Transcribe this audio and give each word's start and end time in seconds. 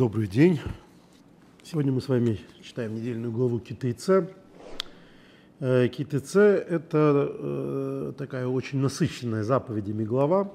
Добрый 0.00 0.28
день. 0.28 0.58
Сегодня 1.62 1.92
мы 1.92 2.00
с 2.00 2.08
вами 2.08 2.40
читаем 2.62 2.94
недельную 2.94 3.30
главу 3.30 3.58
Китайца. 3.58 4.30
Э, 5.58 5.88
Китайце– 5.88 6.40
это 6.70 7.28
э, 7.30 8.12
такая 8.16 8.46
очень 8.46 8.78
насыщенная 8.78 9.44
заповедями 9.44 10.04
глава. 10.04 10.50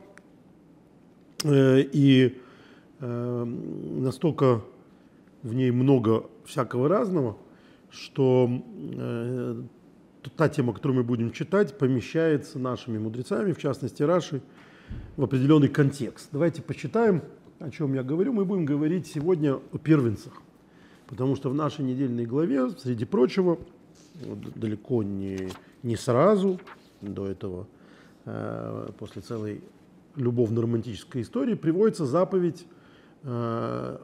Э, 1.43 1.79
и 1.79 2.41
настолько 2.99 4.63
в 5.43 5.53
ней 5.53 5.70
много 5.70 6.25
всякого 6.45 6.89
разного, 6.89 7.38
что 7.91 8.49
та 10.35 10.49
тема, 10.49 10.73
которую 10.73 10.98
мы 10.98 11.03
будем 11.03 11.31
читать, 11.31 11.77
помещается 11.77 12.57
нашими 12.57 12.98
мудрецами, 12.98 13.52
в 13.52 13.59
частности 13.59 14.02
Раши, 14.02 14.41
в 15.17 15.23
определенный 15.23 15.67
контекст. 15.67 16.30
Давайте 16.31 16.63
почитаем, 16.63 17.21
о 17.65 17.71
чем 17.71 17.95
я 17.95 18.03
говорю. 18.03 18.31
Мы 18.31 18.45
будем 18.45 18.63
говорить 18.63 19.07
сегодня 19.07 19.55
о 19.55 19.77
первенцах, 19.79 20.33
потому 21.07 21.35
что 21.35 21.49
в 21.49 21.55
нашей 21.55 21.83
недельной 21.83 22.25
главе, 22.25 22.69
среди 22.69 23.05
прочего, 23.05 23.57
далеко 24.55 25.01
не, 25.01 25.49
не 25.81 25.95
сразу, 25.95 26.59
до 27.01 27.25
этого, 27.25 27.67
э, 28.25 28.89
после 28.99 29.23
целой 29.23 29.63
любовно-романтической 30.15 31.23
истории, 31.23 31.55
приводится 31.55 32.05
заповедь, 32.05 32.67
э, 33.23 33.97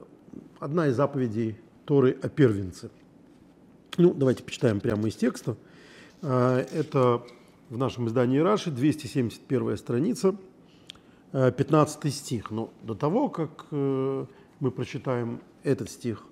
одна 0.60 0.88
из 0.88 0.96
заповедей 0.96 1.56
Торы 1.86 2.18
о 2.20 2.30
первенце. 2.30 2.90
Ну, 3.98 4.12
давайте 4.14 4.44
почитаем 4.44 4.80
прямо 4.80 5.08
из 5.08 5.16
текста. 5.16 5.56
Э, 6.24 6.66
это 6.74 7.22
в 7.70 7.78
нашем 7.78 8.08
издании 8.08 8.40
Раши, 8.40 8.72
271 8.72 9.78
страница, 9.78 10.36
15 11.32 12.14
стих. 12.14 12.52
Но 12.52 12.70
до 12.84 12.96
того, 12.96 13.30
как 13.30 13.68
мы 13.72 14.72
прочитаем 14.76 15.40
этот 15.64 15.90
стих, 15.90 16.26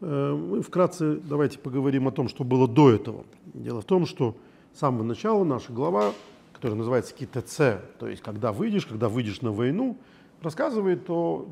мы 0.00 0.62
вкратце 0.62 1.16
давайте 1.16 1.58
поговорим 1.58 2.06
о 2.06 2.12
том, 2.12 2.28
что 2.28 2.44
было 2.44 2.68
до 2.68 2.90
этого. 2.90 3.24
Дело 3.54 3.80
в 3.80 3.84
том, 3.84 4.06
что 4.06 4.36
с 4.72 4.78
самого 4.78 5.02
начала 5.02 5.42
наша 5.44 5.72
глава, 5.72 6.12
которая 6.52 6.78
называется 6.78 7.14
КТЦ, 7.14 7.56
то 7.98 8.06
есть 8.06 8.22
когда 8.22 8.52
выйдешь, 8.52 8.86
когда 8.86 9.08
выйдешь 9.08 9.40
на 9.40 9.52
войну, 9.52 9.96
рассказывает 10.42 11.08
о 11.08 11.46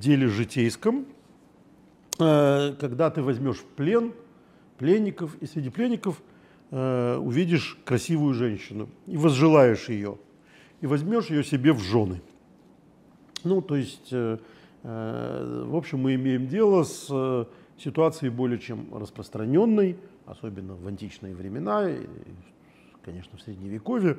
деле 0.00 0.28
житейском, 0.28 1.06
когда 2.18 3.10
ты 3.10 3.22
возьмешь 3.22 3.62
плен 3.76 4.12
пленников, 4.78 5.34
и 5.40 5.46
среди 5.46 5.70
пленников– 5.70 6.22
э, 6.70 7.16
увидишь 7.16 7.78
красивую 7.84 8.34
женщину 8.34 8.88
и 9.06 9.16
возжелаешь 9.16 9.88
ее, 9.88 10.18
и 10.80 10.86
возьмешь 10.86 11.26
ее 11.26 11.44
себе 11.44 11.72
в 11.72 11.80
жены. 11.80 12.20
Ну, 13.44 13.60
то 13.62 13.76
есть, 13.76 14.08
э, 14.12 14.38
э, 14.82 15.64
в 15.66 15.76
общем, 15.76 16.00
мы 16.00 16.14
имеем 16.14 16.48
дело 16.48 16.82
с 16.84 17.06
э, 17.10 17.44
ситуацией 17.78 18.30
более 18.30 18.58
чем 18.58 18.94
распространенной, 18.94 19.98
особенно 20.24 20.74
в 20.74 20.86
античные 20.86 21.34
времена, 21.34 21.88
и, 21.88 22.06
конечно, 23.04 23.38
в 23.38 23.42
Средневековье, 23.42 24.18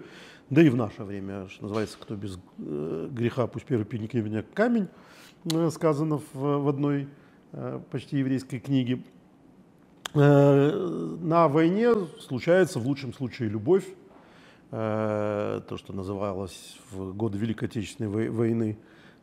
да 0.50 0.62
и 0.62 0.70
в 0.70 0.76
наше 0.76 1.04
время, 1.04 1.48
что 1.50 1.64
называется, 1.64 1.98
кто 2.00 2.16
без 2.16 2.40
э, 2.60 3.10
греха, 3.12 3.48
пусть 3.48 3.66
первый 3.66 3.86
пенник 3.86 4.14
меня 4.14 4.44
камень, 4.54 4.88
сказано 5.72 6.18
в, 6.18 6.34
в 6.34 6.68
одной 6.68 7.08
почти 7.92 8.18
еврейской 8.18 8.60
книге. 8.60 9.02
На 10.14 11.48
войне 11.48 11.94
случается 12.20 12.80
в 12.80 12.88
лучшем 12.88 13.14
случае 13.14 13.50
любовь, 13.50 13.86
то, 14.72 15.64
что 15.78 15.94
называлось 15.94 16.78
в 16.92 17.14
годы 17.14 17.38
Великой 17.38 17.66
Отечественной 17.70 18.30
войны 18.30 18.78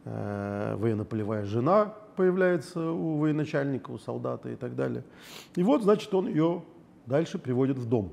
военно-полевая 0.04 1.44
жена 1.44 1.94
появляется 2.16 2.90
у 2.90 3.16
военачальника, 3.18 3.90
у 3.90 3.98
солдата 3.98 4.50
и 4.50 4.56
так 4.56 4.76
далее. 4.76 5.02
И 5.56 5.62
вот, 5.62 5.82
значит, 5.82 6.12
он 6.12 6.28
ее 6.28 6.62
дальше 7.06 7.38
приводит 7.38 7.78
в 7.78 7.88
дом. 7.88 8.12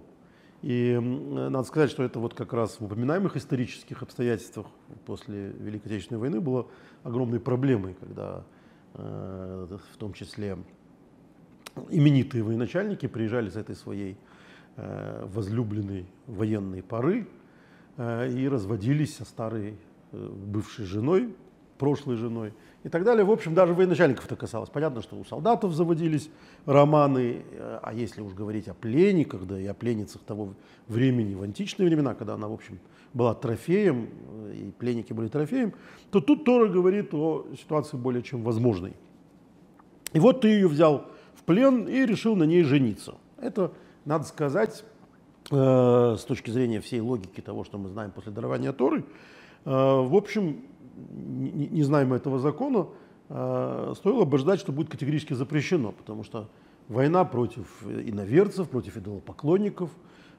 И 0.62 0.98
надо 0.98 1.64
сказать, 1.64 1.90
что 1.90 2.04
это 2.04 2.20
вот 2.20 2.34
как 2.34 2.54
раз 2.54 2.80
в 2.80 2.86
упоминаемых 2.86 3.36
исторических 3.36 4.04
обстоятельствах 4.04 4.68
после 5.06 5.50
Великой 5.50 5.88
Отечественной 5.88 6.22
войны 6.22 6.40
было 6.40 6.68
огромной 7.04 7.40
проблемой, 7.40 7.96
когда 8.00 8.46
в 8.94 9.98
том 9.98 10.14
числе 10.14 10.58
именитые 11.90 12.44
военачальники 12.44 13.08
приезжали 13.08 13.50
с 13.50 13.56
этой 13.56 13.76
своей 13.76 14.18
э, 14.76 15.26
возлюбленной 15.32 16.06
военной 16.28 16.84
поры 16.84 17.28
э, 17.98 18.32
и 18.32 18.48
разводились 18.48 19.16
со 19.16 19.26
старой 19.26 19.76
э, 20.12 20.30
бывшей 20.30 20.86
женой, 20.86 21.36
прошлой 21.82 22.16
женой 22.16 22.54
и 22.84 22.90
так 22.90 23.04
далее. 23.04 23.26
В 23.26 23.32
общем, 23.32 23.56
даже 23.56 23.74
военачальников 23.74 24.26
это 24.26 24.36
касалось. 24.36 24.70
Понятно, 24.70 25.02
что 25.02 25.16
у 25.16 25.26
солдатов 25.26 25.74
заводились 25.74 26.30
романы, 26.68 27.42
а 27.82 27.92
если 27.92 28.22
уж 28.22 28.34
говорить 28.34 28.68
о 28.68 28.76
пленниках, 28.76 29.48
да 29.48 29.60
и 29.60 29.66
о 29.66 29.74
пленницах 29.74 30.22
того 30.22 30.54
времени, 30.88 31.34
в 31.34 31.42
античные 31.42 31.88
времена, 31.88 32.14
когда 32.14 32.36
она, 32.36 32.48
в 32.48 32.54
общем, 32.54 32.78
была 33.14 33.34
трофеем, 33.34 34.10
и 34.54 34.72
пленники 34.78 35.12
были 35.12 35.28
трофеем, 35.28 35.74
то 36.12 36.22
тут 36.22 36.46
Тора 36.46 36.68
говорит 36.68 37.16
о 37.16 37.48
ситуации 37.60 37.98
более 37.98 38.22
чем 38.22 38.44
возможной. 38.44 38.94
И 40.14 40.20
вот 40.20 40.42
ты 40.42 40.50
ее 40.50 40.68
взял 40.68 41.08
в 41.34 41.44
плен 41.44 41.88
и 41.88 42.06
решил 42.06 42.36
на 42.36 42.44
ней 42.44 42.62
жениться. 42.62 43.16
Это, 43.38 43.72
надо 44.06 44.26
сказать, 44.26 44.84
э, 45.50 46.16
с 46.20 46.24
точки 46.26 46.52
зрения 46.52 46.80
всей 46.80 47.00
логики 47.00 47.42
того, 47.42 47.64
что 47.64 47.80
мы 47.80 47.90
знаем 47.90 48.12
после 48.12 48.32
дарования 48.32 48.72
Торы, 48.72 49.00
э, 49.00 49.70
в 49.72 50.16
общем, 50.16 50.62
не, 50.96 51.68
не 51.68 51.84
знаем 51.84 52.14
этого 52.14 52.40
закона, 52.40 52.88
э, 53.30 53.94
стоило 53.96 54.26
бы 54.26 54.38
ждать, 54.38 54.60
что 54.60 54.72
будет 54.72 54.90
категорически 54.90 55.34
запрещено, 55.34 55.92
потому 55.92 56.24
что 56.24 56.50
война 56.88 57.26
против 57.26 57.84
иноверцев, 57.86 58.70
против 58.70 58.98
идолопоклонников, 58.98 59.90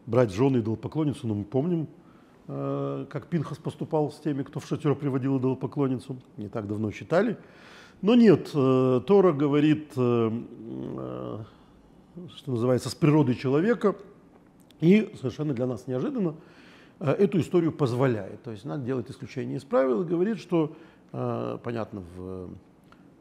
брать 0.06 0.32
жены 0.32 0.58
идолопоклонницу, 0.58 1.26
ну 1.26 1.34
мы 1.34 1.44
помним, 1.44 1.88
э, 2.48 3.06
как 3.10 3.26
Пинхас 3.26 3.58
поступал 3.58 4.10
с 4.10 4.18
теми, 4.18 4.42
кто 4.42 4.60
в 4.60 4.66
шатер 4.66 4.94
приводил 4.94 5.38
идолопоклонницу, 5.38 6.16
не 6.36 6.48
так 6.48 6.66
давно 6.66 6.90
читали. 6.90 7.38
Но 8.02 8.16
нет, 8.16 8.50
э, 8.52 9.00
Тора 9.06 9.32
говорит, 9.32 9.92
э, 9.96 10.30
э, 10.98 11.38
что 12.36 12.50
называется, 12.50 12.90
с 12.90 12.94
природой 12.94 13.36
человека, 13.36 13.94
и 14.80 15.12
совершенно 15.18 15.54
для 15.54 15.66
нас 15.66 15.86
неожиданно 15.86 16.34
эту 17.10 17.40
историю 17.40 17.72
позволяет. 17.72 18.42
То 18.42 18.50
есть 18.50 18.64
надо 18.64 18.84
делать 18.84 19.10
исключение 19.10 19.56
из 19.56 19.64
правил 19.64 20.02
и 20.02 20.04
говорит, 20.04 20.38
что, 20.38 20.76
понятно, 21.10 22.02
в, 22.16 22.50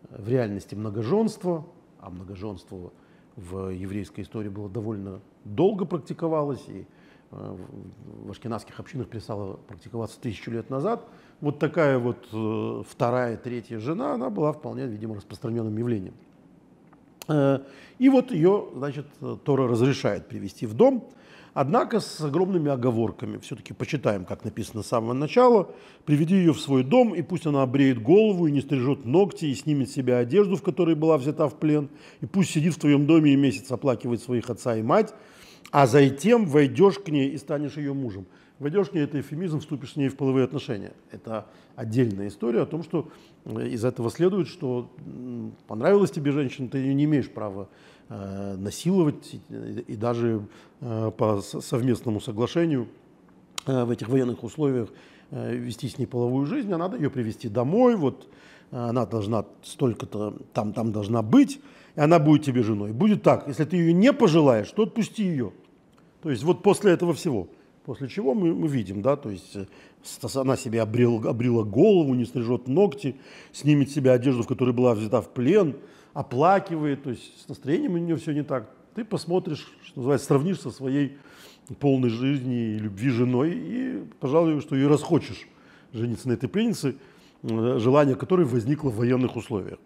в 0.09 0.29
реальности 0.29 0.75
многоженство, 0.75 1.65
а 1.99 2.09
многоженство 2.09 2.91
в 3.35 3.69
еврейской 3.69 4.21
истории 4.21 4.49
было 4.49 4.69
довольно 4.69 5.21
долго 5.45 5.85
практиковалось, 5.85 6.63
и 6.67 6.85
в 7.31 8.29
ашкенадских 8.29 8.79
общинах 8.79 9.07
перестало 9.07 9.55
практиковаться 9.67 10.19
тысячу 10.19 10.51
лет 10.51 10.69
назад– 10.69 11.07
вот 11.41 11.57
такая 11.57 11.97
вот 11.97 12.27
э, 12.31 12.83
вторая, 12.87 13.35
третья 13.35 13.79
жена, 13.79 14.13
она 14.13 14.29
была 14.29 14.53
вполне, 14.53 14.85
видимо, 14.85 15.15
распространенным 15.15 15.75
явлением. 15.75 16.13
Э, 17.27 17.59
и 17.97 18.09
вот 18.09 18.31
ее, 18.31 18.69
значит, 18.75 19.07
Тора 19.43 19.67
разрешает 19.67 20.27
привести 20.27 20.67
в 20.67 20.75
дом, 20.75 21.09
однако 21.53 21.99
с 21.99 22.21
огромными 22.21 22.69
оговорками. 22.69 23.37
Все-таки 23.39 23.73
почитаем, 23.73 24.25
как 24.25 24.43
написано 24.45 24.83
с 24.83 24.87
самого 24.87 25.13
начала. 25.13 25.69
«Приведи 26.05 26.35
ее 26.35 26.53
в 26.53 26.59
свой 26.59 26.83
дом, 26.83 27.13
и 27.13 27.21
пусть 27.21 27.45
она 27.45 27.63
обреет 27.63 28.01
голову, 28.01 28.47
и 28.47 28.51
не 28.51 28.61
стрижет 28.61 29.05
ногти, 29.05 29.45
и 29.45 29.55
снимет 29.55 29.89
с 29.89 29.93
себя 29.93 30.17
одежду, 30.17 30.55
в 30.55 30.63
которой 30.63 30.95
была 30.95 31.17
взята 31.17 31.47
в 31.47 31.55
плен, 31.55 31.89
и 32.21 32.25
пусть 32.25 32.51
сидит 32.51 32.73
в 32.75 32.79
твоем 32.79 33.05
доме 33.05 33.33
и 33.33 33.35
месяц 33.35 33.71
оплакивает 33.71 34.21
своих 34.21 34.49
отца 34.49 34.75
и 34.75 34.81
мать, 34.81 35.13
а 35.71 35.87
затем 35.87 36.45
войдешь 36.45 36.99
к 36.99 37.09
ней 37.09 37.29
и 37.29 37.37
станешь 37.37 37.77
ее 37.77 37.93
мужем». 37.93 38.25
Войдешь 38.61 38.89
к 38.89 38.93
ней, 38.93 39.05
это 39.05 39.19
эфемизм, 39.19 39.59
вступишь 39.59 39.93
с 39.93 39.95
ней 39.95 40.07
в 40.07 40.15
половые 40.15 40.43
отношения. 40.43 40.93
Это 41.09 41.47
отдельная 41.75 42.27
история 42.27 42.61
о 42.61 42.67
том, 42.67 42.83
что 42.83 43.09
э, 43.43 43.69
из 43.69 43.83
этого 43.83 44.11
следует, 44.11 44.47
что 44.47 44.91
понравилась 45.67 46.11
тебе 46.11 46.31
женщина, 46.31 46.69
ты 46.69 46.93
не 46.93 47.05
имеешь 47.05 47.27
права 47.27 47.69
насиловать 48.57 49.35
и, 49.49 49.95
даже 49.95 50.45
э, 50.81 51.11
по 51.17 51.41
совместному 51.41 52.19
соглашению 52.19 52.87
э, 53.65 53.83
в 53.83 53.89
этих 53.89 54.09
военных 54.09 54.43
условиях 54.43 54.89
э, 55.29 55.55
вести 55.55 55.87
с 55.87 55.97
ней 55.97 56.07
половую 56.07 56.45
жизнь, 56.45 56.71
а 56.73 56.77
надо 56.77 56.97
ее 56.97 57.09
привести 57.09 57.47
домой, 57.47 57.95
вот 57.95 58.27
она 58.71 59.05
должна 59.05 59.45
столько-то 59.63 60.33
там, 60.53 60.71
там 60.71 60.93
должна 60.93 61.21
быть, 61.21 61.59
и 61.95 61.99
она 61.99 62.19
будет 62.19 62.45
тебе 62.45 62.63
женой. 62.63 62.93
Будет 62.93 63.21
так, 63.21 63.47
если 63.47 63.65
ты 63.65 63.75
ее 63.75 63.91
не 63.91 64.13
пожелаешь, 64.13 64.71
то 64.71 64.83
отпусти 64.83 65.23
ее. 65.23 65.51
То 66.21 66.29
есть 66.29 66.43
вот 66.43 66.63
после 66.63 66.91
этого 66.93 67.13
всего– 67.13 67.47
После 67.85 68.07
чего 68.07 68.35
мы, 68.35 68.53
мы 68.53 68.67
видим, 68.67 69.01
да, 69.01 69.15
то 69.15 69.31
есть 69.31 69.55
э, 69.55 69.65
она 70.35 70.55
себе 70.55 70.81
обрел, 70.81 71.27
обрила 71.27 71.63
голову, 71.63 72.13
не 72.13 72.25
стрижет 72.25 72.67
ногти, 72.67 73.15
снимет 73.51 73.89
себе 73.89 74.11
одежду, 74.11 74.43
в 74.43 74.47
которой 74.47 74.71
была 74.71 74.93
взята 74.93 75.21
в 75.21 75.29
плен, 75.29 75.75
оплакивает, 76.13 77.03
то 77.03 77.11
есть 77.11 77.43
с 77.43 77.47
настроением 77.47 77.93
у 77.93 77.97
нее 77.97 78.15
все 78.17 78.33
не 78.33 78.43
так. 78.43 78.69
Ты 78.95 79.05
посмотришь, 79.05 79.71
что 79.83 79.99
называется, 79.99 80.27
сравнишь 80.27 80.59
со 80.59 80.71
своей 80.71 81.17
полной 81.79 82.09
жизни 82.09 82.75
и 82.75 82.79
любви 82.79 83.09
женой, 83.09 83.53
и, 83.55 84.03
пожалуй, 84.19 84.59
что 84.61 84.75
и 84.75 84.83
расхочешь 84.83 85.47
жениться 85.93 86.27
на 86.27 86.33
этой 86.33 86.49
пленнице, 86.49 86.95
э, 87.43 87.77
желание 87.79 88.15
которой 88.15 88.45
возникло 88.45 88.89
в 88.89 88.97
военных 88.97 89.35
условиях. 89.35 89.79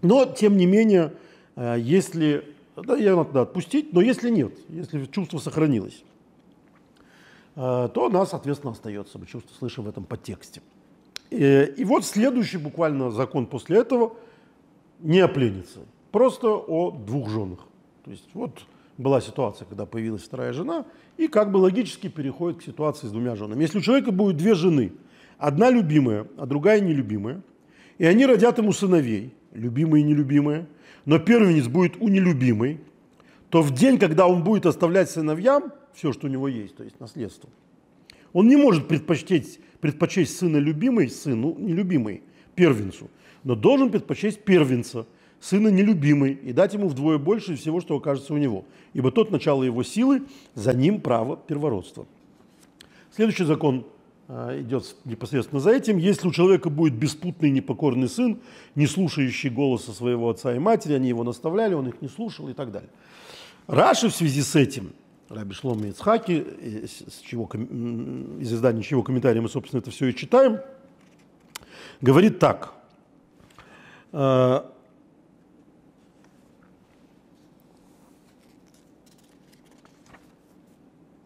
Но, 0.00 0.24
тем 0.26 0.56
не 0.56 0.66
менее, 0.66 1.12
э, 1.56 1.76
если... 1.78 2.48
Да, 2.74 2.96
ее 2.96 3.14
надо 3.14 3.42
отпустить, 3.42 3.92
но 3.92 4.00
если 4.00 4.30
нет, 4.30 4.54
если 4.70 5.04
чувство 5.06 5.38
сохранилось, 5.38 6.02
э, 7.56 7.88
то 7.92 8.06
она, 8.06 8.24
соответственно, 8.24 8.72
остается. 8.72 9.18
Мы 9.18 9.26
чувство 9.26 9.54
слышим 9.58 9.84
в 9.84 9.88
этом 9.88 10.04
подтексте. 10.04 10.62
И, 11.30 11.74
и 11.76 11.84
вот 11.84 12.06
следующий 12.06 12.56
буквально 12.56 13.10
закон 13.10 13.46
после 13.46 13.78
этого 13.78 14.14
не 15.02 15.20
о 15.20 15.28
пленнице, 15.28 15.80
просто 16.10 16.48
о 16.48 16.90
двух 16.90 17.28
женах. 17.28 17.60
То 18.04 18.10
есть 18.10 18.28
вот 18.34 18.64
была 18.98 19.20
ситуация, 19.20 19.66
когда 19.66 19.86
появилась 19.86 20.22
вторая 20.22 20.52
жена, 20.52 20.86
и 21.16 21.28
как 21.28 21.50
бы 21.50 21.58
логически 21.58 22.08
переходит 22.08 22.60
к 22.60 22.62
ситуации 22.62 23.06
с 23.06 23.10
двумя 23.10 23.36
женами. 23.36 23.62
Если 23.62 23.78
у 23.78 23.82
человека 23.82 24.12
будет 24.12 24.36
две 24.36 24.54
жены, 24.54 24.92
одна 25.38 25.70
любимая, 25.70 26.26
а 26.36 26.46
другая 26.46 26.80
нелюбимая, 26.80 27.42
и 27.98 28.06
они 28.06 28.26
родят 28.26 28.58
ему 28.58 28.72
сыновей, 28.72 29.34
любимые 29.52 30.02
и 30.02 30.06
нелюбимые, 30.06 30.66
но 31.04 31.18
первенец 31.18 31.66
будет 31.66 31.96
у 32.00 32.08
нелюбимой, 32.08 32.80
то 33.50 33.60
в 33.62 33.72
день, 33.72 33.98
когда 33.98 34.26
он 34.26 34.44
будет 34.44 34.66
оставлять 34.66 35.10
сыновьям 35.10 35.72
все, 35.92 36.12
что 36.12 36.26
у 36.26 36.30
него 36.30 36.48
есть, 36.48 36.76
то 36.76 36.84
есть 36.84 36.98
наследство, 37.00 37.50
он 38.32 38.48
не 38.48 38.56
может 38.56 38.88
предпочесть, 38.88 39.60
предпочесть 39.80 40.38
сына 40.38 40.56
любимой 40.56 41.10
сыну 41.10 41.54
нелюбимой, 41.58 42.22
первенцу, 42.54 43.10
но 43.44 43.54
должен 43.54 43.90
предпочесть 43.90 44.44
первенца– 44.44 45.06
сына 45.42 45.68
нелюбимый, 45.68 46.32
и 46.32 46.52
дать 46.52 46.72
ему 46.72 46.88
вдвое 46.88 47.18
больше 47.18 47.56
всего, 47.56 47.80
что 47.80 47.96
окажется 47.96 48.32
у 48.32 48.38
него. 48.38 48.64
Ибо 48.94 49.10
тот 49.10 49.30
начало 49.30 49.64
его 49.64 49.82
силы, 49.82 50.22
за 50.54 50.72
ним 50.72 51.00
право 51.00 51.36
первородства. 51.36 52.06
Следующий 53.14 53.44
закон 53.44 53.84
а, 54.28 54.58
идет 54.58 54.94
непосредственно 55.04 55.60
за 55.60 55.72
этим. 55.72 55.98
Если 55.98 56.28
у 56.28 56.32
человека 56.32 56.70
будет 56.70 56.94
беспутный 56.94 57.50
непокорный 57.50 58.08
сын, 58.08 58.38
не 58.76 58.86
слушающий 58.86 59.50
голоса 59.50 59.92
своего 59.92 60.30
отца 60.30 60.54
и 60.54 60.60
матери, 60.60 60.94
они 60.94 61.08
его 61.08 61.24
наставляли, 61.24 61.74
он 61.74 61.88
их 61.88 62.00
не 62.00 62.08
слушал 62.08 62.48
и 62.48 62.52
так 62.52 62.70
далее. 62.70 62.90
Раши 63.66 64.08
в 64.08 64.14
связи 64.14 64.42
с 64.42 64.54
этим, 64.54 64.92
Раби 65.28 65.54
Шлома 65.54 65.88
Ицхаки, 65.88 66.46
с 66.86 67.18
чего, 67.20 67.50
из 68.40 68.52
издания 68.52 68.82
чего 68.82 69.02
комментария 69.02 69.42
мы, 69.42 69.48
собственно, 69.48 69.80
это 69.80 69.90
все 69.90 70.06
и 70.06 70.14
читаем, 70.14 70.60
говорит 72.00 72.38
так. 72.38 72.74
А, 74.12 74.72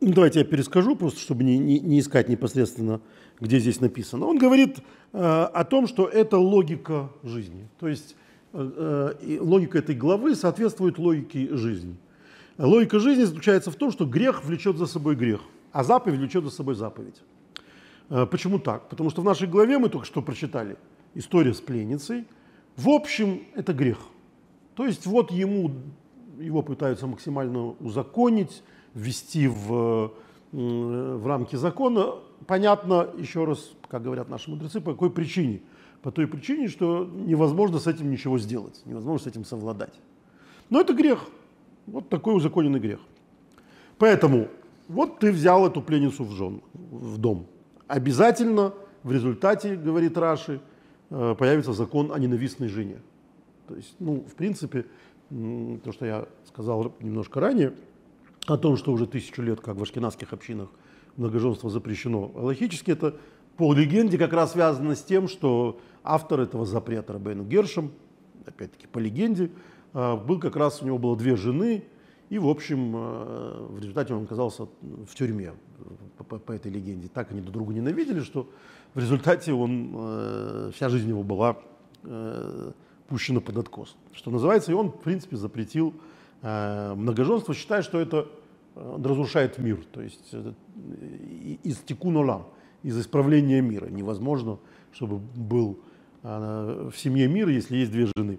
Ну, 0.07 0.13
давайте 0.13 0.39
я 0.39 0.45
перескажу, 0.45 0.95
просто 0.95 1.19
чтобы 1.19 1.43
не, 1.43 1.59
не, 1.59 1.81
не 1.81 1.99
искать 1.99 2.29
непосредственно, 2.29 3.01
где 3.41 3.59
здесь 3.59 3.81
написано. 3.81 4.27
Он 4.27 4.39
говорит 4.39 4.79
э, 5.13 5.19
о 5.19 5.65
том, 5.65 5.89
что 5.89 6.07
это 6.07 6.39
логика 6.39 7.11
жизни. 7.25 7.67
То 7.81 7.89
есть 7.89 8.15
э, 8.53 9.15
э, 9.21 9.39
логика 9.41 9.79
этой 9.79 9.97
главы 9.97 10.37
соответствует 10.37 10.99
логике 10.99 11.49
жизни. 11.57 11.97
Логика 12.57 13.01
жизни 13.01 13.25
заключается 13.25 13.73
в 13.73 13.75
том, 13.75 13.91
что 13.91 14.07
грех 14.07 14.45
влечет 14.45 14.77
за 14.77 14.87
собой 14.87 15.17
грех, 15.17 15.41
а 15.73 15.83
заповедь 15.83 16.21
влечет 16.21 16.45
за 16.45 16.51
собой 16.51 16.77
заповедь. 16.77 17.21
Э, 18.09 18.27
почему 18.27 18.61
так? 18.61 18.89
Потому 18.89 19.11
что 19.11 19.23
в 19.23 19.25
нашей 19.25 19.49
главе 19.49 19.77
мы 19.79 19.89
только 19.89 20.07
что 20.07 20.23
прочитали 20.23 20.77
история 21.15 21.53
с 21.53 21.61
пленницей. 21.61 22.27
В 22.77 22.91
общем, 22.91 23.43
это 23.55 23.73
грех. 23.73 23.99
То 24.75 24.85
есть 24.85 25.07
вот 25.07 25.31
ему, 25.31 25.73
его 26.39 26.63
пытаются 26.63 27.07
максимально 27.07 27.71
узаконить, 27.81 28.63
ввести 28.95 29.49
в, 29.49 30.13
в 30.53 31.27
рамки 31.27 31.57
закона. 31.57 32.17
Понятно, 32.47 33.09
еще 33.17 33.45
раз, 33.45 33.73
как 33.89 34.03
говорят 34.03 34.29
наши 34.29 34.51
мудрецы, 34.51 34.81
по 34.81 34.93
какой 34.93 35.11
причине. 35.11 35.63
По 36.03 36.13
той 36.13 36.27
причине, 36.27 36.69
что 36.69 37.05
невозможно 37.07 37.79
с 37.79 37.87
этим 37.87 38.11
ничего 38.11 38.39
сделать, 38.39 38.83
невозможно 38.85 39.25
с 39.25 39.27
этим 39.27 39.45
совладать. 39.45 39.95
Но 40.69 40.81
это 40.81 40.93
грех. 40.93 41.27
Вот 41.87 42.09
такой 42.11 42.37
узаконенный 42.37 42.81
грех. 42.81 43.01
Поэтому 43.99 44.49
вот 44.89 45.19
ты 45.19 45.33
взял 45.33 45.67
эту 45.67 45.81
пленницу 45.81 46.25
в, 46.25 46.33
жен, 46.33 46.61
в 46.75 47.17
дом. 47.19 47.47
Обязательно 47.89 48.75
в 49.03 49.13
результате, 49.13 49.77
говорит 49.77 50.19
Раши, 50.19 50.55
э, 50.55 50.59
появится 51.09 51.73
закон 51.73 52.13
о 52.13 52.19
ненавистной 52.19 52.69
жене. 52.69 53.01
То 53.69 53.77
есть, 53.77 53.95
ну, 53.99 54.25
в 54.29 54.35
принципе, 54.35 54.87
то, 55.29 55.93
что 55.93 56.07
я 56.07 56.29
сказал 56.45 56.95
немножко 57.01 57.41
ранее, 57.41 57.75
о 58.47 58.57
том, 58.57 58.77
что 58.77 58.93
уже 58.93 59.07
тысячу 59.07 59.43
лет, 59.43 59.61
как 59.61 59.77
в 59.77 59.83
ашкенадских 59.83 60.33
общинах, 60.33 60.69
многоженство 61.17 61.71
запрещено. 61.71 62.31
Логически 62.35 62.91
это 62.91 63.17
по 63.57 63.73
легенде 63.73 64.19
как 64.19 64.33
раз 64.33 64.53
связано 64.53 64.95
с 64.95 65.03
тем, 65.03 65.29
что 65.29 65.81
автор 66.05 66.41
этого 66.41 66.67
запрета 66.67 67.15
Рабейну 67.15 67.45
Гершем, 67.45 67.91
опять-таки 68.45 68.87
по 68.87 68.99
легенде, 68.99 69.51
а, 69.93 70.17
был 70.17 70.39
как 70.39 70.57
раз, 70.57 70.83
у 70.83 70.87
него 70.87 70.99
было 70.99 71.17
две 71.17 71.37
жены, 71.37 71.85
и, 72.29 72.39
в 72.39 72.49
общем, 72.49 72.93
а, 72.95 73.67
в 73.71 73.79
результате 73.79 74.15
он 74.15 74.25
оказался 74.25 74.67
в 74.83 75.15
тюрьме 75.15 75.53
по, 76.19 76.25
по, 76.25 76.39
по 76.39 76.53
этой 76.53 76.71
легенде. 76.71 77.09
Так 77.09 77.31
они 77.33 77.41
друг 77.41 77.55
друга 77.55 77.73
ненавидели, 77.75 78.21
что 78.21 78.49
в 78.97 78.99
результате 78.99 79.53
он, 79.53 79.93
а, 79.95 80.71
вся 80.75 80.89
жизнь 80.89 81.09
его 81.09 81.23
была 81.23 81.59
пущена 83.09 83.41
под 83.41 83.57
откос. 83.59 83.97
Что 84.13 84.31
называется, 84.31 84.73
и 84.73 84.75
он, 84.75 84.91
в 84.91 85.01
принципе, 85.01 85.37
запретил 85.37 85.95
Э, 86.43 86.95
многоженство 86.95 87.55
считает, 87.55 87.85
что 87.85 87.99
это 87.99 88.29
э, 88.75 88.99
разрушает 89.03 89.59
мир, 89.59 89.85
то 89.91 90.03
есть 90.03 90.35
из 91.63 91.79
тикунолам, 91.79 92.47
из 92.83 92.99
исправления 93.01 93.61
мира. 93.61 93.87
Невозможно, 93.87 94.59
чтобы 94.93 95.19
был 95.19 95.81
э, 96.23 96.91
в 96.93 96.97
семье 96.99 97.27
мир, 97.27 97.49
если 97.49 97.79
есть 97.79 97.91
две 97.91 98.07
жены. 98.17 98.39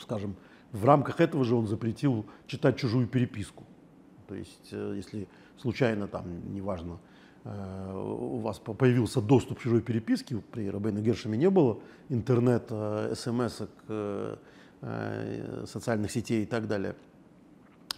Скажем, 0.00 0.36
в 0.72 0.84
рамках 0.84 1.20
этого 1.20 1.44
же 1.44 1.54
он 1.54 1.66
запретил 1.66 2.26
читать 2.46 2.76
чужую 2.76 3.06
переписку. 3.06 3.64
То 4.26 4.34
есть, 4.34 4.70
если 4.70 5.26
случайно 5.56 6.06
там, 6.06 6.52
неважно, 6.52 6.98
у 7.94 8.38
вас 8.38 8.58
появился 8.58 9.20
доступ 9.20 9.58
к 9.58 9.62
чужой 9.62 9.80
переписке, 9.80 10.36
при 10.52 10.68
Рабейна 10.68 11.00
Гершеме 11.00 11.38
не 11.38 11.50
было 11.50 11.78
интернет, 12.08 12.70
смс, 13.14 13.62
Э, 14.80 15.64
социальных 15.66 16.12
сетей 16.12 16.44
и 16.44 16.46
так 16.46 16.68
далее, 16.68 16.94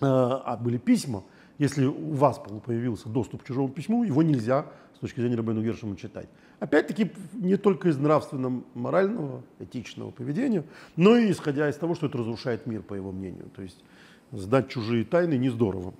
э, 0.00 0.06
а 0.06 0.56
были 0.56 0.78
письма, 0.78 1.24
если 1.58 1.84
у 1.84 2.14
вас 2.14 2.40
появился 2.64 3.10
доступ 3.10 3.42
к 3.42 3.46
чужому 3.46 3.68
письму, 3.68 4.02
его 4.02 4.22
нельзя 4.22 4.64
с 4.96 5.00
точки 5.00 5.20
зрения 5.20 5.36
Рабейну 5.36 5.62
Гершема 5.62 5.94
читать. 5.94 6.26
Опять-таки, 6.58 7.12
не 7.34 7.58
только 7.58 7.90
из 7.90 7.98
нравственно-морального, 7.98 9.42
этичного 9.58 10.10
поведения, 10.10 10.64
но 10.96 11.18
и 11.18 11.30
исходя 11.30 11.68
из 11.68 11.76
того, 11.76 11.94
что 11.94 12.06
это 12.06 12.16
разрушает 12.16 12.64
мир, 12.64 12.80
по 12.80 12.94
его 12.94 13.12
мнению. 13.12 13.50
То 13.54 13.60
есть 13.60 13.84
сдать 14.32 14.70
чужие 14.70 15.04
тайны 15.04 15.34
не 15.34 15.50
здорово, 15.50 15.92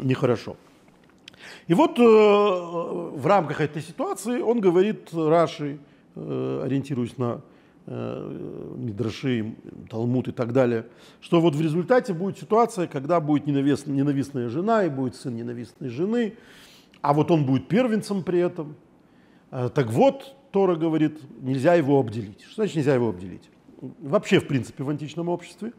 нехорошо. 0.00 0.56
И 1.66 1.74
вот 1.74 1.98
э, 1.98 2.02
в 2.02 3.26
рамках 3.26 3.60
этой 3.60 3.82
ситуации 3.82 4.40
он 4.40 4.60
говорит 4.60 5.08
Раши, 5.12 5.78
э, 6.14 6.62
ориентируясь 6.64 7.16
на 7.18 7.42
Э, 7.92 8.74
Мидраши, 8.76 9.56
Талмуд 9.88 10.28
и 10.28 10.32
так 10.32 10.52
далее, 10.52 10.86
что 11.20 11.40
вот 11.40 11.56
в 11.56 11.60
результате 11.60 12.12
будет 12.12 12.38
ситуация, 12.38 12.86
когда 12.86 13.20
будет 13.20 13.48
ненавистная, 13.48 13.96
ненавистная 13.96 14.48
жена 14.48 14.84
и 14.84 14.88
будет 14.88 15.16
сын 15.16 15.34
ненавистной 15.34 15.88
жены, 15.88 16.34
а 17.00 17.12
вот 17.14 17.32
он 17.32 17.44
будет 17.44 17.66
первенцем 17.66 18.22
при 18.22 18.38
этом. 18.38 18.76
Э, 19.50 19.70
так 19.74 19.90
вот, 19.90 20.36
Тора 20.52 20.76
говорит, 20.76 21.20
нельзя 21.40 21.74
его 21.74 21.98
обделить. 21.98 22.42
Что 22.42 22.62
значит 22.62 22.76
нельзя 22.76 22.94
его 22.94 23.08
обделить? 23.08 23.50
Вообще, 23.80 24.38
в 24.38 24.46
принципе, 24.46 24.84
в 24.84 24.88
античном 24.88 25.28
обществе, 25.28 25.72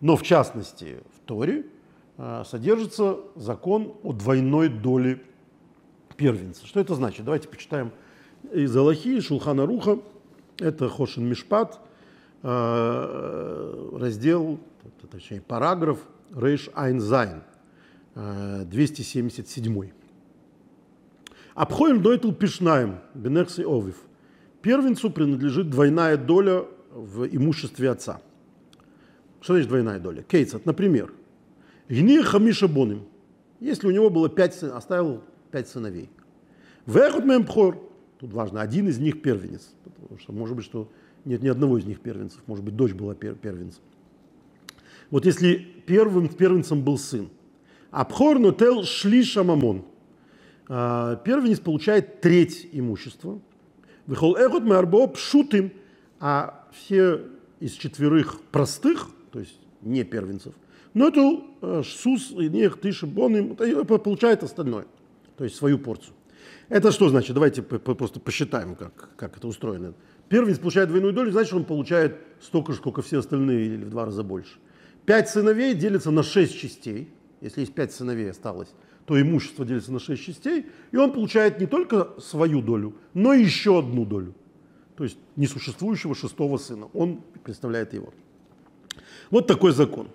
но 0.00 0.16
в 0.16 0.22
частности 0.22 0.98
в 1.16 1.20
Торе 1.26 1.66
содержится 2.44 3.18
закон 3.36 3.94
о 4.02 4.12
двойной 4.12 4.68
доле 4.68 5.22
первенца. 6.16 6.66
Что 6.66 6.80
это 6.80 6.94
значит? 6.94 7.24
Давайте 7.24 7.48
почитаем 7.48 7.92
из 8.52 8.76
Аллахи, 8.76 9.20
Шулхана 9.20 9.66
Руха, 9.66 10.00
это 10.58 10.88
Хошин 10.88 11.24
Мишпат, 11.26 11.80
э, 12.42 13.88
раздел, 13.98 14.58
точнее 15.10 15.40
параграф 15.40 16.00
ריש 16.34 16.70
עין 16.74 17.03
זין, 17.03 17.42
277. 18.14 19.90
הבכור 21.54 22.02
נוטל 22.02 22.32
פי 22.32 22.49
שניים 22.49 22.98
בנכסי 23.14 23.62
אביו. 23.62 23.96
Первенцу 24.62 25.10
принадлежит 25.10 25.70
двойная 25.70 26.16
доля 26.16 26.64
в 26.92 27.26
имуществе 27.26 27.90
отца. 27.90 28.20
Что 29.40 29.54
значит 29.54 29.68
двойная 29.68 30.00
доля? 30.00 30.22
כיצד, 30.22 30.66
например, 30.66 31.12
הניח 31.88 32.22
חמישה 32.22 32.68
בנים. 32.68 33.04
Если 33.60 33.86
у 33.86 33.90
него 33.90 34.10
было 34.10 34.28
пять, 34.28 34.62
оставил 34.62 35.22
пять 35.50 35.68
сыновей. 35.68 36.10
ואחד 36.86 37.24
מהם 37.24 37.45
בכור, 37.45 37.88
Тут 38.18 38.32
важно, 38.32 38.60
один 38.60 38.88
из 38.88 38.98
них 38.98 39.22
первенец. 39.22 39.70
Потому 39.84 40.18
что 40.18 40.32
может 40.32 40.56
быть, 40.56 40.64
что 40.64 40.90
нет 41.24 41.42
ни 41.42 41.48
одного 41.48 41.78
из 41.78 41.84
них 41.84 42.00
первенцев. 42.00 42.40
Может 42.46 42.64
быть, 42.64 42.76
дочь 42.76 42.92
была 42.92 43.14
пер 43.14 43.34
первенцем. 43.34 43.82
Вот 45.10 45.24
если 45.24 45.54
первым 45.86 46.28
первенцем 46.28 46.82
был 46.82 46.98
сын. 46.98 47.28
Абхор 47.90 48.38
нотел 48.38 48.84
шли 48.84 49.22
шамамон. 49.22 49.84
А, 50.68 51.16
первенец 51.16 51.60
получает 51.60 52.20
треть 52.20 52.68
имущества. 52.72 53.40
Выхол 54.06 54.36
эхот 54.36 54.64
мы 54.64 54.76
арбо 54.76 55.06
пшутым, 55.06 55.72
а 56.18 56.68
все 56.72 57.22
из 57.60 57.72
четверых 57.72 58.40
простых, 58.52 59.08
то 59.30 59.38
есть 59.38 59.58
не 59.80 60.04
первенцев, 60.04 60.54
но 60.98 61.08
это 61.08 61.40
э, 61.62 61.82
Сус, 61.84 62.32
Нех, 62.32 62.80
Тишиб, 62.80 63.16
он 63.16 63.54
получает 63.54 64.42
остальное, 64.42 64.86
то 65.36 65.44
есть 65.44 65.54
свою 65.54 65.78
порцию. 65.78 66.14
Это 66.68 66.90
что 66.90 67.08
значит? 67.08 67.34
Давайте 67.34 67.62
просто 67.62 68.18
посчитаем, 68.18 68.74
как, 68.74 69.10
как 69.14 69.36
это 69.36 69.46
устроено. 69.46 69.94
Первенец 70.28 70.58
получает 70.58 70.88
двойную 70.88 71.12
долю, 71.12 71.30
значит, 71.30 71.54
он 71.54 71.64
получает 71.64 72.16
столько 72.40 72.72
же, 72.72 72.78
сколько 72.78 73.00
все 73.02 73.20
остальные, 73.20 73.66
или 73.66 73.84
в 73.84 73.90
два 73.90 74.06
раза 74.06 74.24
больше. 74.24 74.58
Пять 75.06 75.28
сыновей 75.28 75.74
делится 75.74 76.10
на 76.10 76.24
шесть 76.24 76.58
частей. 76.58 77.08
Если 77.40 77.60
есть 77.60 77.74
пять 77.74 77.92
сыновей 77.92 78.28
осталось, 78.30 78.74
то 79.06 79.20
имущество 79.20 79.64
делится 79.64 79.92
на 79.92 80.00
шесть 80.00 80.24
частей, 80.24 80.66
и 80.90 80.96
он 80.96 81.12
получает 81.12 81.60
не 81.60 81.66
только 81.66 82.08
свою 82.18 82.60
долю, 82.60 82.96
но 83.14 83.34
и 83.34 83.44
еще 83.44 83.78
одну 83.78 84.04
долю. 84.04 84.34
То 84.96 85.04
есть 85.04 85.16
несуществующего 85.36 86.16
шестого 86.16 86.58
сына. 86.58 86.88
Он 86.92 87.22
представляет 87.44 87.94
его. 87.94 88.12
Вот 89.30 89.46
такой 89.46 89.70
закон. 89.70 90.08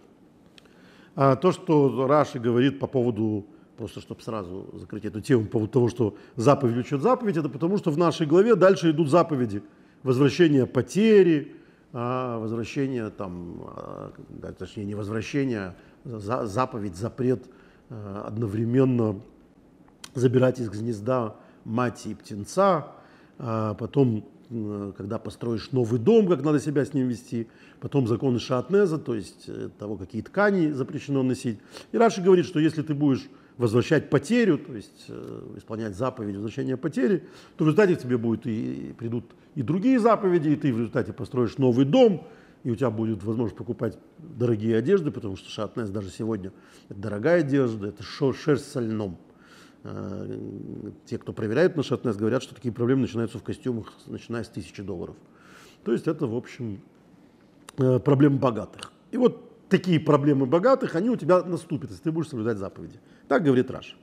А 1.16 1.36
то, 1.36 1.52
что 1.52 2.08
Раши 2.08 2.40
говорит 2.40 2.80
по 2.80 2.88
поводу, 2.88 3.46
просто 3.78 4.02
чтобы 4.02 4.22
сразу 4.22 4.70
закрыть 4.74 5.06
эту 5.06 5.22
тему, 5.22 5.46
по 5.46 5.52
поводу 5.52 5.72
того, 5.72 5.90
что 5.90 6.16
заповедь 6.36 6.78
учет 6.78 7.02
заповедь, 7.02 7.38
это 7.38 7.50
потому 7.50 7.78
что 7.78 7.92
в 7.92 7.98
нашей 7.98 8.26
главе 8.26 8.56
дальше 8.56 8.90
идут 8.90 9.10
заповеди. 9.10 9.64
Возвращение 10.02 10.66
потери, 10.66 11.56
а, 11.94 12.40
возвращение, 12.40 13.10
там, 13.12 13.62
а, 13.62 14.12
точнее 14.58 14.86
не 14.86 14.96
возвращение, 14.96 15.76
а 16.04 16.46
заповедь, 16.46 16.96
запрет 16.96 17.46
одновременно 17.90 19.20
забирать 20.16 20.60
из 20.60 20.70
гнезда 20.70 21.36
мать 21.64 22.08
и 22.08 22.16
птенца, 22.16 22.88
потом 23.38 24.26
когда 24.98 25.20
построишь 25.20 25.72
новый 25.72 26.00
дом, 26.00 26.28
как 26.28 26.44
надо 26.44 26.60
себя 26.60 26.86
с 26.86 26.94
ним 26.94 27.08
вести, 27.08 27.48
потом 27.80 28.08
законы 28.08 28.40
шатнеза, 28.40 28.98
то 28.98 29.16
есть 29.16 29.46
э, 29.48 29.70
того, 29.78 29.98
какие 29.98 30.22
ткани 30.22 30.72
запрещено 30.72 31.24
носить. 31.24 31.60
И 31.92 31.98
Раши 31.98 32.22
говорит, 32.22 32.46
что 32.46 32.60
если 32.60 32.82
ты 32.82 32.94
будешь 32.94 33.30
возвращать 33.58 34.10
потерю, 34.10 34.58
то 34.58 34.76
есть 34.76 35.06
э, 35.10 35.54
исполнять 35.58 35.96
заповедь 35.96 36.36
возвращения 36.36 36.78
потери, 36.78 37.28
то 37.58 37.64
в 37.64 37.68
результате 37.68 37.96
к 37.96 38.00
тебе 38.00 38.18
будет 38.18 38.48
и, 38.48 38.94
придут 38.98 39.26
и 39.56 39.62
другие 39.62 40.00
заповеди, 40.00 40.50
и 40.50 40.56
ты 40.56 40.74
в 40.74 40.78
результате 40.78 41.14
построишь 41.14 41.58
новый 41.58 41.86
дом, 41.86 42.28
и 42.64 42.72
у 42.72 42.76
тебя 42.76 42.90
будет 42.90 43.24
возможность 43.24 43.58
покупать 43.58 43.98
дорогие 44.18 44.78
одежды, 44.78 45.12
потому 45.12 45.36
что 45.36 45.50
шатнес 45.50 45.90
даже 45.90 46.10
сегодня 46.10 46.52
это 46.90 47.00
дорогая 47.00 47.42
одежда, 47.42 47.88
это 47.88 48.04
шерсть 48.04 48.72
со 48.72 48.80
льном. 48.80 49.18
Э, 49.84 50.40
те, 51.06 51.18
кто 51.18 51.34
проверяет 51.34 51.76
на 51.76 51.84
шатнес, 51.84 52.16
говорят, 52.16 52.42
что 52.42 52.56
такие 52.56 52.74
проблемы 52.74 53.02
начинаются 53.02 53.38
в 53.38 53.44
костюмах, 53.44 53.94
начиная 54.08 54.44
с 54.44 54.48
тысячи 54.48 54.82
долларов. 54.82 55.16
То 55.84 55.92
есть 55.92 56.08
это, 56.08 56.26
в 56.26 56.36
общем, 56.36 56.80
э, 57.78 58.00
проблемы 58.00 58.38
богатых. 58.38 58.94
И 59.12 59.18
вот 59.18 59.68
такие 59.68 60.00
проблемы 60.00 60.46
богатых, 60.46 60.96
они 60.96 61.10
у 61.10 61.18
тебя 61.18 61.44
наступят, 61.44 61.92
если 61.92 62.04
ты 62.04 62.12
будешь 62.12 62.30
соблюдать 62.30 62.58
заповеди. 62.58 63.00
Так 63.28 63.44
говорит 63.44 63.70
Раш. 63.72 63.98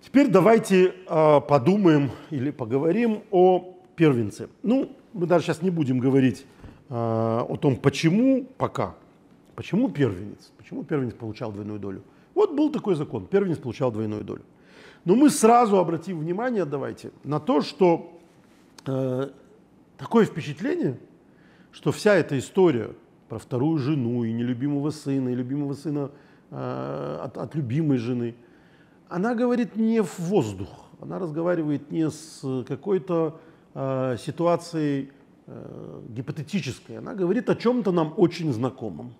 Теперь 0.00 0.30
давайте 0.30 0.94
э, 1.06 1.40
подумаем 1.46 2.10
или 2.30 2.50
поговорим 2.50 3.24
о 3.30 3.76
первенце. 3.94 4.48
Ну, 4.62 4.96
мы 5.12 5.26
даже 5.26 5.44
сейчас 5.44 5.60
не 5.60 5.70
будем 5.70 5.98
говорить 5.98 6.46
о 6.88 7.56
том, 7.60 7.76
почему 7.76 8.48
пока. 8.58 8.96
Почему 9.54 9.90
первенец? 9.90 10.50
Почему 10.56 10.82
первенец 10.82 11.14
получал 11.14 11.52
двойную 11.52 11.78
долю? 11.78 12.02
Вот 12.40 12.54
был 12.54 12.70
такой 12.70 12.94
закон, 12.94 13.26
первенец 13.26 13.58
получал 13.58 13.92
двойную 13.92 14.24
долю. 14.24 14.40
Но 15.04 15.14
мы 15.14 15.28
сразу 15.28 15.76
обратим 15.76 16.20
внимание, 16.20 16.64
давайте, 16.64 17.10
на 17.22 17.38
то, 17.38 17.60
что 17.60 18.18
э, 18.86 19.28
такое 19.98 20.24
впечатление, 20.24 20.98
что 21.70 21.92
вся 21.92 22.14
эта 22.14 22.38
история 22.38 22.92
про 23.28 23.38
вторую 23.38 23.76
жену 23.76 24.24
и 24.24 24.32
нелюбимого 24.32 24.88
сына, 24.88 25.28
и 25.28 25.34
любимого 25.34 25.74
сына 25.74 26.12
э, 26.50 27.18
от, 27.22 27.36
от 27.36 27.54
любимой 27.54 27.98
жены, 27.98 28.34
она 29.10 29.34
говорит 29.34 29.76
не 29.76 30.02
в 30.02 30.18
воздух, 30.18 30.86
она 30.98 31.18
разговаривает 31.18 31.90
не 31.90 32.08
с 32.08 32.64
какой-то 32.66 33.38
э, 33.74 34.16
ситуацией 34.18 35.12
э, 35.46 36.00
гипотетической, 36.08 36.96
она 36.96 37.12
говорит 37.12 37.50
о 37.50 37.54
чем-то 37.54 37.92
нам 37.92 38.14
очень 38.16 38.50
знакомом. 38.50 39.12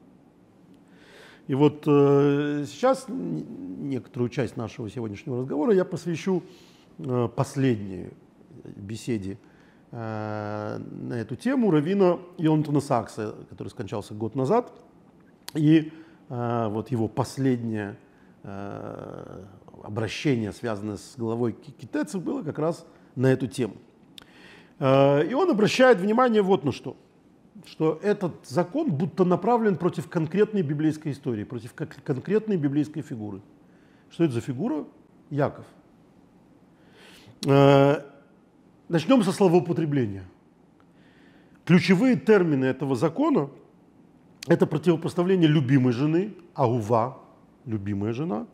И 1.51 1.55
вот 1.57 1.83
э, 1.85 2.65
сейчас 2.69 3.07
некоторую 3.09 4.29
часть 4.29 4.57
нашего 4.57 4.89
сегодняшнего 4.89 5.39
разговора 5.39 5.75
я 5.75 5.85
посвящу 5.85 6.45
э, 6.99 7.29
последней 7.35 8.11
беседе 8.77 9.37
э, 9.91 10.79
на 10.79 11.15
эту 11.15 11.35
тему 11.35 11.73
Равина 11.73 12.21
Йонатана 12.39 12.79
Сакса, 12.79 13.35
который 13.49 13.67
скончался 13.67 14.15
год 14.15 14.37
назад. 14.37 14.73
И 15.55 15.93
э, 16.29 16.69
вот 16.69 16.93
его 16.93 17.09
последнее 17.09 17.97
э, 18.45 19.45
обращение, 19.83 20.53
связанное 20.53 20.99
с 20.99 21.15
головой 21.17 21.53
китайцев, 21.53 22.23
было 22.23 22.45
как 22.45 22.61
раз 22.61 22.87
на 23.17 23.27
эту 23.27 23.49
тему. 23.49 23.75
Э, 24.79 25.27
и 25.27 25.35
он 25.35 25.51
обращает 25.51 25.99
внимание 25.99 26.43
вот 26.43 26.63
на 26.63 26.71
что– 26.71 26.97
что 27.67 27.99
этот 28.03 28.47
закон 28.47 28.91
будто 28.91 29.25
направлен 29.25 29.77
против 29.77 30.09
конкретной 30.09 30.63
библейской 30.63 31.13
истории, 31.13 31.45
против 31.45 31.75
конкретной 31.75 32.57
библейской 32.57 33.03
фигуры. 33.03 33.41
Что 34.11 34.25
это 34.25 34.35
за 34.35 34.41
фигура? 34.41 34.85
Яков. 35.31 35.67
Э, 37.47 38.03
начнем 38.89 39.23
со 39.23 39.33
словоупотребления. 39.33 40.25
Ключевые 41.65 42.17
термины 42.17 42.65
этого 42.65 42.97
закона– 42.97 43.51
это 44.49 44.67
противопоставление 44.67 45.49
любимой 45.49 45.93
жены, 45.93 46.35
аува, 46.55 47.19
любимая 47.65 48.13
жена, 48.13 48.47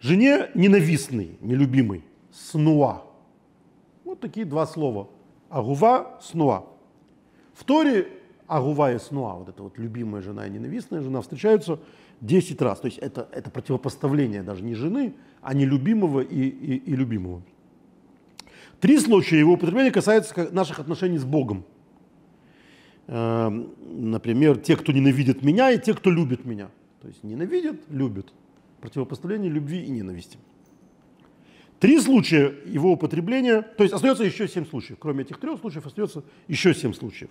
жене 0.00 0.50
ненавистной, 0.54 1.38
нелюбимой, 1.40 2.04
снуа. 2.30 3.04
Вот 4.04 4.20
такие 4.20 4.44
два 4.44 4.66
слова. 4.66 5.08
Агува, 5.48 6.18
снуа. 6.20 6.64
В 7.54 7.64
Торе 7.64 8.08
Агува 8.46 8.92
и 8.92 8.98
Снуа, 8.98 9.34
вот 9.34 9.48
эта 9.48 9.62
вот 9.62 9.78
любимая 9.78 10.22
жена 10.22 10.46
и 10.46 10.50
ненавистная 10.50 11.00
жена, 11.00 11.20
встречаются 11.20 11.78
10 12.20 12.60
раз. 12.62 12.80
То 12.80 12.86
есть 12.86 12.98
это, 12.98 13.28
это 13.32 13.50
противопоставление 13.50 14.42
даже 14.42 14.62
не 14.62 14.74
жены, 14.74 15.14
а 15.40 15.54
не 15.54 15.64
любимого 15.64 16.20
и, 16.20 16.48
и, 16.48 16.76
и 16.76 16.96
любимого. 16.96 17.42
Три 18.80 18.98
случая 18.98 19.38
его 19.38 19.52
употребления 19.52 19.92
касаются 19.92 20.48
наших 20.52 20.80
отношений 20.80 21.18
с 21.18 21.24
Богом. 21.24 21.64
Эм, 23.06 23.74
например, 23.80 24.58
те, 24.58 24.76
кто 24.76 24.92
ненавидит 24.92 25.42
меня, 25.42 25.70
и 25.70 25.80
те, 25.80 25.94
кто 25.94 26.10
любит 26.10 26.44
меня. 26.44 26.68
То 27.00 27.08
есть 27.08 27.22
ненавидят, 27.22 27.76
любят. 27.90 28.32
Противопоставление 28.80 29.50
любви 29.50 29.84
и 29.84 29.90
ненависти. 29.90 30.38
Три 31.78 31.98
случая 32.00 32.54
его 32.64 32.92
употребления, 32.92 33.62
то 33.62 33.82
есть 33.82 33.92
остается 33.92 34.22
еще 34.22 34.46
семь 34.46 34.64
случаев. 34.64 34.98
Кроме 35.00 35.22
этих 35.22 35.38
трех 35.38 35.58
случаев 35.60 35.84
остается 35.86 36.22
еще 36.46 36.74
семь 36.74 36.92
случаев. 36.92 37.30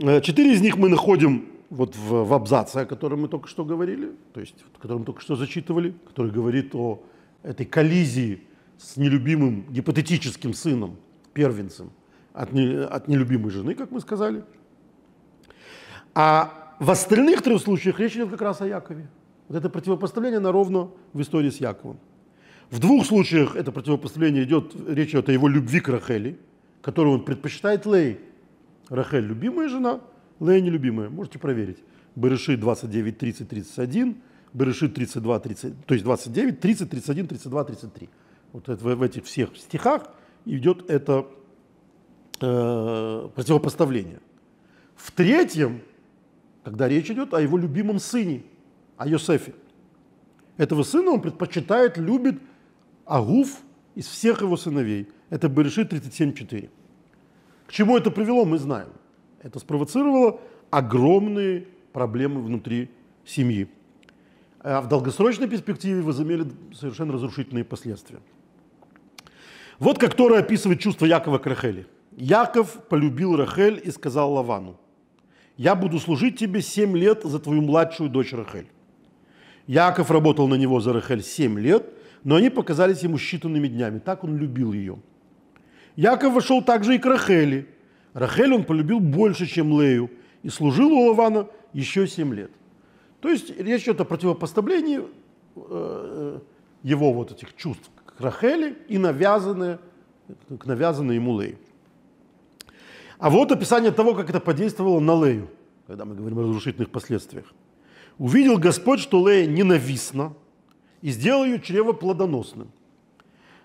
Э, 0.00 0.20
четыре 0.20 0.54
из 0.54 0.60
них 0.60 0.76
мы 0.76 0.88
находим 0.88 1.48
вот 1.70 1.96
в, 1.96 2.24
в 2.24 2.32
абзаце, 2.32 2.78
о 2.78 2.86
котором 2.86 3.22
мы 3.22 3.28
только 3.28 3.48
что 3.48 3.64
говорили, 3.64 4.12
то 4.32 4.40
есть, 4.40 4.56
о 4.74 4.78
котором 4.78 5.00
мы 5.00 5.06
только 5.06 5.20
что 5.20 5.36
зачитывали, 5.36 5.94
который 6.06 6.30
говорит 6.30 6.74
о 6.74 7.02
этой 7.42 7.66
коллизии 7.66 8.42
с 8.78 8.96
нелюбимым 8.96 9.66
гипотетическим 9.70 10.54
сыном, 10.54 10.96
первенцем, 11.34 11.90
от, 12.32 12.52
не, 12.52 12.82
от 12.82 13.08
нелюбимой 13.08 13.50
жены, 13.50 13.74
как 13.74 13.90
мы 13.90 14.00
сказали. 14.00 14.44
А 16.14 16.74
в 16.78 16.90
остальных 16.90 17.42
трех 17.42 17.60
случаях 17.60 18.00
речь 18.00 18.14
идет 18.16 18.30
как 18.30 18.42
раз 18.42 18.60
о 18.60 18.66
Якове. 18.66 19.08
Вот 19.48 19.56
это 19.58 19.68
противопоставление 19.68 20.40
на 20.40 20.52
ровно 20.52 20.90
в 21.12 21.20
истории 21.20 21.50
с 21.50 21.58
Яковом. 21.58 21.98
В 22.70 22.78
двух 22.78 23.04
случаях 23.04 23.56
это 23.56 23.72
противопоставление 23.72 24.44
идет, 24.44 24.74
речь 24.88 25.10
идет 25.10 25.28
о 25.28 25.32
его 25.32 25.48
любви 25.48 25.80
к 25.80 25.88
Рахели, 25.88 26.38
которую 26.80 27.16
он 27.16 27.24
предпочитает 27.24 27.84
Лей, 27.84 28.18
Рахель 28.92 29.24
любимая 29.24 29.68
жена, 29.68 30.00
Лея 30.38 30.60
нелюбимая. 30.60 31.08
Можете 31.08 31.38
проверить. 31.38 31.78
Берешит 32.14 32.60
29, 32.60 33.16
30, 33.16 33.48
31, 33.48 34.16
Берешит 34.52 34.94
32, 34.94 35.40
30, 35.40 35.86
то 35.86 35.94
есть 35.94 36.04
29, 36.04 36.60
30, 36.60 36.90
31, 36.90 37.26
32, 37.26 37.64
33. 37.64 38.10
Вот 38.52 38.68
это, 38.68 38.84
в, 38.84 39.02
этих 39.02 39.24
всех 39.24 39.56
стихах 39.56 40.10
идет 40.44 40.90
это 40.90 41.26
э, 42.42 43.28
противопоставление. 43.34 44.20
В 44.94 45.10
третьем, 45.10 45.80
когда 46.62 46.86
речь 46.86 47.10
идет 47.10 47.32
о 47.32 47.40
его 47.40 47.56
любимом 47.56 47.98
сыне, 47.98 48.42
о 48.98 49.08
Йосефе. 49.08 49.54
Этого 50.58 50.82
сына 50.82 51.12
он 51.12 51.22
предпочитает, 51.22 51.96
любит 51.96 52.42
Агуф 53.06 53.56
из 53.94 54.06
всех 54.06 54.42
его 54.42 54.58
сыновей. 54.58 55.08
Это 55.30 55.48
Берешит 55.48 55.90
37.4. 55.94 56.68
Чему 57.72 57.96
это 57.96 58.10
привело, 58.10 58.44
мы 58.44 58.58
знаем. 58.58 58.90
Это 59.42 59.58
спровоцировало 59.58 60.38
огромные 60.70 61.66
проблемы 61.94 62.42
внутри 62.42 62.90
семьи. 63.24 63.66
А 64.60 64.82
в 64.82 64.88
долгосрочной 64.88 65.48
перспективе 65.48 66.02
возымели 66.02 66.44
совершенно 66.74 67.14
разрушительные 67.14 67.64
последствия. 67.64 68.18
Вот 69.78 69.98
как 69.98 70.14
Тора 70.14 70.40
описывает 70.40 70.80
чувство 70.80 71.06
Якова 71.06 71.38
к 71.38 71.46
Рахели. 71.46 71.86
Яков 72.14 72.76
полюбил 72.90 73.36
Рахель 73.36 73.80
и 73.82 73.90
сказал 73.90 74.34
Лавану. 74.34 74.76
я 75.56 75.74
буду 75.74 75.98
служить 75.98 76.38
тебе 76.38 76.60
семь 76.60 76.94
лет 76.94 77.22
за 77.24 77.38
твою 77.38 77.62
младшую 77.62 78.10
дочь 78.10 78.34
Рахель. 78.34 78.68
Яков 79.66 80.10
работал 80.10 80.46
на 80.46 80.56
него 80.56 80.80
за 80.80 80.92
Рахель 80.92 81.22
семь 81.22 81.58
лет, 81.58 81.88
но 82.22 82.36
они 82.36 82.50
показались 82.50 83.02
ему 83.02 83.16
считанными 83.16 83.68
днями. 83.68 83.98
Так 83.98 84.24
он 84.24 84.36
любил 84.36 84.74
ее. 84.74 84.98
Яков 85.96 86.34
вошел 86.34 86.62
также 86.62 86.96
и 86.96 86.98
к 86.98 87.06
Рахели. 87.06 87.68
Рахель 88.14 88.52
он 88.54 88.64
полюбил 88.64 89.00
больше, 89.00 89.46
чем 89.46 89.80
Лею, 89.80 90.10
и 90.42 90.48
служил 90.48 90.92
у 90.92 91.08
Лавана 91.08 91.46
еще 91.72 92.06
семь 92.06 92.34
лет. 92.34 92.50
То 93.20 93.28
есть 93.28 93.56
речь 93.58 93.84
идет 93.84 94.00
о 94.00 94.04
противопоставлении 94.04 95.02
э, 95.56 96.38
его 96.82 97.12
вот 97.12 97.32
этих 97.32 97.54
чувств 97.56 97.90
к 98.04 98.20
Рахели 98.20 98.76
и 98.88 98.98
навязанные, 98.98 99.78
к 100.58 100.66
навязанной 100.66 101.16
ему 101.16 101.40
Лею. 101.40 101.58
А 103.18 103.30
вот 103.30 103.52
описание 103.52 103.92
того, 103.92 104.14
как 104.14 104.28
это 104.30 104.40
подействовало 104.40 104.98
на 104.98 105.24
Лею, 105.24 105.48
когда 105.86 106.04
мы 106.04 106.14
говорим 106.14 106.40
о 106.40 106.42
разрушительных 106.42 106.90
последствиях. 106.90 107.46
«Увидел 108.18 108.58
Господь, 108.58 109.00
что 109.00 109.26
Лея 109.26 109.46
ненавистна, 109.46 110.34
и 111.02 111.10
сделал 111.10 111.44
ее 111.44 111.60
чрево 111.60 111.92
плодоносным. 111.92 112.70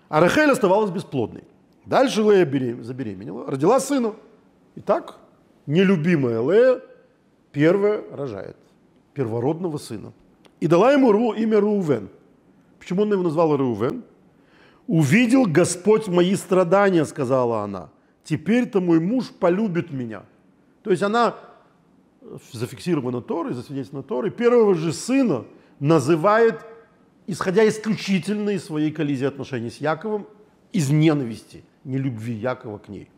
А 0.08 0.20
Рахель 0.20 0.50
оставалась 0.50 0.90
бесплодной. 0.90 1.44
Дальше 1.88 2.22
Лея 2.22 2.44
забеременела, 2.82 3.50
родила 3.50 3.80
сына. 3.80 4.14
И 4.74 4.80
так 4.80 5.18
нелюбимая 5.66 6.42
Лея 6.42 6.82
первая 7.50 8.04
рожает 8.12 8.56
первородного 9.14 9.78
сына. 9.78 10.12
И 10.60 10.66
дала 10.66 10.92
ему 10.92 11.32
имя 11.32 11.58
Рувен. 11.60 12.10
Почему 12.78 13.02
он 13.02 13.12
его 13.12 13.22
назвал 13.22 13.56
Рувен? 13.56 14.04
«Увидел 14.86 15.44
Господь 15.44 16.08
мои 16.08 16.34
страдания», 16.34 17.04
сказала 17.04 17.62
она. 17.62 17.90
«Теперь-то 18.24 18.80
мой 18.80 19.00
муж 19.00 19.30
полюбит 19.30 19.90
меня». 19.90 20.22
То 20.82 20.90
есть 20.90 21.02
она 21.02 21.36
зафиксирована 22.52 23.20
Торой, 23.20 23.54
засвидетельствована 23.54 24.06
Торой, 24.06 24.30
первого 24.30 24.74
же 24.74 24.92
сына 24.92 25.44
называет, 25.80 26.60
исходя 27.26 27.66
исключительно 27.68 28.50
из 28.50 28.64
своей 28.64 28.90
коллизии 28.90 29.26
отношений 29.26 29.70
с 29.70 29.78
Яковом, 29.78 30.26
из 30.72 30.90
ненависти, 30.90 31.64
не 31.88 31.98
любви 31.98 32.34
Якова 32.34 32.78
к 32.78 32.88
ней. 32.88 33.08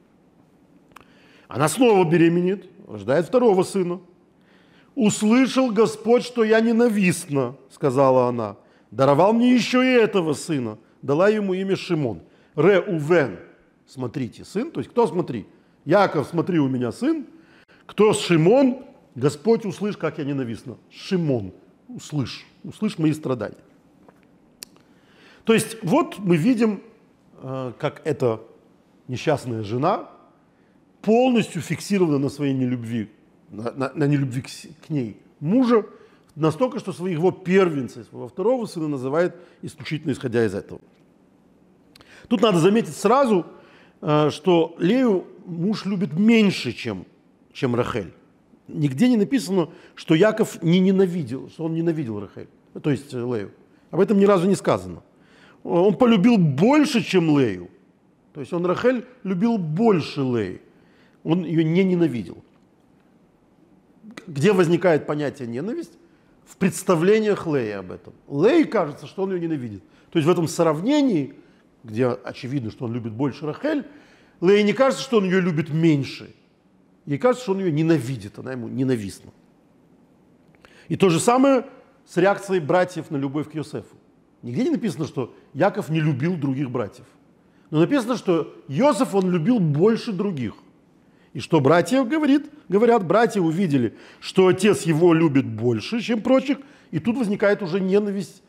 Она 1.49 1.69
снова 1.69 2.09
беременеет, 2.09 2.69
рождает 2.89 3.27
второго 3.27 3.65
сына. 3.65 4.01
«Услышал 4.95 5.73
Господь, 5.73 6.23
что 6.23 6.45
я 6.45 6.61
ненавистна»,— 6.61 7.57
сказала 7.71 8.29
она. 8.29 8.57
«Даровал 8.91 9.33
мне 9.33 9.55
еще 9.55 9.85
и 9.85 9.97
этого 9.97 10.35
сына». 10.35 10.79
Дала 11.03 11.29
ему 11.29 11.55
имя 11.55 11.77
Шимон. 11.77 12.21
Ре-Увен, 12.55 13.39
смотрите, 13.87 14.45
сын. 14.45 14.71
То 14.71 14.81
есть 14.81 14.91
кто 14.91 15.07
смотри? 15.07 15.47
Яков, 15.85 16.29
смотри, 16.29 16.59
у 16.59 16.69
меня 16.69 16.93
сын. 16.93 17.27
Кто 17.87 18.13
Шимон? 18.13 18.85
Господь, 19.15 19.65
услышь, 19.65 19.97
как 19.97 20.19
я 20.19 20.25
ненавистна. 20.25 20.77
Шимон, 20.91 21.53
услышь, 21.89 22.47
услышь 22.63 22.99
мои 22.99 23.13
страдания. 23.13 23.57
То 25.45 25.55
есть 25.55 25.79
вот 25.83 26.19
мы 26.19 26.37
видим, 26.37 26.83
э, 27.43 27.73
как 27.79 28.03
эта 28.05 28.41
несчастная 29.11 29.63
жена 29.63 30.09
полностью 31.03 31.61
фиксирована 31.63 32.19
на 32.19 32.29
своей 32.29 32.55
нелюбви, 32.55 33.11
на, 33.51 33.73
на, 33.73 33.93
на 33.95 34.05
нелюбви 34.05 34.43
к, 34.43 34.49
к 34.87 34.91
ней 34.91 35.17
мужа, 35.41 35.85
настолько, 36.37 36.79
что 36.79 36.93
своего 36.93 37.33
первенца, 37.33 38.05
своего 38.05 38.29
второго 38.29 38.67
сына 38.67 38.89
называет 38.89 39.37
исключительно 39.63 40.13
исходя 40.13 40.45
из 40.45 40.55
этого. 40.55 40.81
Тут 42.29 42.43
надо 42.43 42.59
заметить 42.59 42.97
сразу, 42.97 43.47
э, 44.01 44.31
что 44.31 44.77
Лею 44.79 45.27
муж 45.45 45.87
любит 45.87 46.13
меньше, 46.13 46.73
чем, 46.73 47.05
чем 47.53 47.75
Рахель. 47.75 48.13
Нигде 48.69 49.09
не 49.09 49.17
написано, 49.17 49.71
что 49.97 50.15
Яков 50.15 50.63
не 50.63 50.79
ненавидел, 50.79 51.51
что 51.51 51.65
он 51.65 51.75
ненавидел 51.75 52.21
Рахель, 52.21 52.49
то 52.81 52.91
есть 52.91 53.13
э, 53.13 53.19
Лею. 53.19 53.51
Об 53.91 53.99
этом 53.99 54.21
ни 54.21 54.25
разу 54.25 54.47
не 54.47 54.55
сказано. 54.55 55.03
Он 55.65 55.97
полюбил 55.97 56.39
больше, 56.39 57.03
чем 57.03 57.37
Лею. 57.37 57.69
То 58.33 58.41
есть 58.41 58.53
он 58.53 58.65
Рахель 58.65 59.05
любил 59.25 59.59
больше 59.59 60.21
Леи. 60.21 60.61
Он 61.25 61.45
ее 61.45 61.65
не 61.65 61.85
ненавидел. 61.85 62.43
Где 64.27 64.53
возникает 64.53 65.07
понятие 65.07 65.49
ненависть? 65.49 65.93
В 66.47 66.57
представлениях 66.57 67.47
Леи 67.47 67.71
об 67.71 67.93
этом. 67.93 68.13
Лей 68.29 68.65
кажется, 68.65 69.07
что 69.07 69.25
он 69.25 69.33
ее 69.33 69.41
ненавидит. 69.41 69.83
То 70.11 70.19
есть 70.19 70.27
в 70.27 70.31
этом 70.31 70.49
сравнении, 70.49 71.35
где 71.85 72.07
очевидно, 72.07 72.71
что 72.71 72.87
он 72.87 72.93
любит 72.93 73.13
больше 73.13 73.47
Рахель, 73.47 73.85
Лей 74.41 74.63
не 74.63 74.73
кажется, 74.73 75.03
что 75.03 75.19
он 75.19 75.25
ее 75.25 75.41
любит 75.41 75.71
меньше. 75.71 76.35
Ей 77.07 77.19
кажется, 77.19 77.45
что 77.45 77.53
он 77.53 77.61
ее 77.61 77.73
ненавидит, 77.73 78.39
она 78.39 78.53
ему 78.53 78.69
ненавистна. 78.69 79.33
И 80.89 80.97
то 80.97 81.09
же 81.09 81.21
самое 81.21 81.67
с 82.07 82.17
реакцией 82.17 82.61
братьев 82.61 83.11
на 83.11 83.17
любовь 83.17 83.51
к 83.51 83.55
Йосефу. 83.55 83.97
Нигде 84.43 84.65
не 84.65 84.71
написано, 84.71 85.07
что 85.07 85.35
Яков 85.53 85.89
не 85.91 86.01
любил 86.01 86.37
других 86.37 86.71
братьев. 86.71 87.07
Но 87.71 87.81
написано, 87.81 88.17
что 88.17 88.55
Йосеф 88.69 89.15
он 89.15 89.31
любил 89.31 89.61
больше 89.61 90.13
других. 90.13 90.55
И 91.33 91.41
что 91.41 91.61
братья 91.61 92.03
говорит, 92.03 92.51
говорят, 92.69 93.07
братья 93.07 93.41
увидели, 93.41 93.95
что 94.19 94.49
отец 94.49 94.83
его 94.83 95.15
любит 95.15 95.47
больше, 95.47 96.01
чем 96.01 96.23
прочих, 96.23 96.59
и 96.91 96.99
тут 96.99 97.17
возникает 97.17 97.63
уже 97.63 97.79
ненависть, 97.79 98.43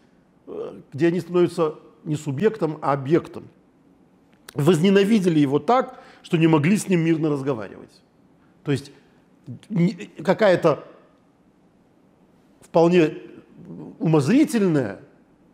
э, 0.48 0.80
где 0.92 1.08
они 1.08 1.20
становятся 1.20 1.76
не 2.04 2.16
субъектом, 2.16 2.80
а 2.82 2.94
объектом. 2.94 3.44
Возненавидели 4.56 5.40
его 5.40 5.60
так, 5.60 6.02
что 6.24 6.38
не 6.38 6.48
могли 6.48 6.76
с 6.76 6.88
ним 6.88 7.02
мирно 7.02 7.30
разговаривать. 7.30 8.02
То 8.64 8.72
есть 8.72 8.92
какая-то 10.24 10.88
вполне 12.62 13.18
умозрительная 14.00 15.02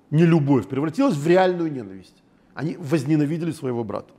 нелюбовь 0.09 0.67
превратилась 0.67 1.15
в 1.15 1.27
реальную 1.27 1.71
ненависть. 1.71 2.15
Они 2.57 2.75
возненавидели 2.77 3.51
своего 3.51 3.83
брата. 3.83 4.13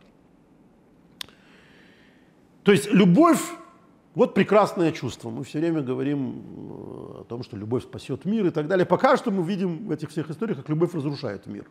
То 2.62 2.72
есть 2.72 2.90
любовь, 2.92 3.42
вот 4.14 4.34
прекрасное 4.34 4.92
чувство. 4.92 5.30
Мы 5.30 5.44
все 5.44 5.58
время 5.58 5.80
говорим 5.80 6.20
э, 6.20 7.20
о 7.20 7.24
том, 7.28 7.42
что 7.42 7.56
любовь 7.56 7.82
спасет 7.82 8.24
мир 8.24 8.46
и 8.46 8.50
так 8.50 8.66
далее. 8.66 8.86
Пока 8.86 9.16
что 9.16 9.30
мы 9.30 9.42
видим 9.42 9.86
в 9.86 9.90
этих 9.90 10.10
всех 10.10 10.30
историях, 10.30 10.58
как 10.58 10.68
любовь 10.68 10.94
разрушает 10.94 11.46
мир. 11.46 11.66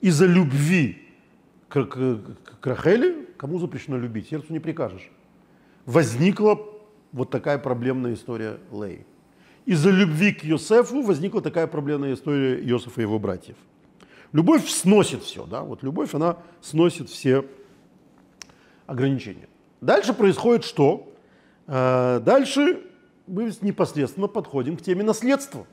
Из-за 0.00 0.26
любви 0.26 1.02
к, 1.68 1.84
к, 1.84 2.20
к 2.60 2.66
Рахеле, 2.66 3.26
кому 3.36 3.58
запрещено 3.58 3.98
любить, 3.98 4.28
сердцу 4.28 4.52
не 4.52 4.60
прикажешь 4.60 5.10
возникла 5.86 6.58
вот 7.12 7.30
такая 7.30 7.58
проблемная 7.58 8.14
история 8.14 8.58
Лей. 8.70 9.06
Из-за 9.64 9.90
любви 9.90 10.32
к 10.32 10.44
Йосефу 10.44 11.02
возникла 11.02 11.40
такая 11.40 11.66
проблемная 11.66 12.14
история 12.14 12.62
Йосефа 12.62 13.00
и 13.00 13.04
его 13.04 13.18
братьев. 13.18 13.56
Любовь 14.32 14.68
сносит 14.68 15.22
все, 15.22 15.46
да, 15.46 15.62
вот 15.62 15.82
любовь, 15.82 16.14
она 16.14 16.38
сносит 16.60 17.08
все 17.08 17.44
ограничения. 18.86 19.48
Дальше 19.80 20.12
происходит 20.14 20.64
что? 20.64 21.12
Э, 21.66 22.20
дальше 22.24 22.82
мы 23.26 23.52
непосредственно 23.60 24.28
подходим 24.28 24.76
к 24.76 24.82
теме 24.82 25.02
наследства. 25.02 25.66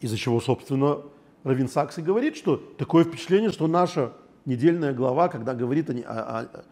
Из-за 0.00 0.16
чего, 0.16 0.40
собственно, 0.40 1.02
Равин 1.44 1.68
Сакс 1.68 1.98
и 1.98 2.02
говорит, 2.02 2.36
что 2.36 2.56
такое 2.56 3.04
впечатление, 3.04 3.50
что 3.50 3.66
наша 3.66 4.12
недельная 4.44 4.92
глава, 4.92 5.28
когда 5.28 5.54
говорит 5.54 5.90
о, 5.90 5.94
о, 5.94 6.40
о 6.40 6.64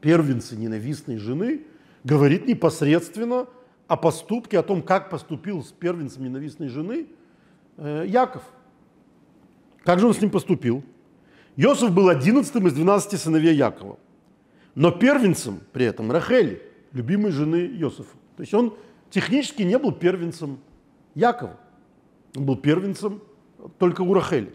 первенце 0.00 0.56
ненавистной 0.56 1.18
жены, 1.18 1.66
говорит 2.04 2.46
непосредственно 2.46 3.46
о 3.86 3.96
поступке, 3.96 4.58
о 4.58 4.62
том, 4.62 4.82
как 4.82 5.10
поступил 5.10 5.64
с 5.64 5.72
первенцем 5.72 6.24
ненавистной 6.24 6.68
жены 6.68 7.08
э, 7.76 8.04
Яков. 8.06 8.42
Как 9.84 9.98
же 9.98 10.06
он 10.06 10.14
с 10.14 10.20
ним 10.20 10.30
поступил? 10.30 10.82
Иосиф 11.56 11.90
был 11.92 12.08
одиннадцатым 12.08 12.66
из 12.66 12.74
двенадцати 12.74 13.16
сыновей 13.16 13.54
Якова. 13.54 13.98
Но 14.74 14.90
первенцем 14.90 15.60
при 15.72 15.86
этом 15.86 16.10
Рахели, 16.12 16.62
любимой 16.92 17.32
жены 17.32 17.66
Иосифа. 17.66 18.16
То 18.36 18.42
есть 18.42 18.54
он 18.54 18.74
технически 19.10 19.62
не 19.62 19.78
был 19.78 19.92
первенцем 19.92 20.60
Якова. 21.14 21.58
Он 22.36 22.46
был 22.46 22.56
первенцем 22.56 23.22
только 23.78 24.02
у 24.02 24.14
Рахели. 24.14 24.54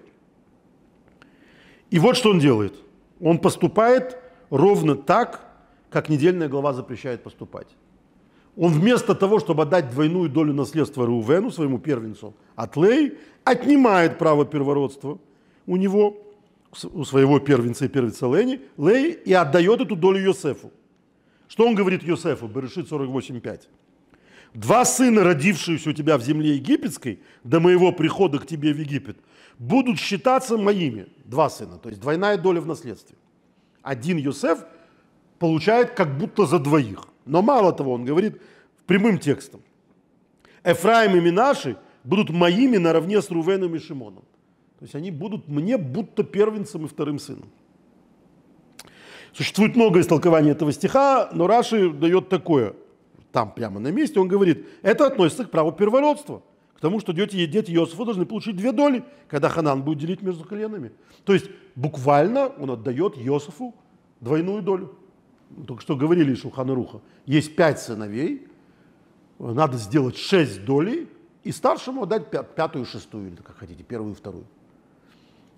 И 1.89 1.99
вот 1.99 2.17
что 2.17 2.31
он 2.31 2.39
делает. 2.39 2.73
Он 3.19 3.37
поступает 3.37 4.17
ровно 4.49 4.95
так, 4.95 5.41
как 5.89 6.09
недельная 6.09 6.47
глава 6.47 6.73
запрещает 6.73 7.23
поступать. 7.23 7.67
Он 8.57 8.71
вместо 8.71 9.15
того, 9.15 9.39
чтобы 9.39 9.63
отдать 9.63 9.91
двойную 9.91 10.29
долю 10.29 10.53
наследства 10.53 11.05
Рувену, 11.05 11.51
своему 11.51 11.77
первенцу, 11.77 12.33
от 12.55 12.77
Лей, 12.77 13.17
отнимает 13.43 14.17
право 14.17 14.45
первородства 14.45 15.19
у 15.67 15.75
него, 15.75 16.17
у 16.93 17.03
своего 17.03 17.39
первенца 17.39 17.85
и 17.85 17.87
первенца 17.87 18.27
Лени, 18.27 18.61
Лей, 18.77 19.11
и 19.11 19.33
отдает 19.33 19.81
эту 19.81 19.95
долю 19.95 20.19
Йосефу. 20.19 20.71
Что 21.47 21.67
он 21.67 21.75
говорит 21.75 22.03
Йосефу? 22.03 22.47
Берешит 22.47 22.89
48.5. 22.91 23.61
Два 24.53 24.85
сына, 24.85 25.23
родившиеся 25.23 25.89
у 25.89 25.93
тебя 25.93 26.17
в 26.17 26.23
земле 26.23 26.55
египетской, 26.55 27.19
до 27.43 27.59
моего 27.59 27.91
прихода 27.91 28.39
к 28.39 28.47
тебе 28.47 28.73
в 28.73 28.79
Египет, 28.79 29.17
будут 29.59 29.99
считаться 29.99 30.57
моими. 30.57 31.07
Два 31.25 31.49
сына, 31.49 31.77
то 31.77 31.89
есть 31.89 32.01
двойная 32.01 32.37
доля 32.37 32.61
в 32.61 32.65
наследстве. 32.65 33.17
Один 33.81 34.17
Йосеф 34.17 34.59
получает 35.39 35.91
как 35.91 36.17
будто 36.17 36.45
за 36.45 36.59
двоих. 36.59 37.05
Но 37.25 37.41
мало 37.41 37.73
того, 37.73 37.93
он 37.93 38.05
говорит 38.05 38.41
прямым 38.85 39.17
текстом. 39.17 39.61
Эфраим 40.63 41.15
и 41.15 41.19
Минаши 41.19 41.77
будут 42.03 42.29
моими 42.29 42.77
наравне 42.77 43.21
с 43.21 43.29
Рувеном 43.29 43.75
и 43.75 43.79
Шимоном. 43.79 44.23
То 44.79 44.85
есть 44.85 44.95
они 44.95 45.11
будут 45.11 45.47
мне 45.47 45.77
будто 45.77 46.23
первенцем 46.23 46.85
и 46.85 46.87
вторым 46.87 47.19
сыном. 47.19 47.49
Существует 49.33 49.75
много 49.75 49.99
истолкований 49.99 50.51
этого 50.51 50.71
стиха, 50.71 51.29
но 51.33 51.47
Раши 51.47 51.89
дает 51.89 52.29
такое, 52.29 52.73
там 53.31 53.53
прямо 53.53 53.79
на 53.79 53.91
месте, 53.91 54.19
он 54.19 54.29
говорит, 54.29 54.65
это 54.81 55.07
относится 55.07 55.43
к 55.43 55.51
праву 55.51 55.73
первородства, 55.73 56.41
к 56.77 56.79
тому, 56.79 56.99
что 57.01 57.11
дети, 57.11 57.45
дети 57.45 57.71
Иосифа 57.71 58.05
должны 58.05 58.25
получить 58.25 58.55
две 58.55 58.71
доли, 58.71 59.03
когда 59.27 59.49
Ханан 59.49 59.83
будет 59.83 59.97
делить 59.97 60.21
между 60.21 60.45
коленами. 60.45 60.93
То 61.25 61.33
есть 61.33 61.49
буквально 61.75 62.47
он 62.47 62.71
отдает 62.71 63.17
Иосифу 63.17 63.75
двойную 64.21 64.61
долю. 64.61 64.95
Только 65.67 65.81
что 65.81 65.95
говорили 65.95 66.33
из 66.33 66.41
Шухана 66.41 66.73
Руха. 66.75 67.01
Есть 67.25 67.55
пять 67.55 67.79
сыновей, 67.79 68.47
надо 69.39 69.77
сделать 69.77 70.17
шесть 70.17 70.65
долей, 70.65 71.07
и 71.43 71.51
старшему 71.51 72.03
отдать 72.03 72.29
пятую, 72.29 72.85
шестую, 72.85 73.27
или 73.27 73.35
как 73.35 73.57
хотите, 73.57 73.83
первую 73.83 74.13
и 74.13 74.15
вторую. 74.15 74.45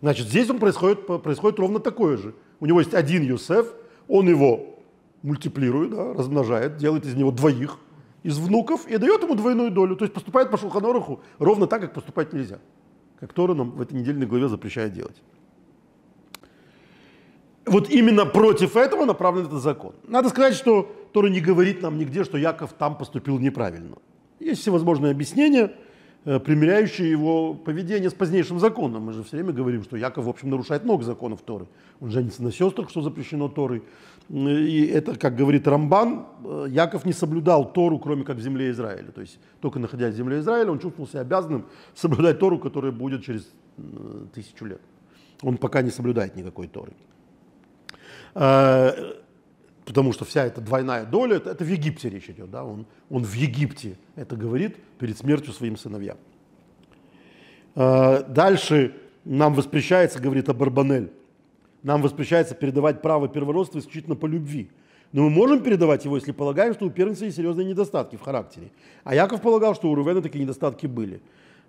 Значит, 0.02 0.28
здесь 0.28 0.50
он 0.50 0.60
происходит, 0.60 1.08
происходит 1.23 1.60
ровно 1.60 1.80
такое 1.80 2.17
же. 2.17 2.36
У 2.60 2.65
него 2.65 2.80
есть 2.80 2.93
один 2.93 3.23
Юсеф, 3.23 3.73
он 4.08 4.28
его 4.28 4.78
мультиплирует, 5.21 5.91
да, 5.91 6.13
размножает, 6.13 6.78
делает 6.78 7.06
из 7.06 7.15
него 7.15 7.32
двоих 7.32 7.80
из 8.23 8.38
внуков 8.38 8.86
и 8.88 8.97
дает 8.97 9.23
ему 9.23 9.36
двойную 9.36 9.71
долю. 9.71 9.95
То 9.95 10.04
есть 10.04 10.13
поступает 10.13 10.52
по 10.52 10.58
Шулханораху 10.58 11.21
ровно 11.39 11.67
так, 11.67 11.82
как 11.82 11.93
поступать 11.93 12.34
нельзя. 12.34 12.60
Как 13.19 13.34
Тора 13.34 13.54
нам 13.54 13.71
в 13.71 13.82
этой 13.82 13.93
недельной 13.93 14.28
главе 14.28 14.50
запрещает 14.50 14.93
делать. 14.93 15.21
Вот 17.67 17.89
именно 17.89 18.25
против 18.25 18.75
этого 18.75 19.06
направлен 19.06 19.45
этот 19.45 19.62
закон. 19.62 19.93
Надо 20.08 20.30
сказать, 20.30 20.53
что 20.56 20.91
Тора 21.13 21.27
не 21.27 21.41
говорит 21.41 21.82
нам 21.82 21.97
нигде, 21.97 22.23
что 22.23 22.38
Яков 22.38 22.73
там 22.73 22.97
поступил 22.97 23.39
неправильно. 23.39 23.97
Есть 24.39 24.62
всевозможные 24.62 25.12
объяснения– 25.12 25.71
Э, 26.30 26.39
примеряющие 26.39 27.10
его 27.10 27.53
поведение 27.53 28.10
с 28.10 28.13
позднейшим 28.13 28.60
законом. 28.60 29.03
Мы 29.03 29.13
же 29.13 29.23
все 29.23 29.38
время 29.38 29.53
говорим, 29.53 29.84
что 29.84 29.95
Яков, 29.95 30.25
в 30.25 30.30
общем, 30.30 30.49
нарушает 30.49 30.84
много 30.84 31.06
законов 31.06 31.41
Торы. 31.41 31.67
Он 32.01 32.12
женится 32.12 32.43
на 32.43 32.51
сестрах, 32.51 32.89
что 32.89 33.01
запрещено 33.01 33.47
Торой. 33.47 33.82
И 34.27 34.91
это, 34.93 35.17
как 35.17 35.38
говорит 35.38 35.65
Рамбан, 35.69 36.25
э, 36.43 36.65
Яков 36.67 37.06
не 37.06 37.13
соблюдал 37.13 37.71
Тору, 37.71 37.97
кроме 37.97 38.25
как 38.25 38.36
в 38.36 38.41
земле 38.41 38.71
Израиля. 38.71 39.10
То 39.13 39.21
есть 39.21 39.39
только 39.62 39.80
находясь 39.80 40.15
в 40.15 40.17
земле 40.17 40.39
Израиля, 40.39 40.69
он 40.71 40.80
чувствовал 40.80 41.08
себя 41.08 41.21
обязанным 41.21 41.63
соблюдать 41.95 42.39
Тору, 42.39 42.60
которая 42.60 42.91
будет 42.91 43.23
через 43.23 43.49
тысячу 44.34 44.65
лет. 44.65 44.82
Он 45.41 45.56
пока 45.56 45.82
не 45.82 45.91
соблюдает 45.91 46.36
никакой 46.36 46.67
Торы. 46.67 46.91
Э, 48.39 49.15
потому 49.84 50.13
что 50.13 50.26
вся 50.26 50.45
эта 50.45 50.62
двойная 50.62 51.06
доля, 51.06 51.38
это, 51.38 51.50
это 51.50 51.63
в 51.63 51.67
Египте 51.67 52.10
речь 52.10 52.30
идет, 52.30 52.52
да, 52.52 52.63
он, 52.63 52.86
он 53.10 53.23
в 53.23 53.34
Египте 53.34 53.97
это 54.15 54.36
говорит 54.36 54.76
перед 55.00 55.17
смертью 55.17 55.54
своим 55.54 55.76
сыновьям. 55.76 56.17
А, 57.73 58.21
дальше 58.23 58.93
нам 59.26 59.56
воспрещается, 59.56 60.19
говорит 60.19 60.50
Абарбанель, 60.50 61.12
нам 61.82 62.02
воспрещается 62.02 62.54
передавать 62.54 63.02
право 63.02 63.28
первородства 63.28 63.80
исключительно 63.80 64.15
по 64.15 64.28
любви. 64.28 64.69
Но 65.13 65.23
мы 65.23 65.30
можем 65.32 65.63
передавать 65.63 66.06
его, 66.06 66.17
если 66.17 66.32
полагаем, 66.32 66.73
что 66.73 66.86
у 66.86 66.91
первенца 66.91 67.26
есть 67.26 67.38
серьезные 67.38 67.65
недостатки 67.65 68.17
в 68.17 68.21
характере. 68.21 68.71
А 69.04 69.15
Яков 69.15 69.41
полагал, 69.41 69.73
что 69.73 69.89
у 69.89 69.95
Рувена 69.95 70.21
такие 70.21 70.43
недостатки 70.43 70.86
были. 70.86 71.21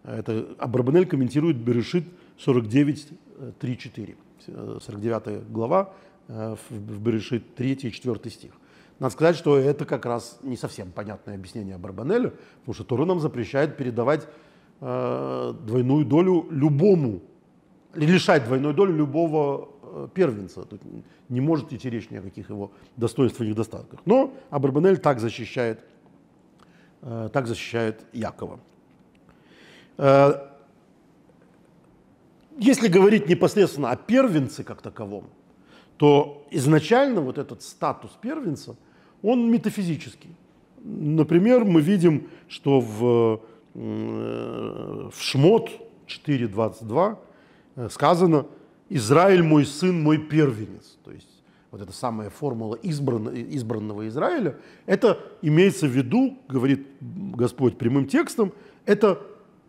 Это 0.02 0.48
Абарбанель 0.58 1.06
комментирует 1.06 1.56
Берешит 1.56 2.04
49, 2.38 3.08
3-4. 3.60 4.16
49 4.80 5.50
глава, 5.50 5.90
Э, 5.90 6.07
в 6.28 7.00
Берешит 7.00 7.54
3 7.54 7.72
и 7.72 7.92
4 7.92 8.30
стих. 8.30 8.52
Надо 8.98 9.12
сказать, 9.12 9.36
что 9.36 9.56
это 9.56 9.84
как 9.84 10.06
раз 10.06 10.38
не 10.42 10.56
совсем 10.56 10.90
понятное 10.90 11.36
объяснение 11.36 11.78
Барбанеля, 11.78 12.32
потому 12.60 12.74
что 12.74 12.84
Тора 12.84 13.04
нам 13.04 13.20
запрещает 13.20 13.76
передавать 13.76 14.26
э, 14.80 15.54
двойную 15.66 16.04
долю 16.04 16.46
любому, 16.50 17.22
лишать 17.94 18.44
двойной 18.44 18.74
доли 18.74 18.92
любого 18.92 19.68
э, 19.82 20.08
первенца. 20.12 20.64
Тут 20.64 20.82
не 21.28 21.40
может 21.40 21.72
идти 21.72 21.88
речь 21.88 22.10
ни 22.10 22.16
о 22.16 22.22
каких 22.22 22.50
его 22.50 22.72
достоинствах 22.96 23.46
и 23.46 23.50
недостатках. 23.50 24.00
Но 24.04 24.34
Абарбанель 24.50 24.98
так 24.98 25.20
защищает, 25.20 25.78
э, 27.02 27.30
так 27.32 27.46
защищает 27.46 28.04
Якова. 28.12 28.58
Э, 29.96 30.48
если 32.58 32.88
говорить 32.88 33.28
непосредственно 33.28 33.92
о 33.92 33.96
первенце 33.96 34.64
как 34.64 34.82
таковом, 34.82 35.30
то 35.98 36.46
изначально 36.50 37.20
вот 37.20 37.38
этот 37.38 37.62
статус 37.62 38.12
первенца, 38.22 38.76
он 39.20 39.50
метафизический. 39.50 40.30
Например, 40.82 41.64
мы 41.64 41.80
видим, 41.80 42.28
что 42.48 42.80
в, 42.80 43.40
э, 43.74 45.08
в 45.12 45.20
Шмот 45.20 45.70
4.22 46.06 47.18
э, 47.76 47.88
сказано 47.90 48.46
«Израиль 48.88 49.42
мой 49.42 49.66
сын, 49.66 50.00
мой 50.00 50.18
первенец». 50.18 50.96
То 51.04 51.10
есть 51.10 51.42
вот 51.72 51.82
эта 51.82 51.92
самая 51.92 52.30
формула 52.30 52.76
избранного, 52.76 53.34
избранного 53.34 54.06
Израиля, 54.06 54.56
это 54.86 55.18
имеется 55.42 55.88
в 55.88 55.90
виду, 55.90 56.38
говорит 56.48 56.86
Господь 57.00 57.76
прямым 57.76 58.06
текстом, 58.06 58.52
это 58.86 59.20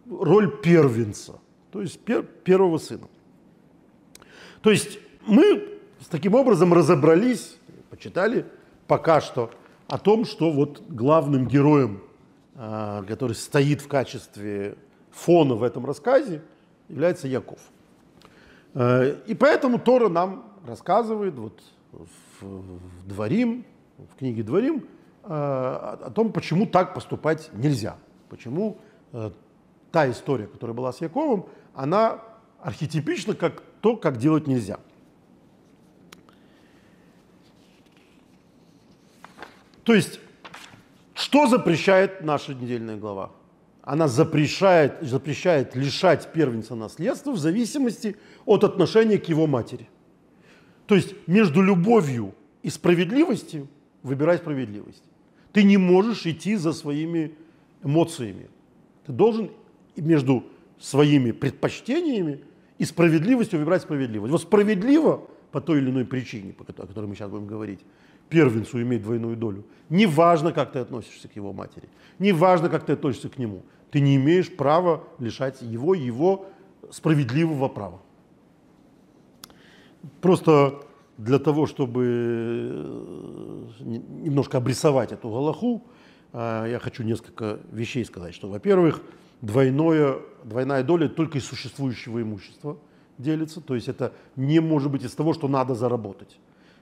роль 0.08 0.62
первенца, 0.62 1.39
то 1.72 1.82
есть 1.82 2.00
пер, 2.00 2.24
первого 2.24 2.78
сына. 2.78 3.08
То 4.62 4.70
есть 4.70 5.00
мы 5.26 5.79
таким 6.08 6.36
образом 6.36 6.74
разобрались, 6.74 7.58
почитали 7.90 8.46
пока 8.88 9.22
что 9.22 9.52
о 9.88 9.98
том, 9.98 10.26
что 10.26 10.52
вот 10.52 10.82
главным 10.88 11.48
героем, 11.48 12.02
а, 12.56 13.04
который 13.04 13.34
стоит 13.34 13.82
в 13.82 13.88
качестве 13.88 14.78
фона 15.12 15.56
в 15.56 15.64
этом 15.64 15.86
рассказе, 15.86 16.42
является 16.88 17.28
Яков. 17.28 17.60
А, 18.74 19.16
и 19.26 19.34
поэтому 19.34 19.80
Тора 19.80 20.10
нам 20.10 20.46
рассказывает 20.66 21.36
вот 21.36 21.62
в, 22.42 22.80
Дворим, 23.08 23.66
в 23.98 24.18
книге 24.18 24.44
Дворим, 24.44 24.88
а, 25.24 26.00
о 26.06 26.12
том, 26.12 26.32
почему 26.32 26.66
так 26.66 26.94
поступать 26.94 27.50
нельзя. 27.54 27.98
Почему 28.30 28.78
та 29.92 30.10
история, 30.12 30.46
которая 30.46 30.76
была 30.76 30.94
с 30.94 31.02
Яковом, 31.02 31.48
она 31.74 32.20
архетипична 32.62 33.34
как 33.34 33.64
то, 33.82 33.96
как 33.98 34.18
делать 34.18 34.46
нельзя. 34.46 34.80
То 39.89 39.95
есть, 39.95 40.19
что 41.15 41.47
запрещает 41.47 42.21
наша 42.21 42.54
недельная 42.54 42.95
глава? 42.95 43.32
Она 43.82 44.08
запрещает, 44.08 44.97
запрещает 45.02 45.75
лишать 45.75 46.32
первенца 46.32 46.75
наследства 46.75 47.32
в 47.32 47.39
зависимости 47.39 48.15
от 48.45 48.63
отношения 48.63 49.17
к 49.17 49.25
его 49.30 49.47
матери. 49.47 49.89
То 50.86 50.93
есть 50.93 51.15
между 51.25 51.63
любовью 51.63 52.36
и 52.62 52.69
справедливостью 52.69 53.67
выбирай 54.04 54.38
справедливость. 54.38 55.02
Ты 55.54 55.63
не 55.63 55.78
можешь 55.78 56.28
идти 56.28 56.56
за 56.56 56.71
своими 56.71 57.34
эмоциями. 57.84 58.47
Ты 59.08 59.12
должен 59.12 59.49
между 59.95 60.43
своими 60.80 61.32
предпочтениями 61.32 62.41
и 62.78 62.86
справедливостью 62.86 63.58
выбирать 63.58 63.82
справедливость. 63.82 64.32
Вот 64.32 64.41
справедливо 64.43 65.28
по 65.52 65.62
той 65.62 65.80
или 65.80 65.89
иной 65.89 66.06
причине, 66.06 66.54
о 66.60 66.86
которой 66.86 67.08
мы 67.08 67.15
сейчас 67.15 67.32
будем 67.32 67.47
говорить, 67.47 67.80
первенцу 68.30 68.82
иметь 68.82 69.02
двойную 69.02 69.36
долю. 69.36 69.65
Неважно, 69.89 70.52
как 70.52 70.72
ты 70.72 70.80
относишься 70.80 71.28
к 71.28 71.36
его 71.36 71.52
матери, 71.54 71.89
неважно, 72.20 72.70
как 72.70 72.86
ты 72.86 72.94
относишься 72.94 73.30
к 73.30 73.38
нему, 73.38 73.63
ты 73.92 74.02
не 74.02 74.15
имеешь 74.15 74.56
права 74.56 75.04
лишать 75.20 75.62
его 75.62 75.94
его 75.94 76.46
справедливого 76.92 77.68
права. 77.70 78.00
Просто 80.22 80.82
для 81.18 81.39
того, 81.39 81.65
чтобы 81.65 82.06
э, 82.06 83.65
немножко 83.80 84.58
обрисовать 84.58 85.12
эту 85.12 85.30
галаху, 85.30 85.84
э, 86.32 86.68
я 86.72 86.80
хочу 86.80 87.04
несколько 87.04 87.60
вещей 87.72 88.06
сказать. 88.06 88.34
Что, 88.34 88.50
во-первых, 88.50 89.02
двойное, 89.42 90.20
двойная 90.44 90.84
доля 90.84 91.10
только 91.10 91.38
из 91.38 91.46
существующего 91.46 92.22
имущества 92.22 92.78
делится. 93.18 93.60
То 93.60 93.76
есть 93.76 93.89
это 93.89 94.13
не 94.36 94.62
может 94.62 94.92
быть 94.92 95.04
из 95.04 95.12
того, 95.12 95.34
что 95.34 95.48
надо 95.48 95.76
заработать. 95.76 96.39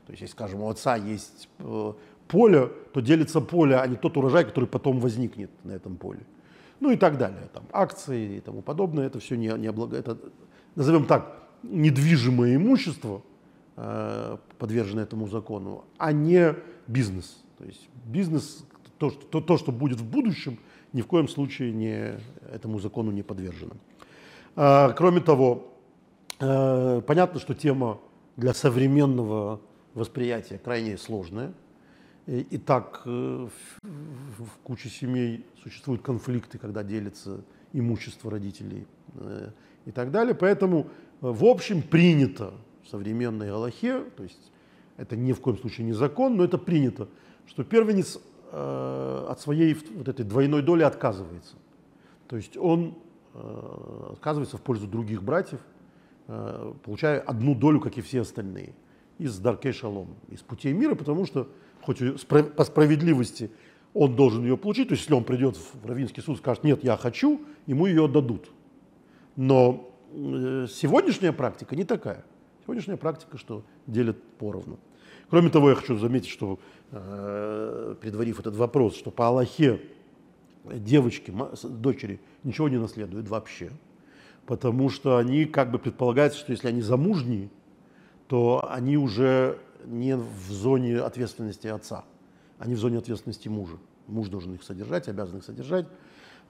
То 0.08 0.14
есть, 0.14 0.22
если, 0.22 0.32
скажем, 0.32 0.62
у 0.62 0.70
отца 0.70 0.96
есть 0.96 1.50
э, 1.60 1.94
поле, 2.30 2.72
то 2.94 3.02
делится 3.02 3.42
поле, 3.42 3.76
а 3.76 3.86
не 3.88 3.98
тот 3.98 4.16
урожай, 4.16 4.46
который 4.46 4.66
потом 4.66 5.02
возникнет 5.02 5.52
на 5.66 5.74
этом 5.74 5.98
поле. 5.98 6.22
Ну 6.80 6.92
и 6.92 6.96
так 6.96 7.18
далее. 7.18 7.50
Там, 7.54 7.66
акции 7.74 8.38
и 8.38 8.40
тому 8.40 8.62
подобное, 8.62 9.08
это 9.08 9.20
все 9.20 9.36
не, 9.36 9.50
не 9.58 9.68
облага... 9.68 9.98
это, 9.98 10.18
назовем 10.76 11.06
так, 11.06 11.44
недвижимое 11.62 12.56
имущество, 12.56 13.22
э, 13.76 14.38
подверженное 14.58 15.04
этому 15.04 15.28
закону, 15.28 15.84
а 15.98 16.14
не 16.14 16.56
бизнес. 16.88 17.44
То 17.58 17.66
есть 17.66 17.90
бизнес, 18.06 18.66
то, 19.00 19.10
что, 19.10 19.42
то, 19.42 19.58
что 19.58 19.74
будет 19.74 20.00
в 20.00 20.10
будущем, 20.10 20.58
ни 20.94 21.02
в 21.02 21.08
коем 21.08 21.28
случае 21.28 21.74
не, 21.74 22.18
этому 22.50 22.80
закону 22.80 23.12
не 23.12 23.24
подвержено. 23.24 23.74
Э, 24.56 24.94
кроме 24.96 25.20
того, 25.20 25.74
э, 26.40 27.02
понятно, 27.06 27.42
что 27.42 27.54
тема 27.54 28.00
для 28.38 28.54
современного 28.54 29.60
восприятие 29.98 30.60
крайне 30.60 30.98
сложное. 30.98 31.54
И, 32.28 32.42
и 32.42 32.58
так 32.58 33.02
э, 33.06 33.48
в 33.82 34.50
куче 34.64 34.90
семей 34.90 35.46
существуют 35.64 36.02
конфликты, 36.02 36.58
когда 36.58 36.84
делится 36.84 37.42
имущество 37.74 38.30
родителей 38.30 38.86
э, 39.16 39.50
и 39.86 39.92
так 39.92 40.12
далее. 40.12 40.36
Поэтому, 40.36 40.82
э, 40.82 40.86
в 41.22 41.46
общем, 41.46 41.82
принято 41.82 42.54
в 42.84 42.90
современной 42.90 43.48
Галахе, 43.48 44.04
то 44.16 44.24
есть 44.24 44.52
это 44.98 45.16
ни 45.16 45.34
в 45.34 45.42
коем 45.42 45.58
случае 45.58 45.88
не 45.88 45.94
закон, 45.94 46.38
но 46.38 46.44
это 46.44 46.58
принято, 46.58 47.08
что 47.46 47.64
первенец 47.64 48.20
от 48.50 49.42
своей 49.42 49.74
вот 49.74 50.08
этой 50.08 50.24
двойной 50.24 50.62
доли 50.62 50.84
отказывается. 50.84 51.56
То 52.30 52.38
есть 52.38 52.56
он 52.56 52.96
отказывается 54.14 54.56
в 54.56 54.62
пользу 54.62 54.88
других 54.88 55.22
братьев, 55.22 55.60
получая 56.26 57.20
одну 57.20 57.56
долю, 57.56 57.82
как 57.82 57.98
и 57.98 58.02
все 58.02 58.22
остальные, 58.22 58.74
из 59.18 59.38
Даркей 59.40 59.72
Шалом, 59.72 60.16
из 60.30 60.42
путей 60.42 60.74
мира, 60.74 60.96
потому 60.96 61.26
что, 61.26 61.50
хоть 61.82 62.00
по 62.56 62.64
справедливости 62.64 63.52
он 63.94 64.16
должен 64.16 64.44
ее 64.44 64.58
получить, 64.58 64.90
то 64.90 64.94
есть 64.94 65.04
если 65.04 65.16
он 65.16 65.24
придет 65.24 65.58
в 65.58 65.86
Равинский 65.86 66.22
суд 66.22 66.36
и 66.36 66.40
скажет, 66.40 66.64
нет, 66.64 66.84
я 66.84 66.98
хочу, 66.98 67.42
ему 67.66 67.88
ее 67.88 68.06
отдадут. 68.06 68.52
Но 69.36 69.90
э, 70.12 70.68
сегодняшняя 70.70 71.32
практика 71.32 71.76
не 71.76 71.84
такая. 71.84 72.24
Сегодняшняя 72.64 72.98
практика, 72.98 73.38
что 73.38 73.64
делят 73.88 74.22
поровну. 74.38 74.78
Кроме 75.30 75.50
того, 75.50 75.70
я 75.70 75.76
хочу 75.76 75.98
заметить, 75.98 76.30
что, 76.30 76.60
э, 76.92 77.96
предварив 78.00 78.40
этот 78.40 78.56
вопрос, 78.56 78.96
что 78.96 79.10
по 79.10 79.28
Аллахе 79.28 79.82
девочки, 80.64 81.34
дочери 81.64 82.20
ничего 82.44 82.70
не 82.70 82.78
наследуют 82.78 83.30
вообще, 83.30 83.72
потому 84.46 84.90
что 84.90 85.18
они 85.18 85.46
как 85.46 85.72
бы 85.72 85.80
предполагается, 85.80 86.40
что 86.40 86.52
если 86.52 86.68
они 86.68 86.82
замужние, 86.82 87.50
то 88.28 88.68
они 88.70 88.98
уже 88.98 89.60
не 89.86 90.16
в 90.16 90.52
зоне 90.52 91.00
ответственности 91.00 91.68
отца, 91.68 92.04
они 92.60 92.76
в 92.76 92.80
зоне 92.80 92.98
ответственности 92.98 93.48
мужа. 93.48 93.78
Муж 94.08 94.30
должен 94.30 94.54
их 94.54 94.64
содержать, 94.64 95.08
обязан 95.08 95.38
их 95.38 95.44
содержать, 95.44 95.86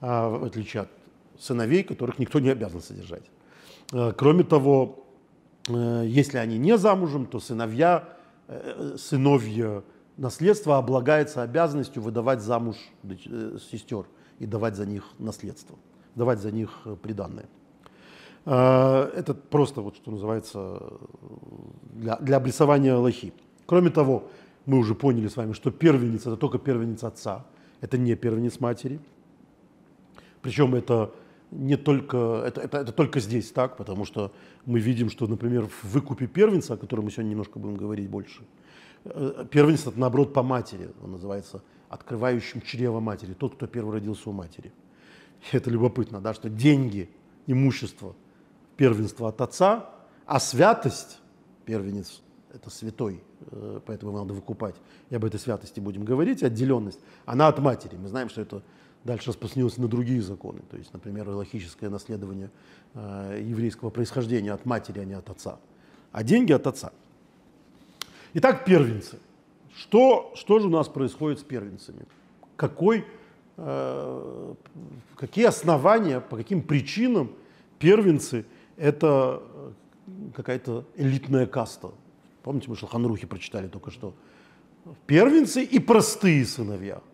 а, 0.00 0.28
в 0.28 0.44
отличие 0.44 0.82
от 0.82 0.88
сыновей, 1.38 1.82
которых 1.82 2.18
никто 2.18 2.40
не 2.40 2.50
обязан 2.50 2.80
содержать. 2.80 3.24
Э, 3.92 4.12
кроме 4.16 4.44
того, 4.44 5.06
э, 5.68 6.04
если 6.06 6.38
они 6.38 6.58
не 6.58 6.76
замужем, 6.76 7.26
то 7.26 7.40
сыновья, 7.40 8.08
э, 8.48 8.96
сыновья 8.98 9.82
наследство 10.16 10.78
облагается 10.78 11.42
обязанностью 11.42 12.02
выдавать 12.02 12.40
замуж 12.40 12.76
сестер 13.70 14.06
и 14.38 14.46
давать 14.46 14.74
за 14.74 14.84
них 14.84 15.04
наследство, 15.18 15.78
давать 16.14 16.40
за 16.40 16.50
них 16.50 16.70
приданное. 17.02 17.46
Это 18.48 19.34
просто, 19.34 19.82
вот, 19.82 19.96
что 19.96 20.10
называется, 20.10 20.80
для, 21.92 22.16
для 22.16 22.38
обрисования 22.38 22.94
Аллахи. 22.94 23.34
Кроме 23.66 23.90
того, 23.90 24.28
мы 24.64 24.78
уже 24.78 24.94
поняли 24.94 25.28
с 25.28 25.36
вами, 25.36 25.52
что 25.52 25.70
первенец– 25.70 26.22
это 26.26 26.36
только 26.36 26.58
первенец 26.58 27.04
отца, 27.04 27.44
это 27.82 27.98
не 27.98 28.14
первенец 28.16 28.58
матери. 28.58 29.00
Причем 30.40 30.74
это 30.74 31.12
не 31.50 31.76
только, 31.76 32.42
это, 32.46 32.62
это, 32.62 32.78
это 32.78 32.92
только 32.92 33.20
здесь 33.20 33.50
так, 33.50 33.76
потому 33.76 34.06
что 34.06 34.32
мы 34.64 34.80
видим, 34.80 35.10
что, 35.10 35.26
например, 35.26 35.66
в 35.66 35.84
выкупе 35.84 36.26
первенца, 36.26 36.74
о 36.74 36.76
котором 36.78 37.04
мы 37.04 37.10
сегодня 37.10 37.30
немножко 37.30 37.58
будем 37.58 37.76
говорить 37.76 38.08
больше, 38.08 38.44
э, 39.04 39.44
первенец 39.50 39.86
это 39.86 39.98
наоборот 39.98 40.32
по 40.32 40.42
матери, 40.42 40.90
он 41.02 41.12
называется 41.12 41.62
открывающим 41.90 42.62
чрево 42.62 43.00
матери, 43.00 43.34
тот, 43.34 43.56
кто 43.56 43.66
первый 43.66 43.94
родился 43.94 44.30
у 44.30 44.32
матери. 44.32 44.72
Это 45.52 45.70
любопытно, 45.70 46.20
да, 46.20 46.32
что 46.32 46.48
деньги, 46.48 47.10
имущество, 47.46 48.14
первенство 48.78 49.28
от 49.28 49.40
отца, 49.42 49.90
а 50.24 50.40
святость, 50.40 51.18
первенец, 51.66 52.22
это 52.54 52.70
святой, 52.70 53.20
э, 53.50 53.80
поэтому 53.84 54.12
его 54.12 54.20
надо 54.20 54.32
выкупать. 54.32 54.76
И 55.10 55.16
об 55.16 55.24
этой 55.24 55.38
святости 55.38 55.80
будем 55.80 56.04
говорить, 56.04 56.42
отделенность, 56.42 57.00
она 57.26 57.48
от 57.48 57.58
матери. 57.58 57.96
Мы 57.96 58.08
знаем, 58.08 58.30
что 58.30 58.40
это 58.40 58.62
дальше 59.04 59.30
распространилось 59.30 59.76
на 59.78 59.88
другие 59.88 60.22
законы. 60.22 60.60
То 60.70 60.76
есть, 60.76 60.92
например, 60.92 61.28
логическое 61.28 61.90
наследование 61.90 62.50
э, 62.94 63.42
еврейского 63.44 63.90
происхождения 63.90 64.52
от 64.52 64.64
матери, 64.64 65.00
а 65.00 65.04
не 65.04 65.14
от 65.14 65.28
отца. 65.28 65.58
А 66.12 66.22
деньги 66.22 66.52
от 66.52 66.66
отца. 66.66 66.92
Итак, 68.34 68.64
первенцы. 68.64 69.18
Что, 69.74 70.32
что 70.36 70.60
же 70.60 70.68
у 70.68 70.70
нас 70.70 70.88
происходит 70.88 71.40
с 71.40 71.42
первенцами? 71.42 72.06
Какой, 72.54 73.04
э, 73.56 74.54
какие 75.16 75.46
основания, 75.46 76.20
по 76.20 76.36
каким 76.36 76.62
причинам 76.62 77.32
первенцы– 77.80 78.46
это 78.78 79.42
какая-то 80.34 80.86
элитная 80.96 81.46
каста? 81.46 81.90
Помните, 82.42 82.70
мы 82.70 82.76
Шелханрухи 82.76 83.26
прочитали 83.26 83.68
только 83.68 83.90
что. 83.90 84.14
Первенцы 85.06 85.62
и 85.62 85.78
простые 85.78 86.46
сыновья– 86.46 87.02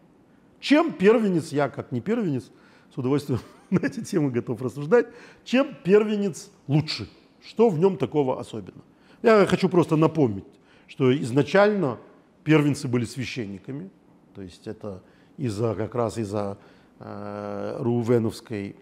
чем 0.64 0.94
первенец, 0.94 1.52
я 1.52 1.68
как 1.68 1.92
не 1.92 2.00
первенец, 2.00 2.50
с 2.90 2.96
удовольствием 2.96 3.38
на 3.70 3.80
эти 3.80 4.02
темы 4.02 4.30
готов 4.30 4.62
рассуждать, 4.62 5.08
чем 5.44 5.74
первенец 5.84 6.50
лучше? 6.68 7.06
Что 7.46 7.68
в 7.68 7.78
нем 7.78 7.98
такого 7.98 8.40
особенного? 8.40 8.82
Я 9.20 9.44
хочу 9.44 9.68
просто 9.68 9.96
напомнить, 9.96 10.46
что 10.86 11.14
изначально 11.14 11.98
первенцы 12.44 12.88
были 12.88 13.04
священниками, 13.04 13.90
то 14.34 14.40
есть 14.40 14.66
это 14.66 15.02
из-за 15.36 15.74
как 15.74 15.94
раз 15.94 16.16
из-за 16.16 16.56
э, 16.98 17.76
Рувеновской 17.80 18.74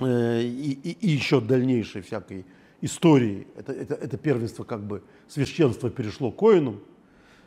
э, 0.00 0.42
и, 0.42 0.72
и, 0.82 0.90
и 1.00 1.10
еще 1.10 1.40
дальнейшей 1.40 2.02
всякой 2.02 2.44
истории. 2.80 3.46
Это, 3.56 3.72
это, 3.72 3.94
это 3.94 4.16
первенство 4.16 4.64
как 4.64 4.82
бы 4.82 5.02
священство 5.28 5.90
перешло 5.90 6.30
к 6.30 6.36
Коинам, 6.36 6.80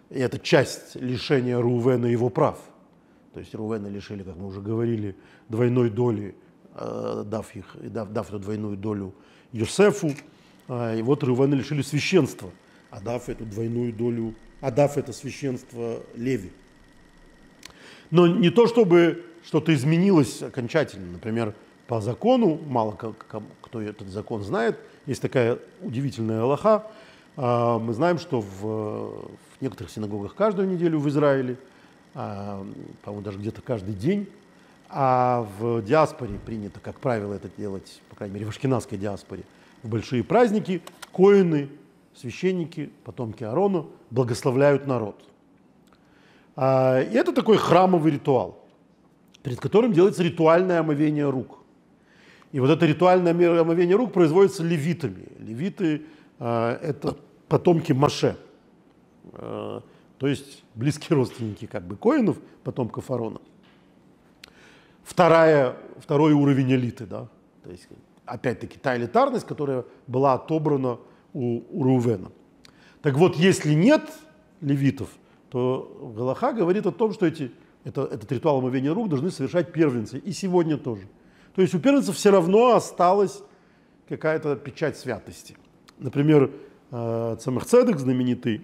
и 0.10 0.20
это 0.20 0.40
часть 0.40 0.96
лишения 0.96 1.60
Рувена 1.60 2.08
его 2.08 2.30
прав– 2.30 2.60
то 3.38 3.42
есть 3.42 3.54
Рувена 3.54 3.86
лишили, 3.86 4.24
как 4.24 4.36
мы 4.36 4.48
уже 4.48 4.62
говорили, 4.62 5.16
двойной 5.48 5.92
доли, 5.92 6.34
э, 6.74 7.24
дав, 7.24 7.56
их, 7.56 7.66
дав, 7.80 8.12
дав 8.12 8.28
эту 8.30 8.40
двойную 8.40 8.78
долю 8.78 9.14
Йосефу. 9.52 10.12
А, 10.68 10.96
и 10.96 11.04
вот 11.04 11.24
Рувена 11.24 11.54
лишили 11.54 11.84
священства, 11.84 12.50
отдав 12.90 13.30
эту 13.30 13.46
двойную 13.46 13.94
долю, 13.94 14.34
отдав 14.60 14.98
это 14.98 15.14
священство 15.14 16.02
Леви. 16.16 16.52
Но 18.10 18.26
не 18.26 18.50
то, 18.50 18.66
чтобы 18.66 19.24
что-то 19.46 19.72
изменилось 19.72 20.42
окончательно. 20.42 21.12
Например, 21.12 21.54
по 21.88 22.02
закону, 22.02 22.60
мало 22.68 22.98
кто 23.62 23.82
этот 23.82 24.08
закон 24.10 24.44
знает, 24.44 24.78
есть 25.06 25.22
такая 25.22 25.60
удивительная 25.82 26.42
Аллаха. 26.42 26.88
А, 27.36 27.80
мы 27.80 27.94
знаем, 27.94 28.20
что 28.20 28.42
в, 28.42 28.62
в 28.62 29.62
некоторых 29.62 29.92
синагогах 29.92 30.36
каждую 30.36 30.68
неделю 30.68 31.00
в 31.00 31.08
Израиле– 31.10 31.58
а, 32.20 32.66
по-моему, 33.04 33.24
даже 33.24 33.38
где-то 33.38 33.62
каждый 33.62 33.94
день. 33.94 34.28
А 34.90 35.48
в 35.60 35.84
диаспоре 35.84 36.40
принято, 36.44 36.80
как 36.80 37.00
правило, 37.00 37.34
это 37.34 37.50
делать, 37.58 38.02
по 38.10 38.16
крайней 38.16 38.34
мере, 38.34 38.46
в 38.48 38.50
ашкенадской 38.50 38.98
диаспоре, 38.98 39.44
в 39.84 39.90
большие 39.90 40.24
праздники 40.24 40.82
коины, 41.12 41.70
священники, 42.16 42.90
потомки 43.04 43.44
Аарона 43.44 43.86
благословляют 44.10 44.88
народ. 44.88 45.24
А, 46.56 47.02
и 47.02 47.14
это 47.14 47.34
такой 47.34 47.58
храмовый 47.58 48.14
ритуал, 48.14 48.58
перед 49.44 49.60
которым 49.60 49.94
делается 49.94 50.24
ритуальное 50.24 50.80
омовение 50.80 51.30
рук. 51.30 51.57
И 52.52 52.60
вот 52.60 52.70
это 52.70 52.86
ритуальное 52.86 53.34
омовение 53.34 53.96
рук 53.96 54.14
производится 54.14 54.64
левитами. 54.64 55.28
Левиты 55.40 56.06
а,– 56.40 56.80
это 56.82 57.18
потомки 57.48 57.94
Маше. 57.94 58.38
То 59.32 59.84
есть 60.22 60.64
близкие 60.74 61.16
родственники 61.16 61.66
как 61.66 61.84
бы 61.84 61.96
коинов, 61.96 62.38
потомков 62.64 63.12
Арона. 63.12 63.40
Вторая, 65.04 65.76
второй 66.00 66.34
уровень 66.34 66.74
элиты, 66.74 67.06
да, 67.06 67.28
то 67.64 67.72
есть 67.72 67.88
опять-таки 68.26 68.78
та 68.78 68.98
элитарность, 68.98 69.46
которая 69.46 69.86
была 70.08 70.34
отобрана 70.34 70.98
у, 71.34 71.62
у 71.70 71.84
Рувена. 71.84 72.32
Так 73.02 73.16
вот, 73.16 73.36
если 73.36 73.74
нет 73.74 74.02
левитов, 74.60 75.10
то 75.50 76.14
Галаха 76.16 76.52
говорит 76.52 76.86
о 76.86 76.92
том, 76.92 77.14
что 77.14 77.26
эти, 77.26 77.52
это, 77.84 78.02
этот 78.02 78.32
ритуал 78.32 78.58
омовения 78.58 78.94
рук 78.94 79.10
должны 79.10 79.30
совершать 79.32 79.72
первенцы, 79.72 80.18
и 80.18 80.32
сегодня 80.32 80.78
тоже. 80.78 81.08
То 81.58 81.64
есть 81.64 81.74
у 81.74 81.80
первенцев 81.80 82.16
все 82.16 82.30
равно 82.30 82.76
осталась 82.76 83.42
какая-то 84.08 84.56
печать 84.58 84.96
святости. 84.96 85.58
Например, 85.98 86.52
э, 86.92 87.38
Цамахцедек 87.40 87.98
знаменитый, 87.98 88.62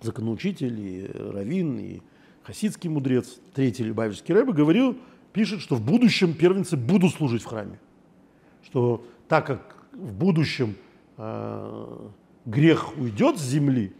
законоучитель, 0.00 0.80
и 0.80 1.06
раввин, 1.14 1.78
и 1.78 2.00
хасидский 2.42 2.90
мудрец, 2.90 3.38
третий 3.54 3.84
Любавичский 3.84 4.34
рэбе, 4.34 4.52
говорил, 4.52 4.98
пишет, 5.32 5.60
что 5.60 5.76
в 5.76 5.80
будущем 5.80 6.34
первенцы 6.34 6.76
будут 6.76 7.14
служить 7.14 7.42
в 7.42 7.46
храме. 7.46 7.78
Что 8.64 9.06
так 9.28 9.46
как 9.46 9.76
в 9.92 10.12
будущем 10.12 10.74
э, 11.18 12.08
грех 12.46 12.98
уйдет 12.98 13.38
с 13.38 13.42
земли, 13.42 13.92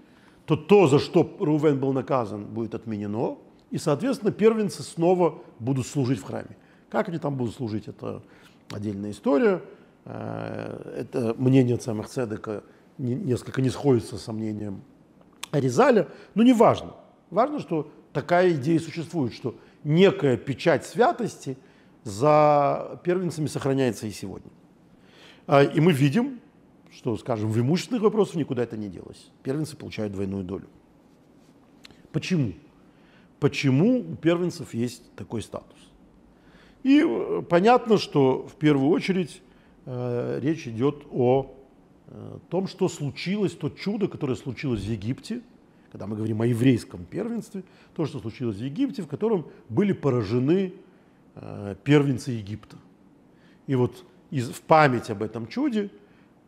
то 0.47 0.57
то, 0.57 0.89
за 0.89 0.99
что 0.99 1.37
Рувен 1.39 1.79
был 1.79 1.93
наказан, 1.93 2.47
будет 2.47 2.75
отменено, 2.75 3.39
и, 3.71 3.79
соответственно, 3.79 4.33
первенцы 4.33 4.83
снова 4.83 5.41
будут 5.61 5.87
служить 5.87 6.19
в 6.19 6.25
храме. 6.25 6.57
Как 6.93 7.09
они 7.09 7.17
там 7.17 7.37
будут 7.37 7.55
служить, 7.55 7.89
это 7.89 8.23
отдельная 8.71 9.13
история. 9.13 9.63
Э, 10.05 10.95
это 10.99 11.35
мнение 11.39 11.79
Цамах 11.79 12.07
Цедека 12.07 12.65
несколько 12.99 13.63
не 13.63 13.71
сходится 13.71 14.19
с 14.19 14.31
мнением 14.31 14.83
Резаля, 15.53 16.09
но 16.35 16.43
не 16.43 16.53
важно. 16.53 16.93
Важно, 17.31 17.61
что 17.61 17.91
такая 18.13 18.53
идея 18.53 18.79
существует, 18.79 19.33
что 19.33 19.55
некая 19.85 20.37
печать 20.37 20.85
святости 20.85 21.57
за 22.05 23.01
первенцами 23.05 23.47
сохраняется 23.47 24.07
и 24.07 24.11
сегодня. 24.11 24.51
А, 25.47 25.63
и 25.63 25.81
мы 25.81 25.93
видим, 25.93 26.41
что, 26.91 27.17
скажем, 27.17 27.51
в 27.51 27.59
имущественных 27.59 28.03
вопросах 28.03 28.35
никуда 28.35 28.65
это 28.65 28.77
не 28.77 28.91
делось. 28.91 29.31
Первенцы 29.43 29.79
получают 29.79 30.13
двойную 30.13 30.45
долю. 30.45 30.69
Почему? 32.13 32.53
Почему 33.41 34.01
у 34.01 34.15
первенцев 34.15 34.75
есть 34.75 35.11
такой 35.15 35.41
статус? 35.41 35.92
И 36.83 37.03
э, 37.05 37.43
понятно, 37.49 37.99
что 37.99 38.47
в 38.47 38.55
первую 38.55 38.91
очередь 38.91 39.43
э, 39.87 40.39
речь 40.43 40.67
идет 40.67 41.05
о 41.11 41.55
э, 42.07 42.39
том, 42.49 42.67
что 42.67 42.89
случилось, 42.89 43.53
то 43.53 43.71
чудо, 43.71 44.09
которое 44.09 44.35
случилось 44.35 44.83
в 44.83 44.91
Египте, 44.91 45.43
когда 45.93 46.07
мы 46.07 46.17
говорим 46.17 46.41
о 46.41 46.47
еврейском 46.47 47.05
первенстве, 47.05 47.63
то, 47.95 48.07
что 48.07 48.19
случилось 48.19 48.57
в 48.57 48.65
Египте, 48.65 49.03
в 49.03 49.09
котором 49.09 49.47
были 49.69 49.93
поражены 49.93 50.73
э, 51.35 51.77
первенцы 51.85 52.33
Египта. 52.33 52.77
И 53.67 53.75
вот 53.75 54.05
из, 54.31 54.49
в 54.49 54.63
память 54.63 55.11
об 55.11 55.23
этом 55.23 55.47
чуде 55.47 55.91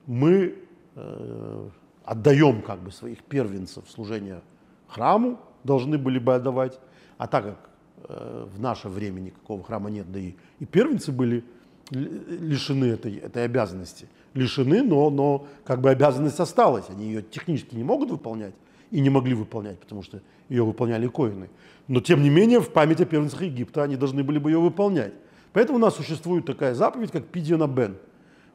мы 0.06 0.54
э, 0.94 1.68
отдаем 2.04 2.62
как 2.62 2.82
бы 2.82 2.90
своих 2.90 3.22
первенцев 3.22 3.84
служения 3.88 4.42
храму, 4.88 5.38
должны 5.62 5.98
были 5.98 6.18
бы 6.18 6.34
отдавать, 6.34 6.80
а 7.18 7.26
так 7.26 7.44
как 7.44 7.70
в 8.08 8.60
наше 8.60 8.88
время 8.88 9.20
никакого 9.20 9.62
храма 9.62 9.90
нет, 9.90 10.10
да 10.12 10.18
и, 10.18 10.34
и 10.60 10.64
первенцы 10.64 11.10
были 11.10 11.44
лишены 11.90 12.86
этой, 12.86 13.16
этой 13.16 13.44
обязанности. 13.44 14.08
Лишены, 14.34 14.82
но, 14.82 15.10
но 15.10 15.46
как 15.64 15.80
бы 15.80 15.90
обязанность 15.90 16.40
осталась, 16.40 16.86
они 16.88 17.06
ее 17.06 17.22
технически 17.22 17.74
не 17.74 17.84
могут 17.84 18.10
выполнять 18.10 18.54
и 18.90 19.00
не 19.00 19.10
могли 19.10 19.34
выполнять, 19.34 19.78
потому 19.78 20.02
что 20.02 20.20
ее 20.48 20.64
выполняли 20.64 21.06
коины. 21.06 21.48
Но 21.88 22.00
тем 22.00 22.22
не 22.22 22.30
менее 22.30 22.60
в 22.60 22.70
память 22.70 23.00
о 23.00 23.04
первенцах 23.04 23.42
Египта 23.42 23.82
они 23.82 23.96
должны 23.96 24.22
были 24.22 24.38
бы 24.38 24.50
ее 24.50 24.60
выполнять. 24.60 25.12
Поэтому 25.52 25.78
у 25.78 25.80
нас 25.80 25.94
существует 25.94 26.46
такая 26.46 26.74
заповедь, 26.74 27.12
как 27.12 27.26
пидиона 27.26 27.68
бен, 27.68 27.96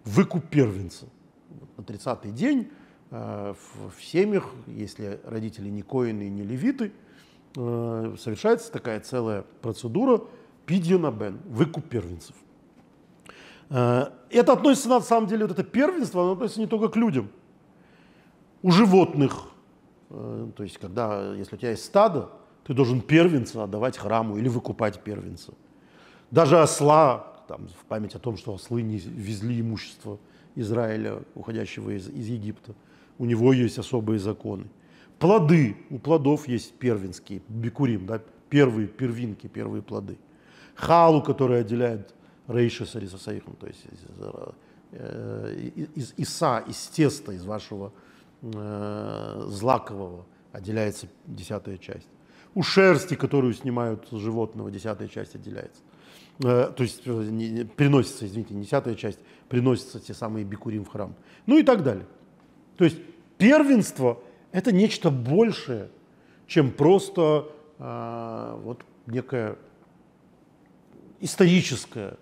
выкуп 0.04 0.46
первенца. 0.50 1.06
На 1.78 1.82
30-й 1.82 2.32
день 2.32 2.68
э, 3.12 3.54
в, 3.54 3.92
в 3.98 4.04
семьях, 4.04 4.52
если 4.68 5.20
родители 5.24 5.70
не 5.70 5.82
коины 5.82 6.24
и 6.24 6.30
не 6.30 6.44
левиты, 6.44 6.92
э, 7.60 8.15
совершается 8.17 8.72
такая 8.72 9.00
целая 9.00 9.43
процедура 9.62 10.22
пидиона 10.65 11.12
бен, 11.12 11.39
выкуп 11.45 11.89
первенцев. 11.89 12.36
Э, 13.69 14.08
это 14.30 14.54
относится 14.54 14.89
на 14.89 15.02
самом 15.02 15.28
деле, 15.28 15.45
вот 15.45 15.52
это 15.58 15.63
первенство, 15.63 16.24
оно 16.24 16.34
относится 16.34 16.62
не 16.62 16.67
только 16.67 16.89
к 16.89 16.95
людям. 16.95 17.30
У 18.62 18.72
животных, 18.72 19.50
э, 20.10 20.50
то 20.56 20.63
есть 20.63 20.78
когда, 20.78 21.34
если 21.36 21.56
у 21.56 21.58
тебя 21.58 21.72
есть 21.72 21.86
стадо, 21.86 22.30
ты 22.63 22.74
должен 22.74 23.02
первенца 23.02 23.63
отдавать 23.63 23.98
храму 23.98 24.38
или 24.38 24.48
выкупать 24.48 25.02
первенца. 25.02 25.54
Даже 26.32 26.60
осла, 26.60 27.43
там, 27.48 27.67
в 27.67 27.86
память 27.86 28.15
о 28.15 28.19
том, 28.19 28.38
что 28.38 28.54
ослы 28.54 28.84
не 28.84 28.98
везли 28.98 29.60
имущество 29.60 30.19
Израиля, 30.56 31.24
уходящего 31.36 31.91
из, 31.91 32.08
из 32.10 32.28
Египта. 32.28 32.76
У 33.17 33.26
него 33.26 33.54
есть 33.54 33.80
особые 33.80 34.19
законы. 34.19 34.67
Плоды. 35.19 35.75
У 35.89 35.99
плодов 35.99 36.47
есть 36.47 36.73
первенские, 36.75 37.41
бикурим, 37.49 38.05
да, 38.05 38.21
первые 38.49 38.88
первинки, 38.88 39.47
первые 39.47 39.84
плоды. 39.84 40.17
Халу, 40.75 41.21
который 41.21 41.60
отделяет 41.60 42.13
рейша 42.47 42.86
с 42.86 42.95
арисасаихом, 42.95 43.55
то 43.58 43.67
есть 43.67 43.86
из, 43.86 43.99
э, 44.93 45.69
из, 45.75 45.89
из 45.95 46.13
иса, 46.17 46.63
из 46.65 46.88
теста, 46.88 47.34
из 47.34 47.43
вашего 47.43 47.91
э, 48.41 49.43
злакового 49.47 50.25
отделяется 50.53 51.08
десятая 51.25 51.77
часть. 51.77 52.08
У 52.55 52.63
шерсти, 52.63 53.15
которую 53.15 53.53
снимают 53.53 54.08
с 54.10 54.15
животного, 54.15 54.71
десятая 54.71 55.10
часть 55.10 55.36
отделяется. 55.36 55.82
Э, 56.41 56.71
то 56.73 56.82
есть 56.82 57.01
э, 57.05 57.65
приносится, 57.75 58.25
извините, 58.25 58.53
десятая 58.53 58.95
часть, 58.95 59.19
приносятся 59.49 59.99
те 59.99 60.13
самые 60.13 60.45
бикурим 60.45 60.86
в 60.86 60.88
храм. 60.88 61.13
Ну 61.45 61.58
и 61.58 61.63
так 61.63 61.84
далее. 61.84 62.08
То 62.77 62.86
есть 62.86 62.97
первенство– 63.38 64.23
это 64.52 64.72
нечто 64.72 65.12
большее, 65.12 65.90
чем 66.48 66.72
просто 66.72 67.52
э, 67.78 68.60
вот 68.64 68.84
некая 69.08 69.58
историческая 71.20 72.18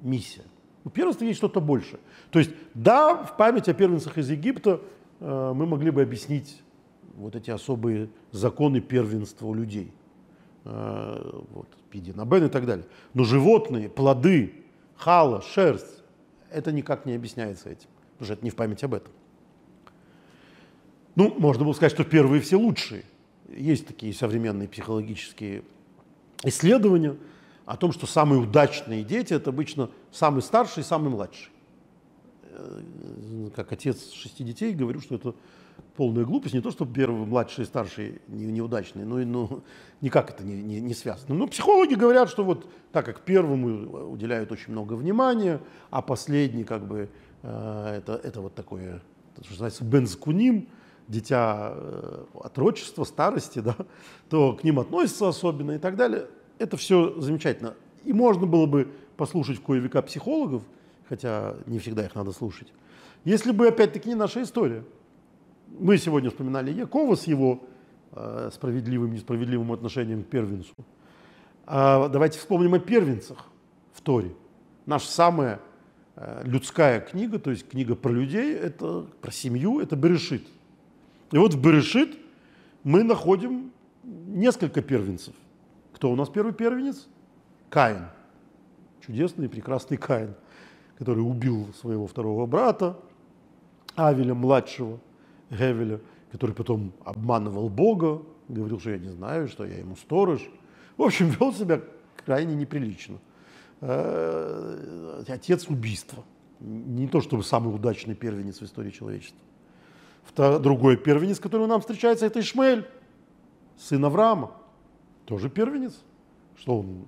миссия. 0.00 0.44
У 0.84 0.90
первенства 0.90 1.24
есть 1.24 1.38
что-то 1.38 1.60
большее. 1.60 2.00
То 2.30 2.38
есть, 2.38 2.50
да, 2.74 3.16
в 3.16 3.36
память 3.36 3.68
о 3.68 3.74
первенцах 3.74 4.18
из 4.18 4.30
Египта 4.30 4.80
э, 5.20 5.52
мы 5.54 5.66
могли 5.66 5.90
бы 5.90 6.02
объяснить 6.02 6.62
вот 7.16 7.34
эти 7.36 7.50
особые 7.50 8.10
законы 8.32 8.80
первенства 8.80 9.46
у 9.46 9.54
людей– 9.54 9.92
Э, 10.66 11.42
вот, 11.50 11.68
пидинабен 11.90 12.46
и 12.46 12.48
так 12.48 12.64
далее. 12.64 12.86
Но 13.12 13.24
животные, 13.24 13.90
плоды, 13.90 14.64
хала, 14.96 15.42
шерсть, 15.42 16.02
это 16.50 16.72
никак 16.72 17.04
не 17.04 17.12
объясняется 17.12 17.68
этим, 17.68 17.88
потому 18.12 18.24
что 18.24 18.32
это 18.32 18.44
не 18.44 18.50
в 18.50 18.56
память 18.56 18.82
об 18.82 18.94
этом. 18.94 19.12
Ну, 21.16 21.34
можно 21.38 21.64
было 21.64 21.72
сказать, 21.72 21.92
что 21.92 22.04
первые 22.04 22.40
все 22.40 22.56
лучшие. 22.56 23.04
Есть 23.48 23.86
такие 23.86 24.12
современные 24.12 24.68
психологические 24.68 25.62
исследования 26.42 27.16
о 27.66 27.76
том, 27.76 27.92
что 27.92 28.06
самые 28.06 28.40
удачные 28.40 29.04
дети– 29.04 29.32
это 29.34 29.50
обычно 29.50 29.90
самый 30.10 30.42
старший 30.42 30.82
и 30.82 30.84
самый 30.84 31.10
младший. 31.10 31.50
Э, 32.50 32.80
как 33.54 33.72
отец 33.72 34.10
шести 34.10 34.44
детей 34.44 34.72
говорю, 34.74 35.00
что 35.00 35.14
это 35.14 35.34
полная 35.96 36.24
глупость. 36.24 36.54
Не 36.54 36.60
то, 36.60 36.70
что 36.70 36.84
первый, 36.84 37.26
младший 37.26 37.64
и 37.64 37.66
старший 37.66 38.20
не, 38.28 38.46
неудачные, 38.46 39.04
но 39.06 39.20
и, 39.20 39.24
ну, 39.24 39.62
никак 40.00 40.30
это 40.30 40.44
не, 40.44 40.62
не, 40.62 40.80
не 40.80 40.94
связано. 40.94 41.34
Но 41.34 41.46
психологи 41.46 41.94
говорят, 41.94 42.28
что 42.28 42.44
вот 42.44 42.68
так 42.92 43.06
как 43.06 43.20
первому 43.20 44.10
уделяют 44.10 44.52
очень 44.52 44.72
много 44.72 44.94
внимания, 44.94 45.60
а 45.90 46.02
последний 46.02 46.64
как 46.64 46.86
бы 46.86 47.08
э, 47.42 47.94
это, 47.98 48.20
это 48.22 48.40
вот 48.40 48.54
такое, 48.54 49.00
что 49.40 49.50
называется, 49.50 49.84
бензкуним, 49.84 50.68
дитя 51.08 51.72
э, 51.74 52.24
отрочества, 52.34 53.04
старости, 53.04 53.58
да, 53.58 53.76
то 54.28 54.52
к 54.54 54.64
ним 54.64 54.80
относятся 54.80 55.28
особенно 55.28 55.72
и 55.72 55.78
так 55.78 55.96
далее. 55.96 56.26
Это 56.58 56.76
все 56.76 57.20
замечательно. 57.20 57.74
И 58.04 58.12
можно 58.12 58.46
было 58.46 58.66
бы 58.66 58.88
послушать 59.16 59.58
в 59.58 59.62
кое 59.62 59.80
века 59.80 60.02
психологов, 60.02 60.62
хотя 61.08 61.54
не 61.66 61.78
всегда 61.78 62.04
их 62.04 62.14
надо 62.14 62.32
слушать, 62.32 62.72
если 63.24 63.52
бы 63.52 63.68
опять-таки 63.68 64.08
не 64.08 64.14
наша 64.14 64.42
история 64.42 64.84
мы 65.78 65.98
сегодня 65.98 66.30
вспоминали 66.30 66.72
Якова 66.72 67.16
с 67.16 67.24
его 67.24 67.64
э, 68.12 68.50
справедливым, 68.52 69.12
несправедливым 69.12 69.72
отношением 69.72 70.22
к 70.22 70.26
первенцу. 70.28 70.74
А 71.66 72.08
давайте 72.08 72.38
вспомним 72.38 72.74
о 72.74 72.78
первенцах 72.78 73.46
в 73.92 74.00
Торе. 74.00 74.32
Наша 74.86 75.08
самая 75.08 75.60
э, 76.16 76.42
людская 76.44 77.00
книга, 77.00 77.38
то 77.38 77.50
есть 77.50 77.68
книга 77.68 77.94
про 77.94 78.10
людей, 78.10 78.54
это 78.54 79.06
про 79.20 79.32
семью, 79.32 79.80
это 79.80 79.96
Берешит. 79.96 80.46
И 81.32 81.38
вот 81.38 81.54
в 81.54 81.60
Берешит 81.60 82.18
мы 82.82 83.02
находим 83.02 83.72
несколько 84.02 84.82
первенцев. 84.82 85.34
Кто 85.94 86.10
у 86.10 86.16
нас 86.16 86.28
первый 86.28 86.52
первенец? 86.52 87.08
Каин. 87.70 88.06
Чудесный, 89.04 89.48
прекрасный 89.48 89.96
Каин, 89.96 90.34
который 90.98 91.20
убил 91.20 91.72
своего 91.74 92.06
второго 92.06 92.46
брата, 92.46 92.98
Авеля 93.96 94.34
младшего– 94.34 95.00
Гевеля, 95.50 96.00
который 96.32 96.54
потом 96.54 96.92
обманывал 97.04 97.68
Бога, 97.68 98.22
говорил, 98.48 98.80
что 98.80 98.90
я 98.90 98.98
не 98.98 99.08
знаю, 99.08 99.48
что 99.48 99.64
я 99.64 99.78
ему 99.78 99.96
сторож. 99.96 100.40
В 100.96 101.02
общем, 101.02 101.28
вел 101.28 101.52
себя 101.52 101.80
крайне 102.24 102.54
неприлично. 102.54 103.18
Э, 103.80 105.22
отец 105.28 105.68
убийства. 105.68 106.24
Не 106.60 107.08
то 107.08 107.20
чтобы 107.20 107.44
самый 107.44 107.74
удачный 107.74 108.14
первенец 108.14 108.60
в 108.60 108.64
истории 108.64 108.90
человечества. 108.90 109.40
Другой 110.36 110.96
первенец, 110.96 111.38
который 111.38 111.66
нам 111.66 111.80
встречается, 111.80 112.26
это 112.26 112.40
Ишмаэль, 112.40 112.86
сын 113.76 114.04
Авраама. 114.04 114.52
Тоже 115.24 115.48
первенец. 115.48 116.02
Что 116.56 116.80
он 116.80 117.04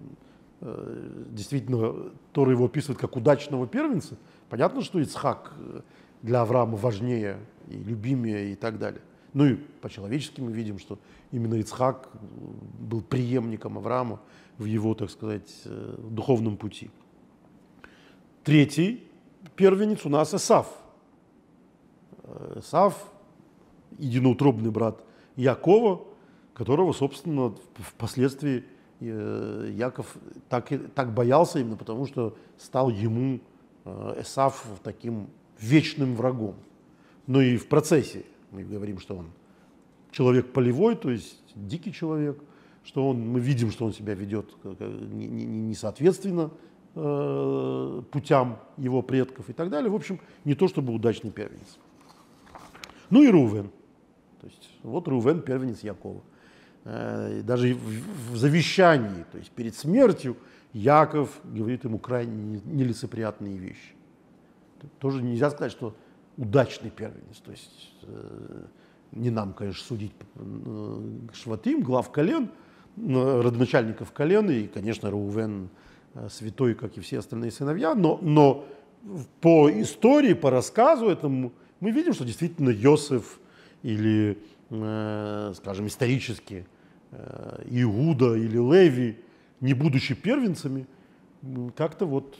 э, 0.60 1.24
действительно, 1.30 2.12
Тора 2.32 2.52
его 2.52 2.66
описывает 2.66 3.00
как 3.00 3.16
удачного 3.16 3.66
первенца. 3.66 4.16
Понятно, 4.48 4.82
что 4.82 5.00
Ицхак 5.00 5.52
э, 5.58 5.80
для 6.22 6.42
Авраама 6.42 6.76
важнее 6.76 7.38
и 7.68 7.76
любимее 7.76 8.52
и 8.52 8.54
так 8.54 8.78
далее. 8.78 9.02
Ну 9.34 9.44
и 9.44 9.54
по-человечески 9.54 10.40
мы 10.40 10.52
видим, 10.52 10.78
что 10.78 10.98
именно 11.30 11.54
Ицхак 11.54 12.08
был 12.78 13.02
преемником 13.02 13.76
Авраама 13.78 14.20
в 14.58 14.64
его, 14.64 14.94
так 14.94 15.10
сказать, 15.10 15.62
э, 15.64 15.96
духовном 16.10 16.56
пути. 16.56 16.90
Третий 18.44 19.06
первенец 19.56 20.06
у 20.06 20.08
нас 20.08 20.32
Исав. 20.34 20.68
Исав, 22.58 23.10
единоутробный 23.98 24.70
брат 24.70 25.04
Якова, 25.36 26.02
которого, 26.54 26.92
собственно, 26.92 27.54
впоследствии 27.76 28.64
э, 29.00 29.72
Яков 29.74 30.16
так, 30.48 30.70
так 30.94 31.12
боялся 31.12 31.58
именно 31.58 31.76
потому, 31.76 32.06
что 32.06 32.36
стал 32.58 32.88
ему 32.88 33.40
э, 33.84 34.22
таким 34.82 35.28
вечным 35.60 36.16
врагом. 36.16 36.54
Но 37.26 37.40
и 37.40 37.56
в 37.56 37.68
процессе 37.68 38.24
мы 38.50 38.64
говорим, 38.64 38.98
что 38.98 39.16
он 39.16 39.26
человек 40.10 40.52
полевой, 40.52 40.96
то 40.96 41.10
есть 41.10 41.42
дикий 41.54 41.92
человек, 41.92 42.38
что 42.84 43.08
он, 43.08 43.20
мы 43.28 43.40
видим, 43.40 43.70
что 43.70 43.84
он 43.84 43.92
себя 43.92 44.14
ведет 44.14 44.46
э, 46.94 48.02
путям 48.10 48.58
его 48.78 49.02
предков 49.02 49.50
и 49.50 49.52
так 49.52 49.68
далее. 49.68 49.90
В 49.90 49.94
общем, 49.94 50.20
не 50.44 50.54
то 50.54 50.68
чтобы 50.68 50.94
удачный 50.94 51.30
первенец. 51.30 51.78
Ну 53.10 53.22
и 53.22 53.28
Рувен. 53.28 53.70
То 54.40 54.46
есть 54.46 54.70
вот 54.82 55.08
Рувен 55.08 55.42
первенец 55.42 55.80
Якова. 55.80 56.22
Э, 56.88 57.42
даже 57.42 57.74
в, 57.74 58.36
завещании, 58.36 59.24
то 59.32 59.38
есть 59.38 59.50
перед 59.50 59.74
смертью, 59.74 60.36
Яков 60.72 61.40
говорит 61.42 61.84
ему 61.84 61.98
крайне 61.98 62.60
нелицеприятные 62.64 63.56
вещи. 63.56 63.94
Тоже 65.00 65.20
нельзя 65.20 65.50
сказать, 65.50 65.72
что 65.72 65.96
удачный 66.36 66.90
первенец. 66.90 67.38
То 67.44 67.50
есть 67.50 67.94
э, 68.02 68.64
не 69.10 69.30
нам, 69.30 69.52
конечно, 69.52 69.84
судить 69.84 70.12
э, 70.36 71.00
Шватим, 71.34 71.82
глав 71.82 72.12
колен, 72.12 72.50
родоначальников 72.96 74.12
колен, 74.12 74.48
и, 74.48 74.68
конечно, 74.68 75.10
Рувен 75.10 75.70
святой, 76.30 76.74
как 76.74 76.96
и 76.96 77.00
все 77.00 77.18
остальные 77.18 77.50
сыновья, 77.50 77.94
но, 77.94 78.18
но 78.22 78.64
по 79.40 79.68
истории, 79.70 80.34
по 80.34 80.50
рассказу 80.50 81.08
этому 81.08 81.52
мы 81.80 81.90
видим, 81.90 82.12
что 82.12 82.24
действительно 82.24 82.70
Йосеф 82.70 83.38
или, 83.82 84.38
э, 84.70 85.52
скажем, 85.56 85.86
исторически 85.86 86.66
э, 87.10 87.62
Иуда 87.70 88.34
или 88.34 88.58
Леви, 88.58 89.18
не 89.60 89.74
будучи 89.74 90.14
первенцами, 90.14 90.86
как-то 91.76 92.06
вот 92.06 92.36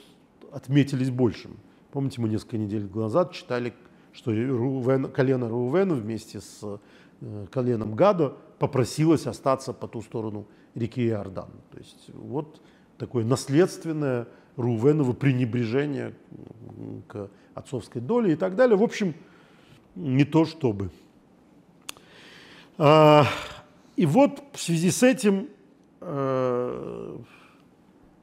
отметились 0.51 1.09
большим. 1.09 1.57
Помните, 1.91 2.21
мы 2.21 2.29
несколько 2.29 2.57
недель 2.57 2.89
назад 2.93 3.33
читали, 3.33 3.73
что 4.13 4.31
Рувен, 4.31 5.11
колено 5.11 5.49
Рувена 5.49 5.95
вместе 5.95 6.41
с 6.41 6.59
э, 7.21 7.45
коленом 7.51 7.95
Гада 7.95 8.35
попросилось 8.59 9.27
остаться 9.27 9.73
по 9.73 9.87
ту 9.87 10.01
сторону 10.01 10.47
реки 10.75 11.07
Иордан. 11.07 11.49
То 11.71 11.77
есть 11.77 12.09
вот 12.13 12.61
такое 12.97 13.23
наследственное 13.23 14.27
Рувеново 14.57 15.13
пренебрежение 15.13 16.13
к 17.07 17.29
отцовской 17.53 18.01
доле 18.01 18.33
и 18.33 18.35
так 18.35 18.55
далее. 18.55 18.75
В 18.75 18.83
общем, 18.83 19.13
не 19.95 20.25
то 20.25 20.45
чтобы. 20.45 20.89
А, 22.77 23.25
и 23.95 24.05
вот 24.05 24.43
в 24.53 24.59
связи 24.59 24.91
с 24.91 25.01
этим 25.03 25.47
э, 26.01 27.17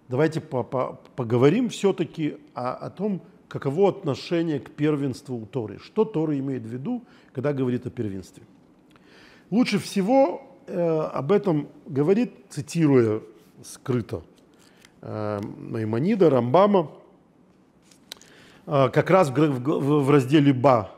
давайте 0.09 0.41
поговорим 0.41 1.69
все-таки 1.69 2.37
о, 2.55 2.75
о 2.75 2.91
том, 2.91 3.23
каково 3.49 3.91
отношение 3.91 4.61
к 4.61 4.71
первенству 4.71 5.37
у 5.37 5.47
Торы. 5.47 5.79
Что 5.79 6.05
Тора 6.05 6.39
имеет 6.39 6.63
в 6.63 6.69
виду, 6.69 7.05
когда 7.33 7.53
говорит 7.53 7.87
о 7.87 7.91
первенстве. 7.91 8.43
Лучше 9.51 9.79
всего 9.79 10.43
э, 10.67 11.01
об 11.13 11.31
этом 11.33 11.69
говорит, 11.87 12.33
цитируя 12.51 13.21
скрыто 13.63 14.23
э, 15.05 15.41
Маймонида, 15.41 16.31
Рамбама, 16.31 16.91
э, 18.67 18.89
как 18.89 19.11
раз 19.11 19.31
в, 19.31 20.11
разделе 20.11 20.53
Ба, 20.53 20.91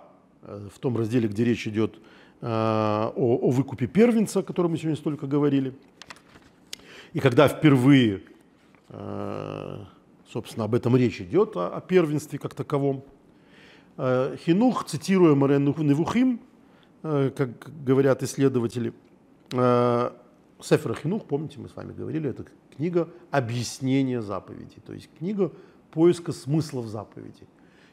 э, 0.42 0.68
в 0.74 0.78
том 0.78 0.96
разделе, 0.96 1.28
где 1.28 1.44
речь 1.44 1.66
идет 1.68 1.96
э, 2.40 2.46
о, 2.46 3.10
о 3.14 3.50
выкупе 3.50 3.86
первенца, 3.86 4.40
о 4.40 4.42
котором 4.42 4.70
мы 4.70 4.78
сегодня 4.78 4.96
столько 4.96 5.26
говорили. 5.26 5.74
И 7.12 7.20
когда 7.20 7.48
впервые 7.48 8.22
э, 8.88 9.84
собственно, 10.36 10.64
об 10.64 10.74
этом 10.74 10.96
речь 10.96 11.20
идет, 11.20 11.56
о, 11.56 11.68
о 11.68 11.80
первенстве 11.80 12.38
как 12.38 12.54
таковом. 12.54 13.04
Э, 13.96 14.36
Хинух, 14.44 14.84
цитируя 14.84 15.34
Марен 15.34 15.64
Невухим, 15.64 16.40
э, 17.02 17.30
как 17.34 17.70
говорят 17.84 18.22
исследователи, 18.22 18.92
э, 19.52 20.10
Сефер 20.60 20.94
Хинух, 20.94 21.24
помните, 21.24 21.58
мы 21.58 21.68
с 21.68 21.76
вами 21.76 21.92
говорили, 21.92 22.30
это 22.30 22.44
книга 22.76 23.08
объяснения 23.30 24.22
заповедей, 24.22 24.78
то 24.84 24.92
есть 24.92 25.08
книга 25.18 25.52
поиска 25.90 26.32
смыслов 26.32 26.86
заповедей. 26.86 27.46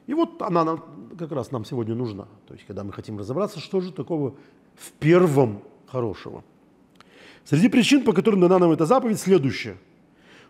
И 0.08 0.14
вот 0.14 0.42
она 0.42 0.80
как 1.18 1.32
раз 1.32 1.52
нам 1.52 1.64
сегодня 1.64 1.96
нужна. 1.96 2.28
То 2.48 2.54
есть, 2.54 2.66
когда 2.68 2.84
мы 2.84 2.92
хотим 2.92 3.18
разобраться, 3.18 3.60
что 3.60 3.80
же 3.80 3.94
такого 3.94 4.36
в 4.76 4.92
первом 4.94 5.62
хорошего. 5.88 6.44
Среди 7.46 7.70
причин, 7.70 8.04
по 8.04 8.12
которым 8.12 8.42
дана 8.42 8.60
нам 8.60 8.72
эта 8.72 8.86
заповедь, 8.86 9.20
следующее– 9.20 9.78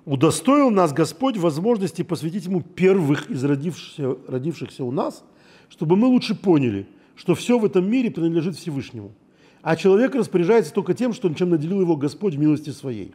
удостоил 0.05 0.69
нас 0.69 0.93
Господь 0.93 1.37
возможности 1.37 2.01
посвятить 2.01 2.45
Ему 2.45 2.61
первых 2.61 3.29
из 3.29 3.43
родившихся, 3.43 4.17
родившихся 4.27 4.83
у 4.83 4.91
нас, 4.91 5.23
чтобы 5.69 5.95
мы 5.95 6.07
лучше 6.07 6.35
поняли, 6.35 6.87
что 7.15 7.35
все 7.35 7.57
в 7.57 7.65
этом 7.65 7.89
мире 7.89 8.11
принадлежит 8.11 8.55
Всевышнему. 8.55 9.13
А 9.61 9.75
человек 9.75 10.13
распоряжается 10.13 10.73
только 10.73 10.93
тем, 10.93 11.13
что, 11.13 11.33
чем 11.33 11.49
наделил 11.51 11.81
его 11.81 11.95
Господь 11.95 12.35
в 12.35 12.39
милости 12.39 12.71
своей. 12.71 13.13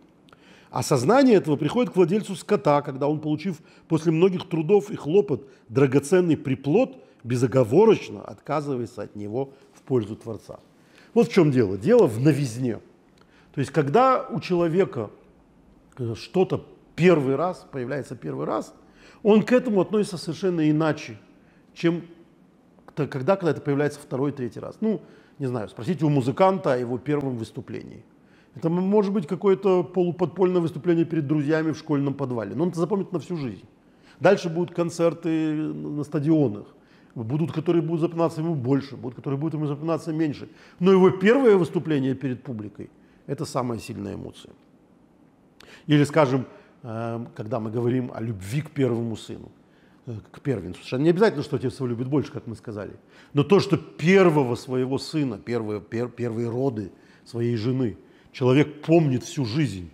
Осознание 0.71 1.37
этого 1.37 1.57
приходит 1.57 1.93
к 1.93 1.97
владельцу 1.97 2.37
скота, 2.37 2.83
когда 2.83 3.09
он, 3.09 3.21
получив 3.21 3.59
после 3.89 4.13
многих 4.13 4.49
трудов 4.49 4.91
и 4.91 4.97
хлопот 4.97 5.49
драгоценный 5.69 6.37
приплод, 6.37 7.03
безоговорочно 7.25 8.23
отказывается 8.23 9.03
от 9.03 9.17
него 9.17 9.53
в 9.73 9.83
пользу 9.83 10.17
Творца. 10.17 10.61
Вот 11.15 11.29
в 11.29 11.33
чем 11.33 11.51
дело. 11.51 11.79
Дело 11.79 12.07
в 12.07 12.21
новизне. 12.21 12.81
То 13.55 13.61
есть, 13.61 13.73
когда 13.73 14.27
у 14.29 14.41
человека 14.41 15.11
что-то 16.15 16.65
первый 16.95 17.37
раз, 17.37 17.67
появляется 17.73 18.15
первый 18.15 18.47
раз, 18.47 18.75
он 19.23 19.43
к 19.43 19.53
этому 19.53 19.81
относится 19.81 20.17
совершенно 20.19 20.71
иначе, 20.71 21.19
чем 21.75 22.03
когда, 22.95 23.37
когда 23.37 23.53
это 23.53 23.61
появляется 23.61 24.01
второй, 24.01 24.33
третий 24.33 24.61
раз. 24.61 24.77
Ну, 24.81 25.01
не 25.39 25.47
знаю, 25.47 25.69
спросите 25.69 26.05
у 26.05 26.09
музыканта 26.09 26.75
о 26.75 26.77
его 26.77 26.99
первом 26.99 27.37
выступлении. 27.37 28.05
Это 28.55 28.71
может 28.71 29.13
быть 29.13 29.27
какое-то 29.27 29.85
полуподпольное 29.85 30.61
выступление 30.61 31.05
перед 31.05 31.27
друзьями 31.27 31.73
в 31.73 31.79
школьном 31.79 32.15
подвале, 32.15 32.55
но 32.55 32.65
он 32.65 32.71
это 32.71 32.81
запомнит 32.81 33.13
на 33.13 33.19
всю 33.19 33.37
жизнь. 33.37 33.65
Дальше 34.21 34.49
будут 34.49 34.75
концерты 34.75 35.55
на 35.55 36.03
стадионах, 36.03 36.67
будут, 37.15 37.53
которые 37.53 37.83
будут 37.83 38.01
запоминаться 38.01 38.41
ему 38.41 38.55
больше, 38.55 38.97
будут, 38.97 39.17
которые 39.17 39.39
будут 39.39 39.55
ему 39.55 39.67
запоминаться 39.67 40.13
меньше. 40.13 40.49
Но 40.81 40.91
его 40.91 41.11
первое 41.11 41.57
выступление 41.57 42.15
перед 42.15 42.43
публикой– 42.43 42.91
это 43.27 43.45
самая 43.45 43.79
сильная 43.79 44.15
эмоция. 44.15 44.53
Или, 45.87 46.05
скажем, 46.05 46.47
Эм, 46.83 47.29
когда 47.35 47.59
мы 47.59 47.71
говорим 47.71 48.13
о 48.15 48.21
любви 48.21 48.63
к 48.63 48.71
первому 48.71 49.17
сыну, 49.17 49.51
э, 50.07 50.15
к 50.31 50.41
первенцу. 50.41 50.79
Совершенно 50.79 51.03
не 51.03 51.11
обязательно, 51.11 51.43
что 51.43 51.57
отец 51.57 51.75
его 51.75 51.89
любит 51.89 52.07
больше, 52.07 52.31
как 52.31 52.47
мы 52.47 52.55
сказали. 52.55 52.93
Но 53.33 53.43
то, 53.43 53.59
что 53.59 53.77
первого 53.77 54.55
своего 54.55 54.99
сына, 54.99 55.39
первые, 55.39 55.81
пер, 55.81 56.09
первые 56.09 56.49
роды 56.49 56.93
своей 57.25 57.57
жены, 57.57 57.97
человек 58.33 58.83
помнит 58.83 59.25
всю 59.25 59.45
жизнь. 59.45 59.91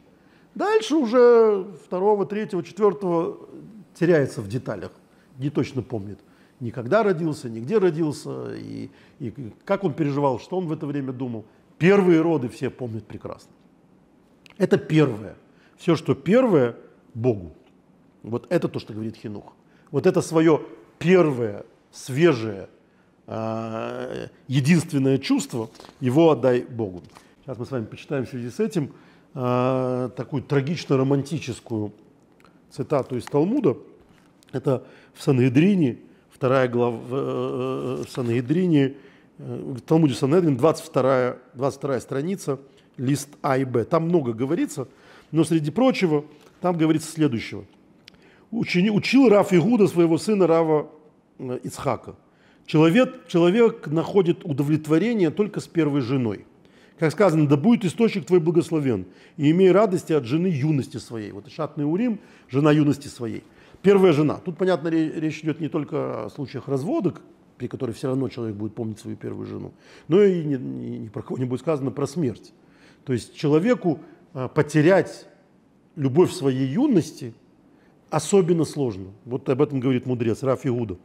Дальше 0.55 0.95
уже 0.95 1.67
второго, 1.85 2.27
третьего, 2.27 2.63
четвертого 2.63 3.49
теряется 3.95 4.41
в 4.41 4.49
деталях, 4.49 4.93
не 5.39 5.51
точно 5.51 5.83
помнит. 5.83 6.19
Ни 6.61 6.71
когда 6.71 7.03
родился, 7.03 7.51
ни 7.51 7.61
где 7.61 7.79
родился, 7.79 8.55
и, 8.55 8.91
и 9.19 9.53
как 9.65 9.85
он 9.85 9.93
переживал, 9.93 10.39
что 10.39 10.57
он 10.57 10.67
в 10.67 10.73
это 10.73 10.87
время 10.87 11.13
думал. 11.13 11.45
Первые 11.79 12.21
роды 12.21 12.49
все 12.49 12.71
помнят 12.71 13.05
прекрасно. 13.05 13.51
Это 14.57 14.79
первое 14.79 15.35
все, 15.77 15.97
что 15.97 16.15
первое, 16.15 16.77
Богу. 17.15 17.53
Вот 18.23 18.47
это 18.49 18.69
то, 18.69 18.79
что 18.79 18.93
говорит 18.93 19.17
Хинух. 19.17 19.53
Вот 19.91 20.07
это 20.07 20.23
свое 20.23 20.63
первое, 20.99 21.65
свежее, 21.93 22.69
а, 23.27 24.29
единственное 24.49 25.19
чувство, 25.19 25.71
его 26.01 26.31
отдай 26.31 26.63
Богу. 26.63 27.03
Сейчас 27.45 27.59
мы 27.59 27.67
с 27.67 27.71
вами 27.71 27.85
почитаем 27.85 28.27
в 28.27 28.29
связи 28.29 28.51
с 28.51 28.59
этим 28.59 28.93
а, 29.35 30.09
такую 30.11 30.43
трагично-романтическую 30.43 31.93
цитату 32.71 33.17
из 33.17 33.25
Талмуда. 33.25 33.77
Это 34.53 34.85
в 35.13 35.23
Сангедрине, 35.23 35.99
вторая 36.31 36.69
глава, 36.69 36.97
в 36.97 37.15
э, 37.15 38.03
э, 38.03 38.05
Сангедрине, 38.09 38.95
э, 39.39 39.75
в 39.77 39.81
Талмуде 39.81 40.15
Санедрин, 40.15 40.57
22, 40.57 41.37
22 41.55 42.01
страница, 42.01 42.59
лист 42.97 43.29
А 43.43 43.59
и 43.59 43.65
Б. 43.65 43.85
Там 43.85 44.05
много 44.05 44.33
говорится– 44.33 44.89
но 45.35 45.43
среди 45.43 45.73
прочего, 45.73 46.25
там 46.61 46.79
говорится 46.79 47.11
следующего. 47.11 47.65
Учени, 48.53 48.89
учил 48.89 49.29
Раф 49.29 49.53
Игуда 49.53 49.89
своего 49.89 50.17
сына 50.17 50.47
Рава 50.47 50.89
э, 51.41 51.59
Ицхака. 51.65 52.15
Человек, 52.67 53.27
человек 53.27 53.89
находит 53.89 54.45
удовлетворение 54.45 55.31
только 55.31 55.59
с 55.59 55.67
первой 55.67 56.03
женой. 56.03 56.47
Как 56.99 57.13
сказано, 57.13 57.49
да 57.49 57.57
будет 57.57 57.85
источник 57.85 58.27
твой 58.27 58.41
благословен, 58.41 59.07
и 59.37 59.51
имей 59.51 59.73
радости 59.73 60.13
от 60.13 60.25
жены 60.25 60.47
юности 60.47 60.99
своей. 60.99 61.33
Вот 61.33 61.51
Шатный 61.51 61.85
Урим, 61.85 62.21
жена 62.49 62.71
юности 62.71 63.09
своей. 63.09 63.43
Первая 63.83 64.13
жена. 64.13 64.37
Тут, 64.37 64.57
понятно, 64.57 64.89
речь 64.89 65.41
идет 65.41 65.61
не 65.61 65.69
только 65.69 66.27
о 66.27 66.31
случаях 66.31 66.69
разводок, 66.69 67.21
при 67.59 67.67
которых 67.67 67.97
все 67.97 68.09
равно 68.09 68.29
человек 68.29 68.57
будет 68.57 68.75
помнить 68.75 68.99
свою 68.99 69.17
первую 69.17 69.47
жену, 69.47 69.73
но 70.09 70.23
и 70.23 70.45
не, 70.45 70.57
не, 70.57 70.99
не 70.99 71.09
про 71.09 71.23
кого 71.23 71.39
не 71.39 71.45
будет 71.45 71.61
сказано 71.61 71.91
про 71.91 72.07
смерть. 72.07 72.53
То 73.05 73.13
есть 73.13 73.35
человеку 73.35 74.01
а, 74.33 74.49
потерять 74.49 75.27
любовь 75.97 76.33
своей 76.33 76.67
юности 76.67 77.35
особенно 78.11 78.65
сложно. 78.65 79.07
Вот 79.25 79.49
об 79.49 79.61
этом 79.61 79.81
говорит 79.81 80.07
мудрец 80.07 80.43
Раф 80.43 80.67
Иуда. 80.67 80.97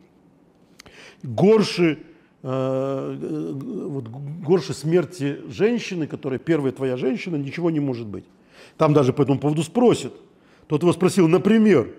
Горше, 1.24 2.00
э, 2.00 2.09
вот, 2.42 4.08
горше 4.08 4.74
смерти 4.74 5.40
женщины, 5.50 6.08
которая 6.08 6.40
первая 6.40 6.72
твоя 6.72 6.96
женщина, 6.96 7.36
ничего 7.36 7.70
не 7.70 7.80
может 7.80 8.08
быть. 8.08 8.26
Там 8.78 8.94
даже 8.94 9.12
по 9.12 9.24
этому 9.24 9.40
поводу 9.40 9.64
спросит. 9.64 10.14
Тот 10.68 10.84
его 10.84 10.94
спросил, 10.94 11.28
например, 11.28 11.94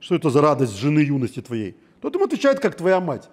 что 0.00 0.14
это 0.14 0.30
за 0.30 0.40
радость 0.40 0.76
жены 0.76 1.00
юности 1.00 1.40
твоей? 1.40 1.76
Тот 2.00 2.14
ему 2.14 2.24
отвечает, 2.24 2.60
как 2.60 2.76
твоя 2.76 3.00
мать. 3.00 3.28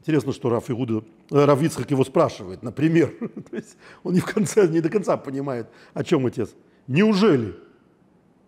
Интересно, 0.00 0.32
что 0.32 0.48
Раф 0.48 0.70
Игуда, 0.70 1.02
э, 1.30 1.44
Раф 1.44 1.60
Ицхак 1.60 1.90
его 1.90 2.04
спрашивает, 2.04 2.62
например. 2.62 3.12
То 3.50 3.56
есть 3.56 3.76
он 4.04 4.14
не, 4.14 4.20
в 4.20 4.24
конце, 4.24 4.68
не 4.68 4.80
до 4.80 4.88
конца 4.88 5.16
понимает, 5.16 5.66
о 5.94 6.04
чем 6.04 6.26
отец. 6.26 6.54
Неужели? 6.86 7.52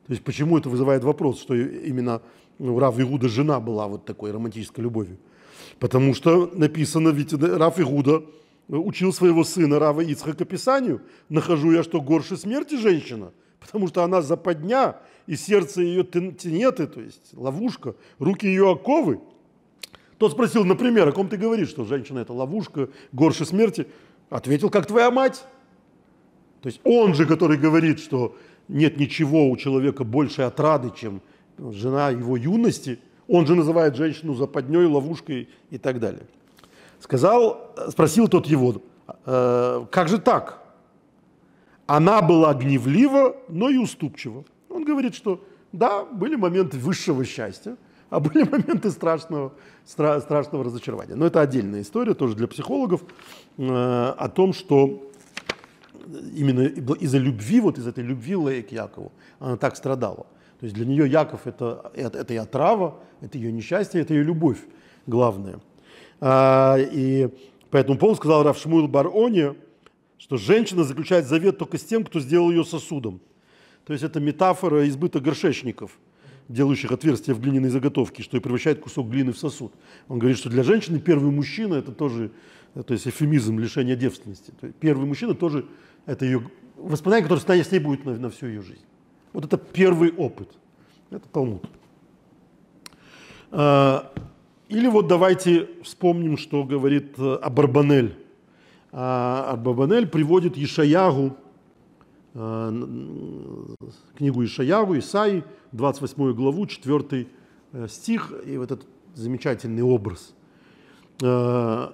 То 0.07 0.13
есть 0.13 0.23
почему 0.23 0.57
это 0.57 0.69
вызывает 0.69 1.03
вопрос, 1.03 1.41
что 1.41 1.55
именно 1.55 2.23
ну, 2.59 2.79
Раф 2.79 2.99
Игуда 3.01 3.29
жена 3.29 3.59
была 3.59 3.89
вот 3.89 4.05
такой 4.05 4.31
романтической 4.31 4.85
любовью? 4.85 5.19
Потому 5.79 6.15
что 6.15 6.51
написано, 6.55 7.11
ведь 7.11 7.33
Раф 7.33 7.79
Игуда 7.79 8.23
учил 8.69 9.13
своего 9.13 9.45
сына 9.45 9.79
Рава 9.79 10.01
Ицхака 10.01 10.45
Писанию, 10.45 11.01
нахожу 11.29 11.73
я, 11.73 11.83
что 11.83 12.01
горше 12.01 12.37
смерти 12.37 12.77
женщина, 12.77 13.33
потому 13.61 13.87
что 13.87 14.03
она 14.03 14.21
западня, 14.23 14.97
и 15.27 15.37
сердце 15.37 15.83
ее 15.83 16.05
тенеты, 16.05 16.87
то 16.87 17.01
есть 17.01 17.31
ловушка, 17.35 17.95
руки 18.19 18.47
ее 18.47 18.73
оковы. 18.73 19.21
Тот 20.17 20.33
спросил, 20.33 20.65
например, 20.65 21.07
о 21.07 21.13
ком 21.13 21.29
ты 21.29 21.37
говоришь, 21.37 21.69
что 21.69 21.85
женщина 21.85 22.21
это 22.21 22.33
ловушка, 22.33 22.89
горше 23.13 23.45
смерти? 23.45 23.87
Ответил, 24.31 24.71
как 24.71 24.87
твоя 24.87 25.11
мать. 25.11 25.45
То 26.63 26.69
есть 26.69 26.81
он 26.83 27.15
же, 27.15 27.25
который 27.25 27.57
говорит, 27.57 28.01
что 28.01 28.37
нет 28.67 28.99
ничего 28.99 29.49
у 29.49 29.57
человека 29.57 30.03
большей 30.03 30.45
отрады, 30.45 30.91
чем 30.99 31.23
жена 31.59 32.11
его 32.11 32.37
юности, 32.37 32.99
он 33.29 33.47
же 33.47 33.55
называет 33.55 33.95
женщину 33.95 34.35
западней, 34.35 34.87
ловушкой 34.87 35.49
и 35.71 35.79
так 35.79 36.01
далее. 36.01 36.27
Сказал, 36.99 37.75
спросил 37.91 38.27
тот 38.29 38.47
его, 38.47 38.83
э, 39.27 39.87
как 39.91 40.09
же 40.09 40.19
так? 40.19 40.63
Она 41.87 42.23
была 42.23 42.53
гневлива, 42.55 43.37
но 43.49 43.71
и 43.71 43.77
уступчива. 43.77 44.45
Он 44.69 44.85
говорит, 44.85 45.15
что 45.15 45.45
да, 45.73 46.05
были 46.05 46.35
моменты 46.35 46.79
высшего 46.79 47.25
счастья, 47.25 47.77
а 48.11 48.21
были 48.21 48.43
моменты 48.49 48.91
страшного, 48.91 49.53
стра, 49.85 50.21
страшного 50.21 50.65
разочарования. 50.65 51.15
Но 51.15 51.27
это 51.27 51.41
отдельная 51.41 51.83
история, 51.83 52.15
тоже 52.15 52.35
для 52.35 52.49
психологов, 52.49 53.03
э, 53.59 53.65
о 53.65 54.29
том, 54.29 54.53
что 54.53 55.05
именно 56.35 56.63
из-за 56.63 57.19
любви, 57.19 57.61
вот 57.61 57.79
из 57.79 57.87
этой 57.87 58.03
любви 58.03 58.35
Лея 58.35 58.63
к 58.63 58.73
Якову, 58.73 59.13
она 59.39 59.57
так 59.57 59.77
страдала. 59.77 60.27
То 60.61 60.65
есть 60.65 60.75
для 60.75 60.87
нее 60.87 61.09
Яков 61.09 61.47
это, 61.47 61.91
это, 61.95 62.19
это 62.19 62.35
и 62.35 62.37
отрава, 62.37 63.01
это 63.21 63.39
ее 63.39 63.53
несчастье, 63.53 64.01
это 64.01 64.15
ее 64.15 64.25
любовь 64.25 64.59
главная. 65.07 65.61
А, 66.21 66.77
и 66.79 67.29
поэтому 67.71 67.99
Пол 67.99 68.17
сказал 68.17 68.43
Раф 68.43 68.59
Шмуил 68.59 68.89
Бароне, 68.89 69.55
что 70.19 70.37
женщина 70.37 70.85
заключает 70.85 71.27
завет 71.27 71.59
только 71.59 71.79
с 71.79 71.85
тем, 71.85 72.05
кто 72.05 72.19
сделал 72.21 72.51
ее 72.51 72.65
сосудом. 72.65 73.21
То 73.87 73.93
есть 73.93 74.05
это 74.05 74.21
метафора 74.21 74.89
избыта 74.89 75.21
горшечников– 75.21 75.93
делающих 76.49 76.91
отверстия 76.91 77.35
в 77.35 77.41
глиняной 77.41 77.69
заготовке, 77.69 78.23
что 78.23 78.37
и 78.37 78.41
превращает 78.41 78.81
кусок 78.81 79.09
глины 79.09 79.33
в 79.33 79.39
сосуд. 79.39 79.73
Он 80.09 80.19
говорит, 80.19 80.39
что 80.39 80.49
для 80.49 80.63
женщины 80.63 80.99
первый 80.99 81.31
мужчина– 81.31 81.75
это 81.77 81.93
тоже 81.93 82.33
то 82.75 82.93
есть 82.93 83.07
эфемизм 83.07 83.59
лишения 83.59 83.97
девственности. 83.97 84.53
То 84.61 84.67
есть 84.67 84.79
первый 84.79 85.07
мужчина 85.07 85.35
тоже 85.35 85.67
это 86.07 86.25
ее 86.25 86.51
воспоминание, 86.77 87.29
которое 87.29 87.63
с 87.63 87.71
ней 87.71 87.79
будет 87.79 88.05
на, 88.05 88.17
на 88.17 88.31
всю 88.31 88.47
ее 88.47 88.63
жизнь. 88.63 88.85
Вот 89.33 89.45
это 89.45 89.57
первый 89.57 90.13
опыт. 90.13 90.51
Это 91.11 91.29
Талмуд. 91.29 91.65
А, 93.51 94.13
или 94.69 94.87
вот 94.87 95.09
давайте 95.09 95.69
вспомним, 95.83 96.37
что 96.37 96.65
говорит 96.65 97.19
э, 97.19 97.35
Абарбанель. 97.37 98.15
А, 98.93 99.53
Абарбанель 99.53 100.07
приводит 100.07 100.57
Ешаягу, 100.57 101.37
э, 102.35 102.87
книгу 104.17 104.45
Ишаягу, 104.45 104.99
Исаи, 104.99 105.45
28 105.73 106.35
главу, 106.35 106.67
4 106.67 107.27
э, 107.73 107.89
стих, 107.89 108.33
и 108.47 108.59
вот 108.59 108.71
этот 108.71 108.87
замечательный 109.15 109.83
образ. 109.83 110.35
Э, 111.23 111.89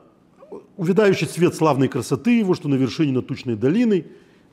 увядающий 0.76 1.26
цвет 1.26 1.54
славной 1.54 1.88
красоты 1.88 2.38
его, 2.38 2.54
что 2.54 2.68
на 2.68 2.74
вершине 2.74 3.12
над 3.12 3.26
тучной 3.26 3.56
долиной, 3.56 4.06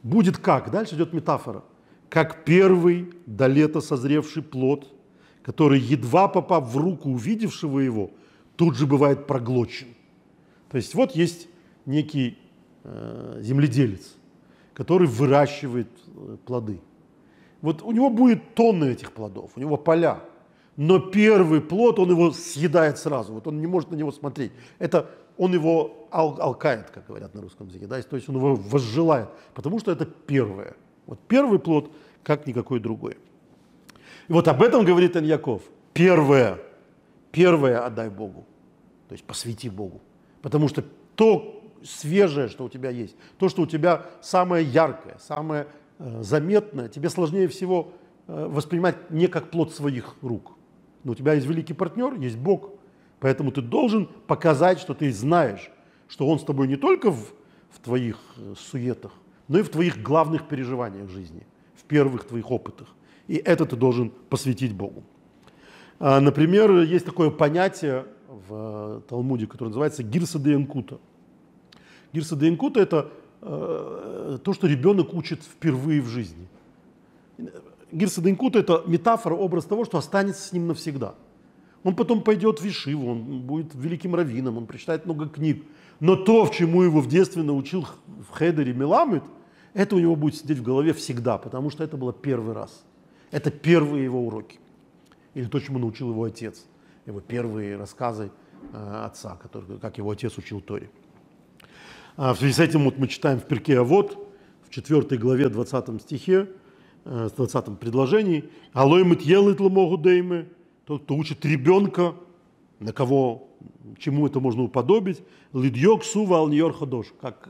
будет 0.03 0.37
как? 0.37 0.71
Дальше 0.71 0.95
идет 0.95 1.13
метафора. 1.13 1.63
Как 2.11 2.45
первый 2.45 3.11
до 3.25 3.47
лета 3.47 3.81
созревший 3.81 4.43
плод, 4.43 4.87
который, 5.41 5.79
едва 5.79 6.27
попав 6.27 6.71
в 6.71 6.77
руку 6.77 7.09
увидевшего 7.09 7.79
его, 7.79 8.11
тут 8.55 8.75
же 8.75 8.85
бывает 8.85 9.25
проглочен. 9.25 9.87
То 10.69 10.77
есть 10.77 10.93
вот 10.93 11.15
есть 11.15 11.47
некий 11.87 12.37
э, 12.83 13.39
земледелец, 13.41 14.15
который 14.75 15.07
выращивает 15.07 15.89
э, 16.05 16.37
плоды– 16.45 16.79
вот 17.61 17.83
у 17.83 17.91
него 17.91 18.09
будет 18.09 18.55
тонны 18.55 18.85
этих 18.85 19.11
плодов, 19.11 19.51
у 19.55 19.59
него 19.59 19.77
поля. 19.77 20.21
Но 20.77 20.99
первый 20.99 21.61
плод, 21.61 21.99
он 21.99 22.09
его 22.09 22.31
съедает 22.31 22.97
сразу, 22.97 23.33
вот 23.33 23.47
он 23.47 23.59
не 23.59 23.67
может 23.67 23.91
на 23.91 23.95
него 23.95 24.11
смотреть. 24.11 24.51
Это 24.79 25.09
он 25.37 25.53
его 25.53 26.07
ал 26.11 26.37
алкает, 26.41 26.89
как 26.89 27.07
говорят 27.07 27.33
на 27.35 27.41
русском 27.41 27.67
языке, 27.67 27.87
да? 27.87 28.01
то 28.01 28.15
есть 28.15 28.27
он 28.29 28.35
его 28.35 28.55
возжелает, 28.55 29.29
потому 29.53 29.79
что 29.79 29.91
это 29.91 30.05
первое. 30.05 30.75
Вот 31.05 31.19
первый 31.27 31.59
плод, 31.59 31.91
как 32.23 32.47
никакой 32.47 32.79
другой. 32.79 33.17
И 34.27 34.33
вот 34.33 34.47
об 34.47 34.61
этом 34.61 34.85
говорит 34.85 35.15
Аньяков. 35.15 35.63
Первое, 35.93 36.59
первое 37.31 37.85
отдай 37.85 38.09
Богу, 38.09 38.45
то 39.09 39.13
есть 39.13 39.25
посвяти 39.25 39.69
Богу. 39.69 40.01
Потому 40.41 40.69
что 40.69 40.83
то 41.15 41.63
свежее, 41.83 42.47
что 42.47 42.63
у 42.63 42.69
тебя 42.69 42.89
есть, 42.89 43.15
то, 43.37 43.49
что 43.49 43.63
у 43.63 43.65
тебя 43.65 44.05
самое 44.21 44.65
яркое, 44.65 45.17
самое 45.19 45.67
Э, 46.01 46.23
заметно, 46.23 46.89
тебе 46.89 47.09
сложнее 47.09 47.47
всего 47.47 47.93
э, 48.27 48.47
воспринимать 48.49 49.11
не 49.11 49.27
как 49.27 49.51
плод 49.51 49.71
своих 49.73 50.15
рук. 50.23 50.57
Но 51.03 51.11
у 51.11 51.15
тебя 51.15 51.33
есть 51.33 51.45
великий 51.45 51.73
партнер, 51.73 52.15
есть 52.15 52.37
Бог. 52.37 52.71
Поэтому 53.19 53.51
ты 53.51 53.61
должен 53.61 54.07
показать, 54.07 54.79
что 54.79 54.95
ты 54.95 55.11
знаешь, 55.13 55.69
что 56.07 56.27
Он 56.27 56.39
с 56.39 56.43
тобой 56.43 56.67
не 56.67 56.75
только 56.75 57.11
в, 57.11 57.33
в 57.69 57.79
твоих 57.83 58.17
э, 58.37 58.55
суетах, 58.57 59.11
но 59.51 59.59
и 59.59 59.61
в 59.61 59.69
твоих 59.69 60.01
главных 60.01 60.47
переживаниях 60.47 61.09
жизни, 61.09 61.45
в 61.75 61.83
первых 61.83 62.23
твоих 62.23 62.49
опытах. 62.49 62.87
И 63.27 63.35
это 63.35 63.65
ты 63.65 63.75
должен 63.75 64.11
посвятить 64.29 64.73
Богу. 64.73 65.03
А, 65.99 66.19
например, 66.19 66.71
есть 66.81 67.05
такое 67.05 67.29
понятие 67.29 68.05
в 68.47 69.03
Талмуде, 69.07 69.45
которое 69.45 69.69
называется 69.69 70.03
гирса 70.03 70.39
де 70.39 70.53
инкута. 70.53 70.99
Гирса 72.13 72.35
де 72.35 72.47
инкута– 72.47 72.79
это 72.81 73.11
Э, 73.41 74.37
то, 74.43 74.53
что 74.53 74.67
ребенок 74.67 75.13
учит 75.13 75.41
впервые 75.41 76.01
в 76.01 76.07
жизни. 76.07 76.47
Гирса 77.91 78.21
Денькута– 78.21 78.59
это 78.59 78.83
метафора, 78.85 79.33
образ 79.33 79.65
того, 79.65 79.83
что 79.83 79.97
останется 79.97 80.47
с 80.47 80.51
ним 80.51 80.67
навсегда. 80.67 81.15
Он 81.83 81.95
потом 81.95 82.21
пойдет 82.21 82.59
в 82.59 82.63
Вишиву, 82.63 83.09
он 83.09 83.41
будет 83.41 83.73
великим 83.73 84.13
раввином, 84.13 84.57
он 84.57 84.67
прочитает 84.67 85.05
много 85.05 85.27
книг. 85.27 85.65
Но 85.99 86.15
то, 86.15 86.47
чему 86.53 86.83
его 86.83 87.01
в 87.01 87.07
детстве 87.07 87.41
научил 87.41 87.87
в 88.07 88.31
Хедере 88.31 88.73
Меламед, 88.73 89.23
это 89.73 89.95
у 89.95 89.99
него 89.99 90.15
будет 90.15 90.35
сидеть 90.35 90.57
в 90.57 90.63
голове 90.63 90.93
всегда, 90.93 91.37
потому 91.37 91.69
что 91.69 91.83
это 91.83 91.97
было 91.97 92.13
первый 92.13 92.53
раз. 92.53 92.83
Это 93.31 93.51
первые 93.51 94.03
его 94.03 94.25
уроки. 94.25 94.59
Или 95.33 95.45
то, 95.45 95.59
чему 95.59 95.79
научил 95.79 96.09
его 96.09 96.23
отец. 96.23 96.65
Его 97.05 97.21
первые 97.21 97.77
рассказы 97.77 98.31
э, 98.73 99.01
отца, 99.05 99.37
который, 99.37 99.79
как 99.79 99.97
его 99.97 100.11
отец 100.11 100.37
учил 100.37 100.59
Торе. 100.59 100.89
А 102.17 102.33
в 102.33 102.39
связи 102.39 102.53
с 102.53 102.59
этим 102.59 102.83
вот 102.83 102.97
мы 102.97 103.07
читаем 103.07 103.39
в 103.39 103.45
Перке 103.45 103.79
А 103.79 103.83
вот 103.83 104.17
в 104.63 104.69
4 104.69 105.17
главе 105.17 105.47
20 105.47 106.01
стихе, 106.01 106.49
э, 107.05 107.29
в 107.31 107.35
20 107.35 107.79
предложении, 107.79 108.49
«Алой 108.73 109.03
мыть 109.05 109.25
елит 109.25 109.61
ламогу 109.61 109.97
деймы», 109.97 110.49
тот, 110.85 111.03
кто 111.03 111.15
учит 111.15 111.45
ребенка, 111.45 112.15
на 112.79 112.91
кого, 112.91 113.47
чему 113.97 114.27
это 114.27 114.41
можно 114.41 114.63
уподобить, 114.63 115.23
«Лидьёк 115.53 116.03
сува 116.03 116.39
алниор 116.39 116.73
ходош», 116.73 117.07
как 117.21 117.47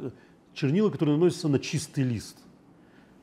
чернила, 0.53 0.89
которые 0.89 1.17
наносятся 1.17 1.47
на 1.47 1.59
чистый 1.59 2.03
лист. 2.03 2.37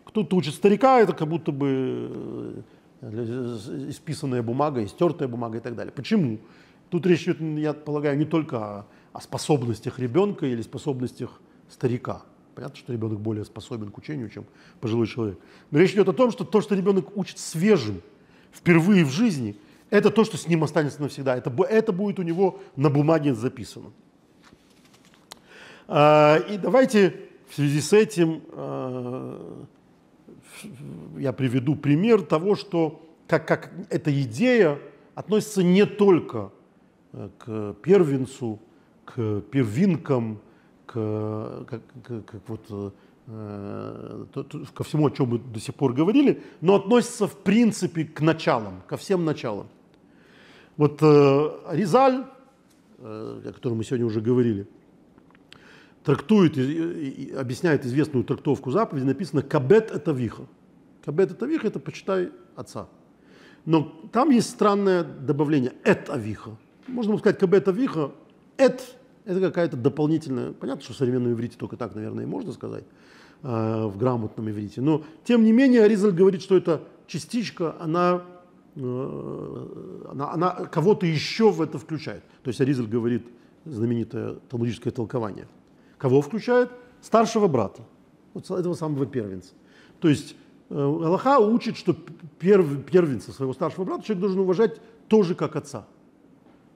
Кто-то 0.04 0.36
учит 0.36 0.54
старика, 0.54 1.00
это 1.00 1.12
как 1.12 1.28
будто 1.28 1.52
бы 1.52 2.64
э, 3.00 3.86
исписанная 3.90 4.42
бумага, 4.42 4.84
истертая 4.84 5.28
бумага 5.28 5.58
и 5.58 5.60
так 5.60 5.74
далее. 5.74 5.92
Почему? 5.92 6.38
Тут 6.90 7.06
речь 7.06 7.24
идет, 7.24 7.40
я 7.40 7.74
полагаю, 7.74 8.16
не 8.16 8.24
только 8.24 8.86
о 9.12 9.20
способностях 9.20 9.98
ребенка 9.98 10.46
или 10.46 10.62
способностях 10.62 11.40
старика. 11.68 12.22
Понятно, 12.54 12.76
что 12.76 12.92
ребенок 12.92 13.20
более 13.20 13.44
способен 13.44 13.90
к 13.90 13.98
учению, 13.98 14.30
чем 14.30 14.46
пожилой 14.80 15.06
человек. 15.06 15.38
Но 15.70 15.78
речь 15.78 15.92
идет 15.92 16.08
о 16.08 16.12
том, 16.12 16.32
что 16.32 16.44
то, 16.44 16.60
что 16.60 16.74
ребенок 16.74 17.16
учит 17.16 17.38
свежим, 17.38 18.00
впервые 18.50 19.04
в 19.04 19.10
жизни, 19.10 19.56
это 19.90 20.10
то, 20.10 20.24
что 20.24 20.36
с 20.36 20.48
ним 20.48 20.64
останется 20.64 21.00
навсегда. 21.00 21.36
Это, 21.36 21.50
это 21.64 21.92
будет 21.92 22.18
у 22.18 22.22
него 22.22 22.60
на 22.76 22.90
бумаге 22.90 23.34
записано. 23.34 23.90
А, 25.90 26.36
и 26.36 26.58
давайте 26.58 27.14
в 27.48 27.54
связи 27.54 27.80
с 27.80 27.94
этим 27.94 28.42
а, 28.52 29.64
я 31.16 31.32
приведу 31.32 31.76
пример 31.76 32.20
того, 32.20 32.56
что 32.56 33.00
как, 33.26 33.48
как 33.48 33.72
эта 33.88 34.12
идея 34.22 34.78
относится 35.14 35.62
не 35.62 35.86
только 35.86 36.50
э, 37.12 37.28
к 37.38 37.74
первенцу, 37.82 38.58
к 39.04 39.40
первинкам, 39.50 40.40
к, 40.86 41.64
как, 41.68 41.82
как, 42.02 42.24
как 42.26 42.40
вот, 42.48 42.94
э, 43.26 44.24
ко 44.74 44.84
всему, 44.84 45.06
о 45.06 45.10
чем 45.10 45.28
мы 45.28 45.38
до 45.38 45.60
сих 45.60 45.74
пор 45.74 45.92
говорили, 45.92 46.42
но 46.60 46.76
относится 46.76 47.26
в 47.26 47.36
принципе 47.36 48.04
к 48.04 48.20
началам, 48.20 48.82
ко 48.86 48.96
всем 48.96 49.24
началам. 49.24 49.68
Вот 50.76 50.98
э, 51.02 51.50
Ризаль, 51.70 52.24
о 52.98 53.52
котором 53.52 53.78
мы 53.78 53.84
сегодня 53.84 54.06
уже 54.06 54.20
говорили, 54.20 54.66
трактует 56.04 56.56
и, 56.56 56.62
и, 56.62 57.32
объясняет 57.32 57.84
известную 57.84 58.24
трактовку 58.24 58.70
заповеди, 58.70 59.04
написано 59.04 59.42
«кабет 59.42 59.90
это 59.90 60.12
виха». 60.12 60.44
Кабет 61.04 61.30
это 61.30 61.46
виха– 61.46 61.66
это 61.68 61.80
«почитай 61.80 62.30
отца». 62.56 62.88
Но 63.64 63.82
там 64.12 64.30
есть 64.30 64.50
странное 64.50 65.04
добавление 65.04 65.72
«эт 65.84 66.08
авиха». 66.10 66.52
Можно 66.86 67.18
сказать 67.18 67.38
«кабет 67.38 67.68
авиха», 67.68 68.12
«эт»– 68.56 68.82
это 69.24 69.40
какая-то 69.40 69.76
дополнительная, 69.76 70.52
понятно, 70.52 70.82
что 70.82 70.94
в 70.94 70.96
современном 70.96 71.32
иврите 71.32 71.56
только 71.58 71.76
так, 71.76 71.94
наверное, 71.94 72.24
и 72.24 72.26
можно 72.26 72.52
сказать, 72.52 72.84
э, 73.42 73.86
в 73.86 73.98
грамотном 73.98 74.48
иврите. 74.48 74.80
Но, 74.80 75.04
тем 75.24 75.44
не 75.44 75.52
менее, 75.52 75.82
Аризаль 75.82 76.12
говорит, 76.12 76.40
что 76.40 76.56
эта 76.56 76.82
частичка, 77.06 77.74
она, 77.78 78.22
э, 78.76 80.04
она, 80.10 80.32
она 80.32 80.50
кого-то 80.50 81.04
еще 81.04 81.50
в 81.50 81.60
это 81.60 81.78
включает. 81.78 82.22
То 82.42 82.48
есть 82.48 82.60
Аризаль 82.62 82.86
говорит 82.86 83.26
знаменитое 83.66 84.36
талмудическое 84.48 84.92
толкование. 84.92 85.46
Кого 85.98 86.22
включает? 86.22 86.70
Старшего 87.02 87.48
брата, 87.48 87.82
вот 88.34 88.50
этого 88.50 88.74
самого 88.74 89.06
первенца. 89.06 89.52
То 90.00 90.08
есть 90.08 90.36
э, 90.70 90.74
Аллаха 90.74 91.38
учит, 91.38 91.76
что 91.76 91.94
перв, 92.38 92.84
первенца 92.84 93.32
своего 93.32 93.52
старшего 93.52 93.84
брата 93.84 94.04
человек 94.04 94.20
должен 94.20 94.40
уважать 94.40 94.80
тоже 95.08 95.34
как 95.34 95.56
отца. 95.56 95.86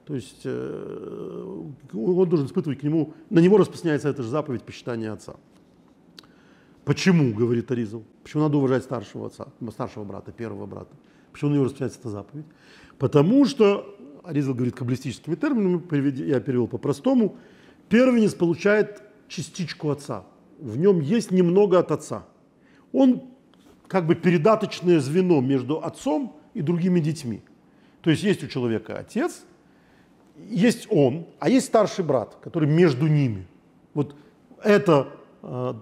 То 0.05 0.15
есть 0.15 0.41
э, 0.43 1.63
он 1.93 2.29
должен 2.29 2.47
испытывать 2.47 2.79
к 2.79 2.83
нему, 2.83 3.13
на 3.29 3.39
него 3.39 3.57
распространяется 3.57 4.09
эта 4.09 4.23
же 4.23 4.29
заповедь 4.29 4.63
почитания 4.63 5.11
отца. 5.11 5.35
Почему, 6.83 7.33
говорит 7.33 7.71
Аризал, 7.71 8.03
почему 8.23 8.43
надо 8.43 8.57
уважать 8.57 8.83
старшего 8.83 9.27
отца, 9.27 9.47
старшего 9.71 10.03
брата, 10.03 10.33
первого 10.33 10.65
брата? 10.65 10.93
Почему 11.31 11.51
на 11.51 11.55
него 11.55 11.65
распространяется 11.65 11.99
эта 12.01 12.09
заповедь? 12.09 12.45
Потому 12.97 13.45
что, 13.45 13.97
Аризал 14.23 14.53
говорит 14.53 14.75
каббалистическими 14.75 15.35
терминами, 15.35 15.81
я 16.27 16.41
перевел 16.41 16.67
по-простому, 16.67 17.37
первенец 17.87 18.33
получает 18.33 19.01
частичку 19.27 19.89
отца. 19.89 20.25
В 20.59 20.77
нем 20.77 20.99
есть 20.99 21.31
немного 21.31 21.79
от 21.79 21.91
отца. 21.91 22.25
Он 22.91 23.23
как 23.87 24.05
бы 24.05 24.15
передаточное 24.15 24.99
звено 24.99 25.41
между 25.41 25.83
отцом 25.83 26.35
и 26.53 26.61
другими 26.61 26.99
детьми. 26.99 27.41
То 28.01 28.09
есть 28.09 28.23
есть 28.23 28.43
у 28.43 28.47
человека 28.47 28.97
отец, 28.97 29.43
есть 30.37 30.87
он, 30.89 31.27
а 31.39 31.49
есть 31.49 31.67
старший 31.67 32.03
брат, 32.03 32.37
который 32.41 32.67
между 32.67 33.07
ними. 33.07 33.47
Вот 33.93 34.15
эта 34.63 35.09
э, 35.41 35.73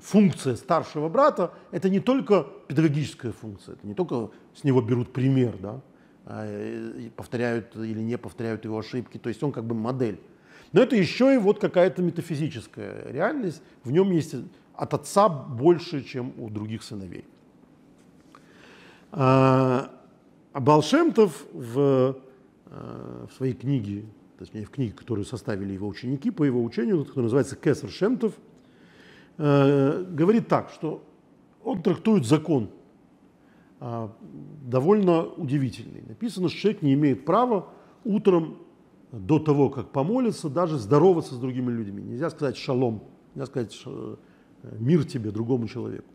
функция 0.00 0.56
старшего 0.56 1.08
брата, 1.08 1.52
это 1.70 1.88
не 1.88 2.00
только 2.00 2.46
педагогическая 2.68 3.32
функция, 3.32 3.74
это 3.74 3.86
не 3.86 3.94
только 3.94 4.30
с 4.54 4.64
него 4.64 4.80
берут 4.80 5.12
пример, 5.12 5.56
да, 5.58 5.80
а, 6.26 7.10
повторяют 7.16 7.74
или 7.76 8.00
не 8.00 8.16
повторяют 8.18 8.64
его 8.64 8.78
ошибки, 8.78 9.18
то 9.18 9.28
есть 9.28 9.42
он 9.42 9.52
как 9.52 9.64
бы 9.64 9.74
модель. 9.74 10.20
Но 10.72 10.82
это 10.82 10.96
еще 10.96 11.34
и 11.34 11.38
вот 11.38 11.58
какая-то 11.58 12.02
метафизическая 12.02 13.10
реальность, 13.10 13.62
в 13.84 13.90
нем 13.90 14.10
есть 14.10 14.34
от 14.74 14.94
отца 14.94 15.28
больше, 15.28 16.02
чем 16.04 16.32
у 16.38 16.48
других 16.48 16.82
сыновей. 16.82 17.24
А, 19.12 19.90
а 20.52 20.60
Балшемтов 20.60 21.44
в 21.52 22.16
Э, 22.72 23.26
в 23.28 23.34
своей 23.34 23.54
книге, 23.54 24.04
точнее 24.38 24.64
в 24.64 24.70
книге, 24.70 24.92
которую 24.92 25.24
составили 25.24 25.72
его 25.72 25.88
ученики 25.88 26.30
по 26.30 26.44
его 26.44 26.62
учению, 26.62 27.04
которая 27.04 27.24
называется 27.24 27.56
Кесар 27.56 27.90
Шемтов, 27.90 28.32
э, 29.38 30.04
говорит 30.08 30.46
так, 30.46 30.70
что 30.70 31.02
он 31.64 31.82
трактует 31.82 32.24
закон 32.24 32.70
э, 33.80 34.08
довольно 34.64 35.24
удивительный. 35.24 36.02
Написано, 36.06 36.48
что 36.48 36.58
человек 36.58 36.82
не 36.82 36.94
имеет 36.94 37.24
права 37.24 37.68
утром 38.04 38.58
до 39.12 39.38
того, 39.38 39.70
как 39.70 39.90
помолиться, 39.90 40.48
даже 40.48 40.78
здороваться 40.78 41.34
с 41.34 41.38
другими 41.38 41.70
людьми. 41.70 42.02
Нельзя 42.02 42.30
сказать 42.30 42.56
шалом, 42.56 43.02
нельзя 43.34 43.46
сказать 43.46 43.84
мир 44.78 45.04
тебе, 45.04 45.30
другому 45.30 45.68
человеку. 45.68 46.08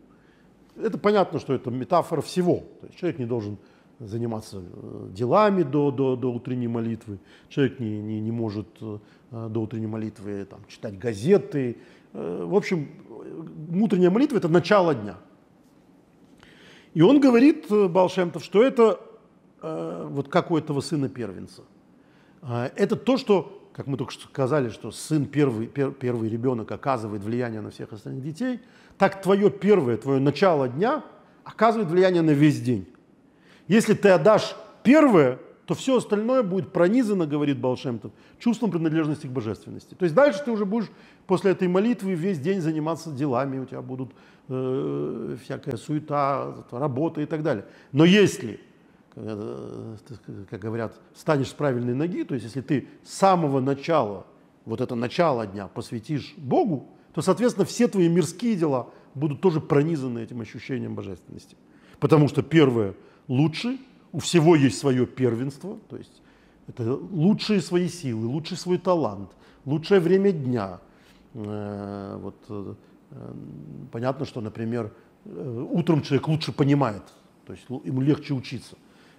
Это 0.76 0.98
понятно, 0.98 1.38
что 1.38 1.54
это 1.54 1.70
метафора 1.70 2.20
всего. 2.20 2.64
То 2.80 2.86
есть 2.86 2.98
человек 2.98 3.18
не 3.18 3.26
должен 3.26 3.58
заниматься 3.98 4.62
э, 4.62 5.08
делами 5.10 5.62
до, 5.62 5.90
до, 5.90 6.16
до 6.16 6.32
утренней 6.32 6.68
молитвы. 6.68 7.18
Человек 7.48 7.80
не, 7.80 8.00
не, 8.02 8.20
не 8.20 8.30
может 8.30 8.68
э, 8.80 8.98
до 9.30 9.60
утренней 9.60 9.86
молитвы 9.86 10.46
там, 10.48 10.60
читать 10.68 10.98
газеты. 10.98 11.78
Э, 12.12 12.44
в 12.44 12.54
общем, 12.54 12.88
утренняя 13.82 14.10
молитва– 14.10 14.36
это 14.38 14.48
начало 14.48 14.94
дня. 14.94 15.16
И 16.94 17.02
он 17.02 17.20
говорит, 17.20 17.66
Балшемтов, 17.70 18.42
что 18.42 18.62
это 18.62 19.00
вот 19.60 20.28
как 20.28 20.50
у 20.50 20.56
этого 20.56 20.80
сына 20.80 21.08
первенца. 21.08 21.62
Это 22.42 22.96
то, 22.96 23.16
что, 23.16 23.70
как 23.72 23.86
мы 23.86 23.96
только 23.96 24.12
что 24.12 24.24
сказали, 24.28 24.68
что 24.70 24.90
сын 24.90 25.26
первый, 25.26 25.66
пер, 25.66 25.92
первый 25.92 26.28
ребенок 26.28 26.70
оказывает 26.70 27.22
влияние 27.22 27.60
на 27.60 27.70
всех 27.70 27.92
остальных 27.92 28.22
детей, 28.22 28.60
так 28.98 29.22
твое 29.22 29.50
первое, 29.50 29.96
твое 29.96 30.20
начало 30.20 30.68
дня 30.68 31.04
оказывает 31.44 31.90
влияние 31.90 32.22
на 32.22 32.30
весь 32.30 32.60
день. 32.60 32.86
Если 33.68 33.94
ты 33.94 34.10
отдашь 34.10 34.54
первое, 34.82 35.38
то 35.66 35.74
все 35.74 35.96
остальное 35.96 36.42
будет 36.42 36.72
пронизано, 36.72 37.26
говорит 37.26 37.58
Балшемтов, 37.58 38.12
чувством 38.38 38.70
принадлежности 38.70 39.26
к 39.26 39.30
божественности. 39.30 39.94
То 39.94 40.04
есть 40.04 40.14
дальше 40.14 40.40
ты 40.44 40.52
уже 40.52 40.64
будешь 40.64 40.88
после 41.26 41.50
этой 41.50 41.66
молитвы 41.66 42.14
весь 42.14 42.38
день 42.38 42.60
заниматься 42.60 43.10
делами, 43.10 43.58
у 43.58 43.64
тебя 43.64 43.82
будут 43.82 44.12
э, 44.48 45.36
всякая 45.42 45.76
суета, 45.76 46.64
работа 46.70 47.20
и 47.20 47.26
так 47.26 47.42
далее. 47.42 47.64
Но 47.90 48.04
если, 48.04 48.60
как 49.16 50.60
говорят, 50.60 51.00
станешь 51.14 51.48
с 51.48 51.52
правильной 51.54 51.94
ноги, 51.94 52.22
то 52.22 52.34
есть 52.34 52.44
если 52.44 52.60
ты 52.60 52.88
с 53.02 53.14
самого 53.14 53.60
начала, 53.60 54.26
вот 54.66 54.80
это 54.80 54.94
начало 54.94 55.46
дня 55.46 55.68
посвятишь 55.68 56.34
Богу, 56.36 56.90
то, 57.14 57.22
соответственно, 57.22 57.64
все 57.64 57.88
твои 57.88 58.10
мирские 58.10 58.56
дела 58.56 58.90
будут 59.14 59.40
тоже 59.40 59.60
пронизаны 59.60 60.18
этим 60.18 60.42
ощущением 60.42 60.94
божественности. 60.94 61.56
Потому 61.98 62.28
что 62.28 62.42
первое– 62.42 62.94
лучше, 63.28 63.78
у 64.12 64.18
всего 64.18 64.54
есть 64.54 64.78
свое 64.78 65.06
первенство, 65.06 65.78
то 65.88 65.96
есть 65.96 66.22
это 66.66 66.94
лучшие 66.94 67.62
свои 67.62 67.88
силы, 67.88 68.26
лучший 68.26 68.58
свой 68.58 68.76
талант, 68.76 69.30
лучшее 69.64 70.00
время 70.00 70.32
дня. 70.32 70.80
Э, 71.32 72.18
вот, 72.20 72.36
э, 72.48 72.74
понятно, 73.92 74.26
что, 74.26 74.42
например, 74.42 74.92
э, 75.24 75.66
утром 75.70 76.02
человек 76.02 76.28
лучше 76.28 76.52
понимает, 76.52 77.02
то 77.46 77.54
есть 77.54 77.64
ему 77.84 78.02
легче 78.02 78.34
учиться. 78.34 78.76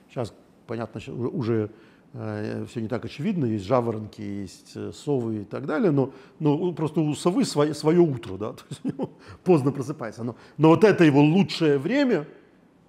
Сейчас, 0.10 0.34
понятно, 0.66 1.02
уже 1.14 1.70
все 2.14 2.82
не 2.82 2.88
так 2.88 3.04
очевидно, 3.06 3.46
есть 3.46 3.66
жаворонки, 3.66 4.22
есть 4.22 4.78
совы 4.96 5.42
и 5.42 5.44
так 5.44 5.66
далее, 5.66 5.92
но, 5.92 6.14
но 6.40 6.72
просто 6.72 7.02
у 7.02 7.14
совы 7.14 7.44
свое, 7.46 7.74
свое 7.74 8.00
утро, 8.00 8.38
да, 8.38 8.54
то 8.54 8.64
есть 8.70 8.82
поздно 9.44 9.72
просыпается. 9.72 10.24
Но, 10.24 10.36
но 10.58 10.70
вот 10.70 10.84
это 10.84 11.04
его 11.04 11.22
лучшее 11.22 11.78
время– 11.78 12.26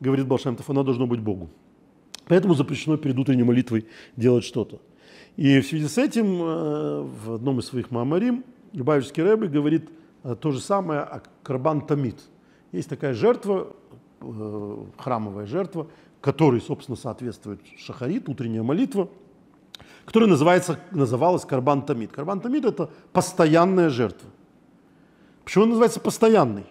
говорит 0.00 0.26
Балшемтов, 0.26 0.68
оно 0.70 0.82
должно 0.82 1.06
быть 1.06 1.20
Богу. 1.20 1.48
Поэтому 2.26 2.54
запрещено 2.54 2.96
перед 2.96 3.18
утренней 3.18 3.42
молитвой 3.42 3.86
делать 4.16 4.44
что-то. 4.44 4.80
И 5.36 5.60
в 5.60 5.66
связи 5.66 5.88
с 5.88 5.98
этим 5.98 6.42
э, 6.42 7.02
в 7.02 7.34
одном 7.34 7.60
из 7.60 7.66
своих 7.66 7.90
мамарим 7.90 8.44
Любавичский 8.72 9.22
Рэбе 9.22 9.48
говорит 9.48 9.88
э, 10.24 10.36
то 10.38 10.50
же 10.50 10.60
самое 10.60 11.00
о 11.00 11.22
Карбан 11.42 11.86
Тамид. 11.86 12.20
Есть 12.72 12.88
такая 12.88 13.14
жертва, 13.14 13.72
э, 14.20 14.76
храмовая 14.98 15.46
жертва, 15.46 15.86
которой, 16.20 16.60
собственно, 16.60 16.96
соответствует 16.96 17.60
шахарит, 17.76 18.28
утренняя 18.28 18.62
молитва, 18.62 19.08
которая 20.04 20.28
называется, 20.28 20.80
называлась 20.90 21.44
Карбан 21.44 21.82
Тамид. 21.82 22.12
Карбан 22.12 22.40
Тамид– 22.40 22.64
это 22.66 22.90
постоянная 23.12 23.90
жертва. 23.90 24.28
Почему 25.44 25.64
она 25.64 25.70
называется 25.70 26.00
постоянной? 26.00 26.66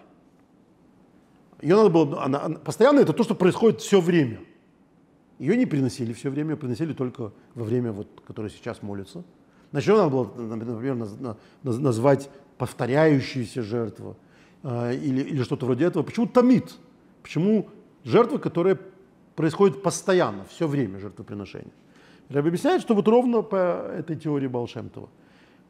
Ее 1.60 1.76
надо 1.76 1.90
было, 1.90 2.24
она, 2.24 2.44
она, 2.44 2.58
постоянно 2.58 3.00
это 3.00 3.12
то, 3.12 3.24
что 3.24 3.34
происходит 3.34 3.80
все 3.80 4.00
время. 4.00 4.40
Ее 5.38 5.56
не 5.56 5.66
приносили 5.66 6.12
все 6.12 6.30
время, 6.30 6.56
приносили 6.56 6.92
только 6.92 7.32
во 7.54 7.64
время, 7.64 7.92
вот, 7.92 8.08
которое 8.26 8.50
сейчас 8.50 8.82
молится. 8.82 9.24
Значит, 9.70 9.94
надо 9.94 10.10
было, 10.10 10.24
например, 10.34 10.96
назвать 11.62 12.30
повторяющиеся 12.56 13.62
жертвы 13.62 14.16
э, 14.62 14.96
или, 14.96 15.22
или 15.22 15.42
что-то 15.42 15.66
вроде 15.66 15.84
этого. 15.84 16.02
Почему 16.02 16.26
тамид? 16.26 16.74
Почему 17.22 17.68
жертва, 18.04 18.38
которая 18.38 18.78
происходит 19.38 19.82
постоянно, 19.82 20.44
все 20.50 20.66
время 20.66 20.98
жертвоприношения? 20.98 21.72
Я 22.28 22.40
объясняет, 22.40 22.82
что 22.82 22.94
вот 22.94 23.06
ровно 23.06 23.42
по 23.42 23.56
этой 23.96 24.16
теории 24.16 24.48
Балшемтова. 24.48 25.08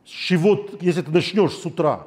С 0.07 0.09
чего, 0.09 0.67
если 0.81 1.03
ты 1.03 1.11
начнешь 1.11 1.53
с 1.53 1.67
утра 1.67 2.07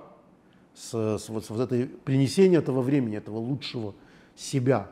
с, 0.73 1.17
с, 1.19 1.29
вот, 1.29 1.45
с 1.45 1.49
вот 1.51 1.59
этой 1.61 1.85
принесения 1.85 2.57
этого 2.57 2.81
времени, 2.81 3.15
этого 3.15 3.37
лучшего 3.37 3.93
себя 4.35 4.87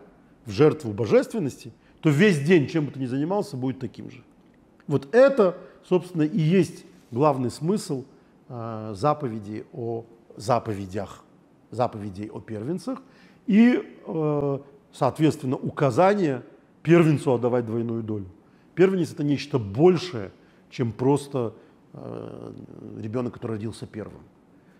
в 0.45 0.51
жертву 0.51 0.93
божественности, 0.93 1.72
то 2.01 2.09
весь 2.09 2.39
день, 2.39 2.67
чем 2.67 2.86
бы 2.86 2.91
ты 2.91 2.99
ни 2.99 3.07
занимался, 3.07 3.57
будет 3.57 3.80
таким 3.80 4.11
же. 4.11 4.22
Вот 4.86 5.13
это, 5.13 5.57
собственно, 5.84 6.22
и 6.22 6.39
есть 6.39 6.86
главный 7.09 7.49
смысл 7.49 8.05
э, 8.47 8.93
заповеди 8.95 9.65
о 9.74 10.05
заповедях. 10.38 11.24
заповедей 11.72 12.30
о 12.30 12.39
первенцах 12.39 13.01
и, 13.47 13.84
э, 14.05 14.59
соответственно, 14.91 15.55
указание 15.55 16.43
первенцу 16.89 17.33
отдавать 17.33 17.65
двойную 17.65 18.01
долю. 18.01 18.25
Первенец– 18.73 19.11
это 19.13 19.23
нечто 19.23 19.59
большее, 19.59 20.31
чем 20.71 20.91
просто 20.91 21.53
э, 21.93 22.53
ребенок, 22.99 23.35
который 23.35 23.51
родился 23.53 23.85
первым. 23.85 24.23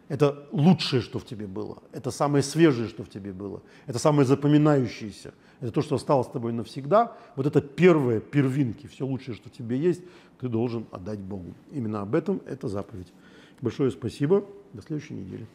Это 0.08 0.48
лучшее, 0.52 1.04
что 1.04 1.20
в 1.20 1.26
тебе 1.26 1.46
было. 1.46 1.78
Это 1.92 2.10
самое 2.10 2.44
свежее, 2.44 2.88
что 2.88 3.04
в 3.04 3.10
тебе 3.10 3.32
было. 3.32 3.62
Это 3.86 4.00
самое 4.00 4.26
запоминающееся. 4.26 5.34
Это 5.60 5.72
то, 5.72 5.82
что 5.84 5.96
осталось 5.96 6.26
с 6.26 6.32
тобой 6.32 6.52
навсегда. 6.52 7.16
Вот 7.36 7.46
это 7.46 7.62
первое, 7.62 8.20
первинки, 8.20 8.88
все 8.88 9.06
лучшее, 9.06 9.36
что 9.36 9.50
в 9.50 9.52
тебе 9.52 9.78
есть, 9.78 10.02
ты 10.40 10.48
должен 10.48 10.86
отдать 10.92 11.20
Богу. 11.20 11.54
Именно 11.72 12.02
об 12.02 12.16
этом 12.16 12.42
эта 12.48 12.68
заповедь. 12.68 13.14
Большое 13.62 13.92
спасибо. 13.92 14.44
До 14.74 14.82
следующей 14.82 15.14
недели. 15.14 15.46